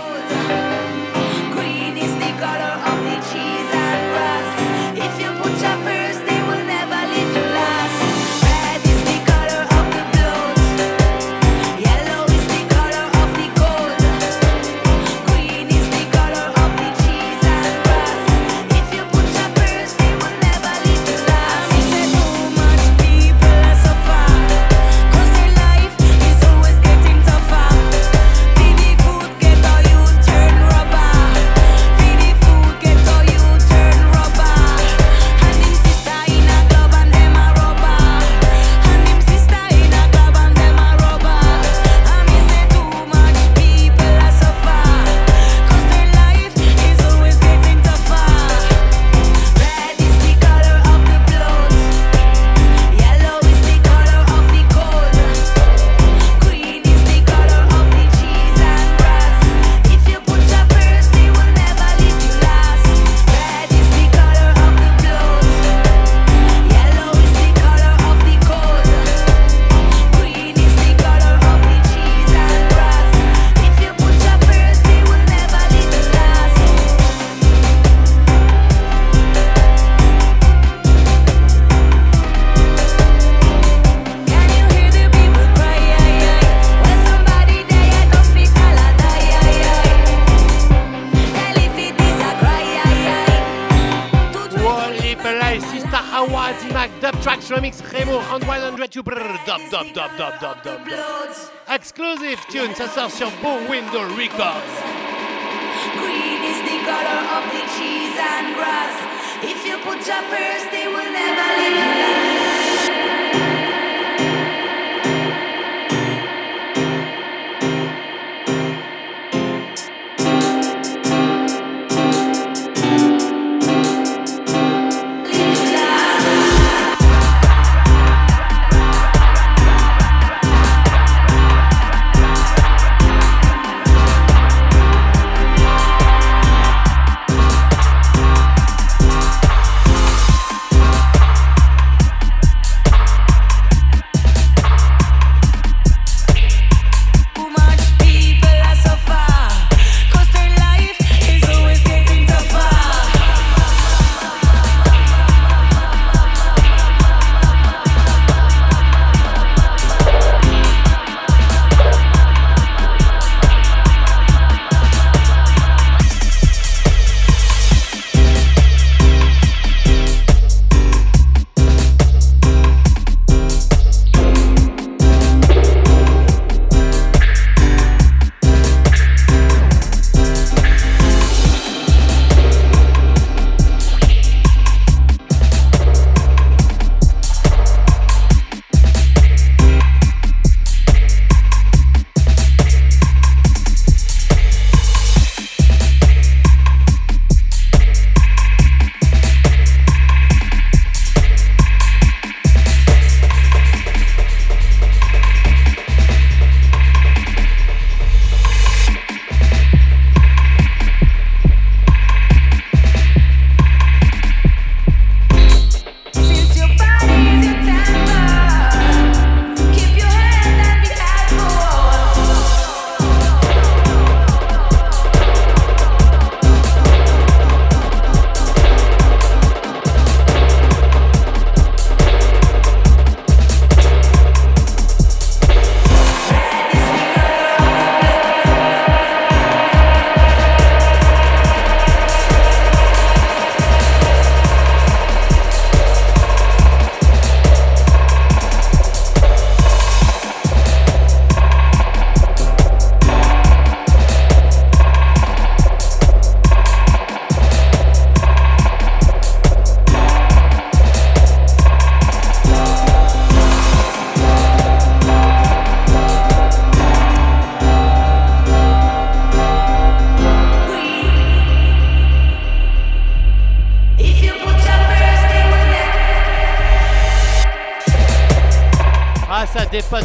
Ça 102.76 102.90
sort 102.90 103.10
sur 103.10 103.32
Bow 103.42 103.58
Window 103.70 104.02
Records. 104.18 104.74
Green 105.96 106.44
is 106.44 106.60
the 106.68 106.78
color 106.84 107.22
of 107.38 107.44
the 107.54 107.64
cheese 107.78 108.18
and 108.20 108.54
grass. 108.54 108.92
If 109.44 109.66
you 109.66 109.78
put 109.78 110.06
your 110.06 110.22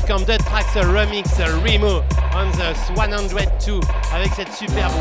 Comme 0.06 0.22
Dead 0.22 0.40
Tracks 0.44 0.74
Remix 0.74 1.28
Remo 1.64 2.00
on 2.32 2.48
the 2.52 2.76
102 2.94 3.80
avec 4.14 4.32
cette 4.34 4.52
superbe 4.52 4.92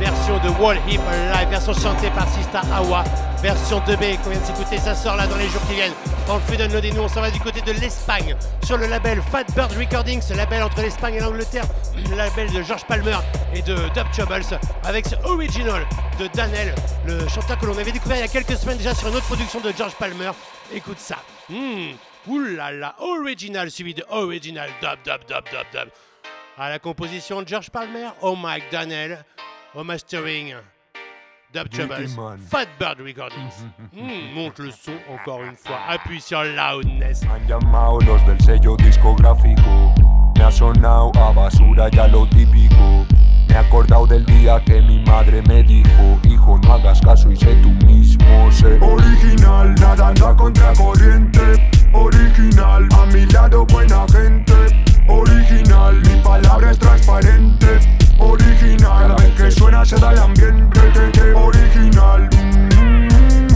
version 0.00 0.36
de 0.40 0.48
Wall 0.60 0.78
Hip 0.88 0.98
Live, 0.98 1.48
version 1.48 1.72
chantée 1.72 2.10
par 2.10 2.28
Sista 2.28 2.62
Awa, 2.74 3.04
version 3.40 3.78
2B 3.78 4.18
qu'on 4.18 4.30
vient 4.30 4.40
de 4.40 4.44
s'écouter. 4.44 4.78
Ça 4.78 4.96
sort 4.96 5.14
là 5.14 5.28
dans 5.28 5.36
les 5.36 5.48
jours 5.48 5.64
qui 5.68 5.74
viennent. 5.74 5.92
Dans 6.26 6.34
le 6.34 6.40
flux 6.40 6.56
download 6.56 6.84
nous, 6.92 7.02
on 7.02 7.08
s'en 7.08 7.20
va 7.20 7.30
du 7.30 7.38
côté 7.38 7.60
de 7.60 7.70
l'Espagne 7.70 8.34
sur 8.64 8.78
le 8.78 8.86
label 8.88 9.22
Fat 9.30 9.44
Bird 9.54 9.72
Recordings, 9.78 10.20
ce 10.20 10.34
label 10.34 10.64
entre 10.64 10.82
l'Espagne 10.82 11.14
et 11.14 11.20
l'Angleterre, 11.20 11.64
le 11.96 12.16
label 12.16 12.50
de 12.50 12.62
George 12.62 12.84
Palmer 12.86 13.18
et 13.54 13.62
de 13.62 13.76
Dub 13.94 14.10
Troubles 14.10 14.58
avec 14.84 15.06
ce 15.06 15.14
original 15.24 15.86
de 16.18 16.26
Danel, 16.34 16.74
le 17.06 17.28
chanteur 17.28 17.58
que 17.58 17.66
l'on 17.66 17.78
avait 17.78 17.92
découvert 17.92 18.16
il 18.16 18.22
y 18.22 18.24
a 18.24 18.28
quelques 18.28 18.56
semaines 18.56 18.78
déjà 18.78 18.92
sur 18.92 19.06
une 19.06 19.14
autre 19.14 19.26
production 19.26 19.60
de 19.60 19.72
George 19.76 19.94
Palmer. 19.94 20.32
Écoute 20.74 20.98
ça. 20.98 21.18
Hmm. 21.48 21.92
Oulala, 22.26 22.94
original 22.98 23.70
suivi 23.70 23.94
de 23.94 24.04
original 24.08 24.68
dub 24.80 24.98
dub 25.04 25.20
dub 25.26 25.44
dub 25.50 25.66
dub. 25.72 25.88
À 26.56 26.68
la 26.70 26.78
composition 26.78 27.42
de 27.42 27.48
George 27.48 27.70
Palmer, 27.70 28.10
Oh 28.20 28.36
Mike 28.36 28.70
Daniel, 28.70 29.24
au 29.74 29.82
mastering, 29.82 30.54
Dub 31.52 31.68
Troubles. 31.68 32.08
Fat 32.48 32.66
Bird 32.78 33.00
Recordings. 33.00 33.66
Hmm, 33.92 34.34
monte 34.34 34.58
le 34.60 34.70
son 34.70 34.92
encore 35.12 35.42
une 35.42 35.56
fois, 35.56 35.78
appuie 35.88 36.20
sur 36.20 36.44
loudness. 36.44 37.22
Han 37.24 37.46
llamado 37.46 38.00
los 38.00 38.24
del 38.24 38.40
sello 38.40 38.76
discográfico. 38.76 39.92
Me 40.36 40.44
ha 40.44 40.50
sonado 40.50 41.12
a 41.16 41.32
basura 41.32 41.90
ya 41.90 42.06
lo 42.08 42.26
típico. 42.28 43.04
Me 43.48 43.54
he 43.54 43.56
acordado 43.56 44.06
del 44.06 44.24
día 44.24 44.62
que 44.64 44.80
mi 44.80 45.04
madre 45.04 45.42
me 45.42 45.62
dijo, 45.62 46.18
hijo 46.24 46.58
no 46.62 46.74
hagas 46.74 47.00
caso 47.02 47.30
y 47.30 47.36
sé 47.36 47.54
tú 47.56 47.68
mismo, 47.84 48.50
sé 48.50 48.78
Original, 48.80 49.74
nadando 49.74 50.28
a 50.28 50.36
contracorriente. 50.36 51.81
Original, 51.92 52.88
a 52.98 53.06
mi 53.06 53.26
lado 53.26 53.66
buena 53.66 54.06
gente. 54.12 54.54
Original, 55.08 56.00
mi 56.00 56.20
palabra 56.22 56.70
es 56.70 56.78
transparente. 56.78 57.80
Original, 58.18 59.08
cada 59.08 59.16
vez 59.16 59.34
que 59.34 59.50
suena 59.50 59.84
se 59.84 59.96
da 59.96 60.12
el 60.12 60.18
ambiente. 60.18 60.80
te, 60.80 61.10
te. 61.10 61.34
Original, 61.34 62.28
mm, 62.32 63.46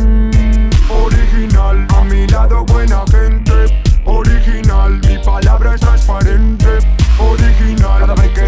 original, 0.91 1.87
a 1.97 2.05
mi 2.05 2.27
lado 2.27 2.65
buena 2.67 3.05
gente. 3.11 3.83
Original, 4.05 4.66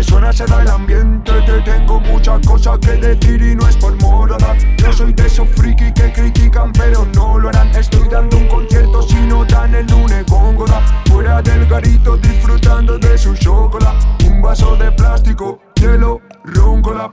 suena 0.08 0.32
se 0.32 0.46
da 0.46 0.62
el 0.62 0.68
ambiente. 0.68 1.32
Te 1.42 1.60
tengo 1.60 2.00
muchas 2.00 2.44
cosas 2.46 2.78
que 2.78 2.92
decir 2.92 3.40
y 3.42 3.54
no 3.54 3.68
es 3.68 3.76
por 3.76 3.94
morada. 4.02 4.56
Yo 4.78 4.92
soy 4.92 5.12
de 5.12 5.26
esos 5.26 5.48
friki 5.50 5.92
que 5.92 6.12
critican 6.12 6.72
pero 6.72 7.06
no 7.14 7.38
lo 7.38 7.48
harán. 7.48 7.68
Estoy 7.74 8.08
dando 8.08 8.36
un 8.36 8.48
concierto 8.48 9.02
si 9.02 9.16
no 9.26 9.44
dan 9.44 9.74
el 9.74 9.86
lunes 9.86 10.24
góngora. 10.26 10.80
Fuera 11.06 11.42
del 11.42 11.66
garito 11.66 12.16
disfrutando 12.16 12.98
de 12.98 13.18
su 13.18 13.34
chocolate. 13.34 14.06
Un 14.26 14.42
vaso 14.42 14.76
de 14.76 14.90
plástico, 14.92 15.60
hielo, 15.74 16.20
roncola. 16.44 17.10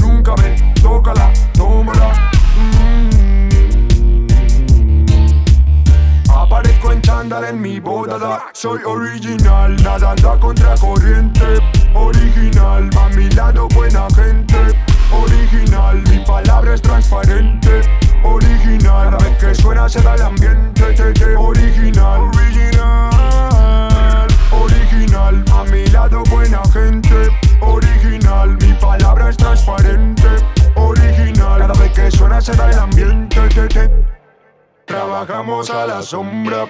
Nunca 0.00 0.34
me 0.36 0.74
toca 0.82 1.14
la 1.14 1.32
tómala. 1.52 2.12
chándal 7.04 7.44
en 7.44 7.60
mi 7.60 7.80
boda. 7.80 8.46
Soy 8.52 8.80
original, 8.84 9.76
nadando 9.82 10.30
a 10.30 10.40
contracorriente. 10.40 11.60
Original, 11.94 12.90
A 12.98 13.08
mi 13.10 13.28
lado 13.30 13.68
buena 13.68 14.06
gente. 14.14 14.56
Original, 15.12 16.02
mi 16.08 16.18
palabra 16.24 16.74
es 16.74 16.82
transparente. 16.82 17.82
Original, 18.22 19.10
la 19.10 19.18
vez 19.18 19.36
que 19.38 19.54
suena 19.54 19.88
se 19.88 20.00
da 20.00 20.14
el 20.14 20.22
ambiente. 20.22 20.82
Te, 20.94 21.12
te, 21.12 21.36
Original, 21.36 22.20
original 22.20 23.10
Original, 24.50 25.44
a 25.52 25.64
mi 25.64 25.86
lado 25.88 26.22
buena 26.30 26.62
gente. 26.72 27.28
Original, 27.60 28.56
mi 28.60 28.72
palabra 28.74 29.28
es 29.28 29.36
transparente. 29.36 30.28
Original, 30.74 31.58
cada 31.58 31.74
vez 31.74 31.92
que 31.92 32.10
suena 32.10 32.40
se 32.40 32.56
da 32.56 32.70
el 32.70 32.78
ambiente. 32.78 33.40
Te, 33.68 33.90
Trabajamos 34.86 35.70
a 35.70 35.86
la 35.86 36.02
sombra. 36.02 36.66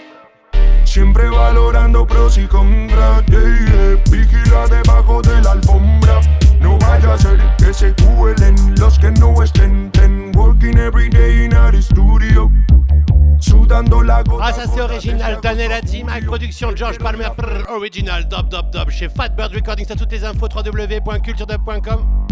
Siempre 0.94 1.28
valorando 1.28 2.06
pros 2.06 2.38
y 2.38 2.46
contras. 2.46 3.24
yeah, 3.26 3.40
yeah. 3.40 4.00
Vigila 4.12 4.68
debajo 4.68 5.20
de 5.22 5.42
la 5.42 5.50
alfombra. 5.50 6.20
No 6.60 6.78
vaya 6.78 7.14
a 7.14 7.18
ser 7.18 7.36
que 7.58 7.74
se 7.74 7.92
cuelen 7.94 8.54
los 8.78 8.96
que 9.00 9.10
no 9.10 9.42
estén. 9.42 9.90
Ten, 9.90 10.30
working 10.36 10.78
every 10.78 11.08
day 11.08 11.46
in 11.46 11.52
our 11.52 11.74
studio. 11.82 12.48
Sudando 13.40 14.04
la 14.04 14.22
gota. 14.22 14.44
Ah, 14.46 14.52
ça 14.52 14.66
c'est 14.72 14.80
original. 14.80 15.40
Daniel 15.42 15.80
Team 15.80 16.08
avec 16.08 16.26
production 16.26 16.76
George 16.76 16.98
Palmer. 16.98 17.30
prr, 17.36 17.68
original. 17.72 18.28
Dub, 18.28 18.48
dub, 18.48 18.70
dub. 18.70 18.88
Chez 18.90 19.08
Fatbird 19.08 19.52
Recordings. 19.52 19.88
T'as 19.88 19.96
toutes 19.96 20.12
les 20.12 20.24
infos. 20.24 20.46
www.culturedub.com. 20.46 22.24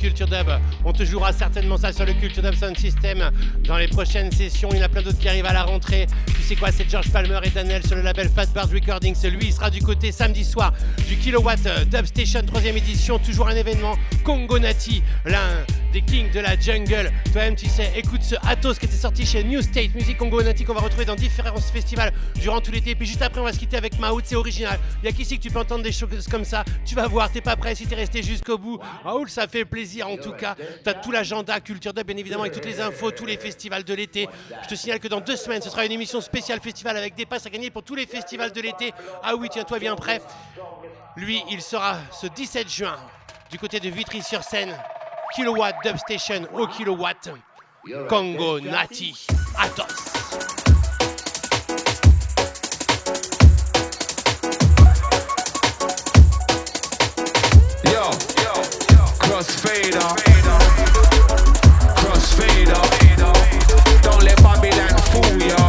Culture 0.00 0.26
Dub. 0.26 0.48
On 0.84 0.92
te 0.92 1.04
jouera 1.04 1.32
certainement 1.32 1.76
ça 1.76 1.92
sur 1.92 2.06
le 2.06 2.14
Culture 2.14 2.42
Dub 2.42 2.54
Sound 2.54 2.78
System 2.78 3.30
dans 3.64 3.76
les 3.76 3.88
prochaines 3.88 4.32
sessions. 4.32 4.70
Il 4.72 4.78
y 4.78 4.80
en 4.80 4.86
a 4.86 4.88
plein 4.88 5.02
d'autres 5.02 5.18
qui 5.18 5.28
arrivent 5.28 5.46
à 5.46 5.52
la 5.52 5.64
rentrée. 5.64 6.06
Tu 6.34 6.42
sais 6.42 6.56
quoi, 6.56 6.72
c'est 6.72 6.88
George 6.88 7.10
Palmer 7.10 7.38
et 7.44 7.50
Daniel 7.50 7.86
sur 7.86 7.96
le 7.96 8.02
label 8.02 8.28
Fatbird 8.28 8.72
Recordings. 8.72 9.22
Lui, 9.28 9.46
il 9.48 9.52
sera 9.52 9.70
du 9.70 9.82
côté 9.82 10.10
samedi 10.10 10.44
soir 10.44 10.72
du 11.06 11.16
Kilowatt 11.16 11.64
euh, 11.66 11.84
Dub 11.84 12.06
Station 12.06 12.40
3 12.46 12.62
édition. 12.62 13.18
Toujours 13.18 13.48
un 13.48 13.56
événement. 13.56 13.94
Congo 14.24 14.58
Nati, 14.58 15.02
l'un 15.24 15.64
des 15.92 16.02
kings 16.02 16.30
de 16.32 16.40
la 16.40 16.58
jungle. 16.58 17.10
Toi-même, 17.32 17.56
tu 17.56 17.68
sais, 17.68 17.92
écoute 17.96 18.22
ce 18.22 18.36
Atos 18.46 18.78
qui 18.78 18.86
était 18.86 18.89
sorti 19.00 19.24
chez 19.24 19.42
New 19.42 19.62
State 19.62 19.94
Music 19.94 20.18
Congo 20.18 20.42
Nati 20.42 20.62
qu'on 20.62 20.74
va 20.74 20.82
retrouver 20.82 21.06
dans 21.06 21.14
différents 21.14 21.56
festivals 21.56 22.12
durant 22.34 22.60
tout 22.60 22.70
l'été. 22.70 22.94
Puis 22.94 23.06
juste 23.06 23.22
après, 23.22 23.40
on 23.40 23.44
va 23.44 23.52
se 23.54 23.58
quitter 23.58 23.78
avec 23.78 23.98
Maout, 23.98 24.20
c'est 24.22 24.36
original. 24.36 24.78
Il 25.02 25.06
y 25.06 25.08
a 25.08 25.12
qu'ici 25.12 25.38
que 25.38 25.42
tu 25.42 25.50
peux 25.50 25.58
entendre 25.58 25.82
des 25.82 25.90
choses 25.90 26.28
comme 26.28 26.44
ça? 26.44 26.66
Tu 26.84 26.94
vas 26.94 27.08
voir, 27.08 27.32
t'es 27.32 27.40
pas 27.40 27.56
prêt 27.56 27.74
si 27.74 27.86
t'es 27.86 27.94
resté 27.94 28.22
jusqu'au 28.22 28.58
bout. 28.58 28.78
Raoul, 29.02 29.30
ça 29.30 29.48
fait 29.48 29.64
plaisir 29.64 30.06
en 30.06 30.18
tout 30.18 30.32
cas. 30.32 30.54
T'as 30.84 30.92
tout 30.92 31.12
l'agenda 31.12 31.60
Culture 31.60 31.94
Dub, 31.94 32.06
bien 32.06 32.16
évidemment, 32.18 32.42
avec 32.42 32.52
toutes 32.52 32.66
les 32.66 32.78
infos, 32.78 33.10
tous 33.10 33.24
les 33.24 33.38
festivals 33.38 33.84
de 33.84 33.94
l'été. 33.94 34.28
Je 34.64 34.68
te 34.68 34.74
signale 34.74 35.00
que 35.00 35.08
dans 35.08 35.22
deux 35.22 35.36
semaines, 35.36 35.62
ce 35.62 35.70
sera 35.70 35.86
une 35.86 35.92
émission 35.92 36.20
spéciale 36.20 36.60
festival 36.60 36.94
avec 36.98 37.14
des 37.14 37.24
passes 37.24 37.46
à 37.46 37.50
gagner 37.50 37.70
pour 37.70 37.82
tous 37.82 37.94
les 37.94 38.04
festivals 38.04 38.52
de 38.52 38.60
l'été. 38.60 38.92
Ah 39.22 39.34
oui, 39.34 39.48
tiens-toi 39.50 39.78
bien 39.78 39.96
prêt. 39.96 40.20
Lui, 41.16 41.42
il 41.50 41.62
sera 41.62 41.96
ce 42.12 42.26
17 42.26 42.70
juin 42.70 42.98
du 43.50 43.58
côté 43.58 43.80
de 43.80 43.88
Vitry-sur-Seine. 43.88 44.76
Kilowatt 45.34 45.76
Dub 45.82 45.96
Station 45.96 46.46
au 46.52 46.66
kilowatt. 46.66 47.30
Congo 48.08 48.58
Nati. 48.60 49.14
Atos. 49.56 50.10
Yo, 57.84 58.10
crossfader, 59.18 60.14
crossfader. 61.96 62.82
Don't 64.02 64.22
let 64.24 64.42
Babylon 64.42 64.98
fool 65.10 65.42
ya. 65.42 65.59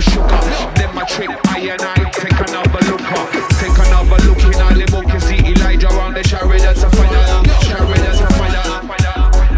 The 0.00 0.10
sugar. 0.10 0.40
Then 0.76 0.94
my 0.94 1.04
trick 1.04 1.30
I 1.46 1.58
and 1.60 1.82
I 1.82 2.10
take 2.10 2.32
another 2.32 2.80
look 2.88 3.02
up, 3.12 3.30
take 3.60 3.78
another 3.86 4.18
look 4.26 4.42
in 4.44 4.60
all 4.60 4.74
the 4.74 4.86
book. 4.90 5.06
You 5.12 5.20
see 5.20 5.38
Elijah 5.38 5.92
on 5.92 6.14
the 6.14 6.22
chariots 6.22 6.82
of 6.82 6.90
fire, 6.92 7.42
chariots 7.60 8.20
of 8.20 8.28
fire. 8.38 8.80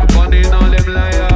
Burning 0.09 0.53
all 0.53 0.71
them 0.71 0.87
liar. 0.95 1.29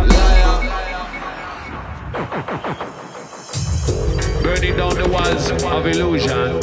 Burning 4.42 4.76
down 4.76 4.94
the 4.94 5.08
walls 5.08 5.50
of 5.50 5.86
illusion. 5.86 6.60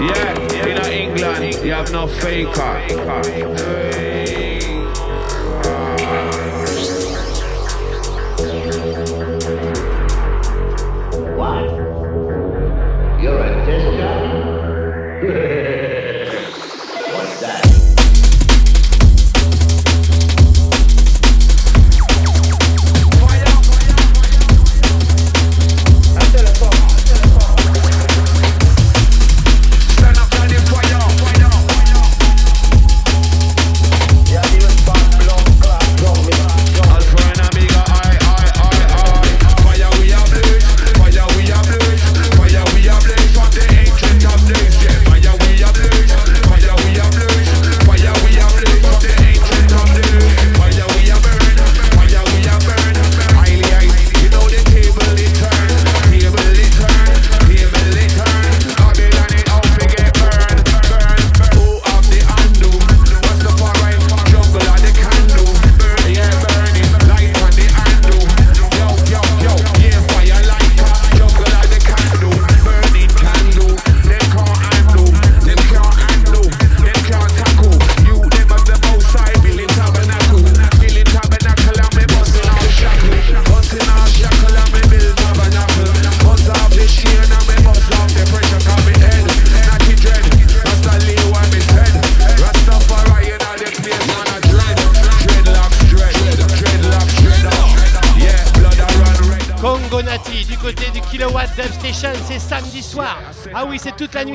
Yeah, 0.00 0.66
in 0.66 0.78
England, 0.92 1.54
you 1.64 1.72
have 1.72 1.90
no 1.92 2.06
faker. 2.06 2.80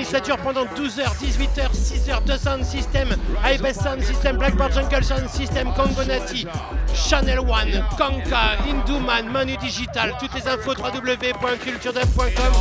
Ça 0.10 0.20
dure 0.22 0.38
pendant 0.38 0.64
12h, 0.64 1.04
18h, 1.22 1.72
6h 1.74 2.24
de 2.24 2.38
Sound 2.38 2.64
System, 2.64 3.10
iBest 3.44 3.82
Sound 3.82 4.02
System, 4.04 4.38
Blackboard 4.38 4.74
Jungle 4.74 5.04
Sound 5.04 5.28
System, 5.30 5.74
Congonati, 5.74 6.48
Channel 6.94 7.40
One, 7.40 7.84
Kanka, 7.98 8.56
Hinduman, 8.66 9.30
Manu 9.30 9.58
Digital. 9.58 10.16
Toutes 10.20 10.34
les 10.36 10.48
infos 10.48 10.76
www.culturedub.com. 10.76 12.54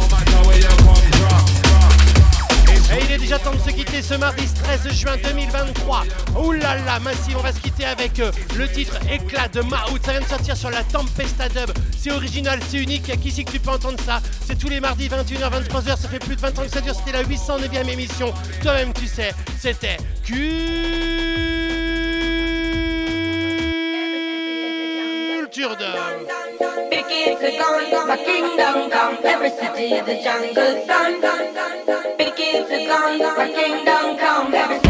Et 2.94 3.04
il 3.04 3.12
est 3.12 3.18
déjà 3.18 3.38
temps 3.38 3.52
de 3.52 3.58
se 3.58 3.70
quitter 3.70 4.00
ce 4.00 4.14
mardi 4.14 4.46
13 4.46 4.92
juin 4.92 5.16
2023. 5.22 6.04
Ouh 6.38 6.52
là 6.52 6.76
là, 6.84 7.00
Massive, 7.00 7.36
on 7.36 7.42
va 7.42 7.52
se 7.52 7.58
quitter 7.60 7.84
avec 7.84 8.20
euh, 8.20 8.30
le 8.56 8.68
titre 8.68 8.96
Éclat 9.10 9.48
de 9.48 9.60
Maout. 9.60 9.98
Ça 10.04 10.12
vient 10.12 10.20
de 10.20 10.26
sortir 10.26 10.56
sur 10.56 10.70
la 10.70 10.84
Tempesta 10.84 11.48
Dub. 11.48 11.70
C'est 11.98 12.12
original, 12.12 12.60
c'est 12.68 12.78
unique. 12.78 13.08
Y'a 13.08 13.16
qu'ici 13.16 13.44
que 13.44 13.50
tu 13.50 13.58
peux 13.58 13.70
entendre 13.70 13.98
ça? 14.04 14.20
C'est 14.56 14.62
tous 14.62 14.70
les 14.70 14.80
mardis 14.80 15.08
21h, 15.08 15.50
23h. 15.50 15.98
Ça 15.98 16.08
fait 16.08 16.18
plus 16.18 16.34
de 16.34 16.40
20 16.40 16.58
ans 16.58 16.62
que 16.62 16.68
ça 16.68 16.80
dure. 16.80 16.94
C'était 16.94 17.12
la 17.12 17.24
809e 17.24 17.90
émission. 17.90 18.32
Toi-même, 18.62 18.92
tu 18.94 19.06
sais, 19.06 19.34
c'était 19.58 19.98
Culture 20.24 20.46
Dub. 25.76 25.86
Big 26.90 27.04
it's 27.10 27.42
a 27.42 27.50
gun, 27.58 28.06
my 28.06 28.16
kingdom 28.16 28.88
come. 28.90 29.18
Every 29.24 29.50
city 29.50 29.92
is 29.94 30.08
a 30.08 30.22
jungle 30.22 30.86
sun. 30.86 31.20
Big 32.16 32.32
it's 32.38 32.70
a 32.70 32.86
gun, 32.86 33.18
my 33.36 33.48
kingdom 33.52 34.16
come. 34.18 34.54
Every 34.54 34.85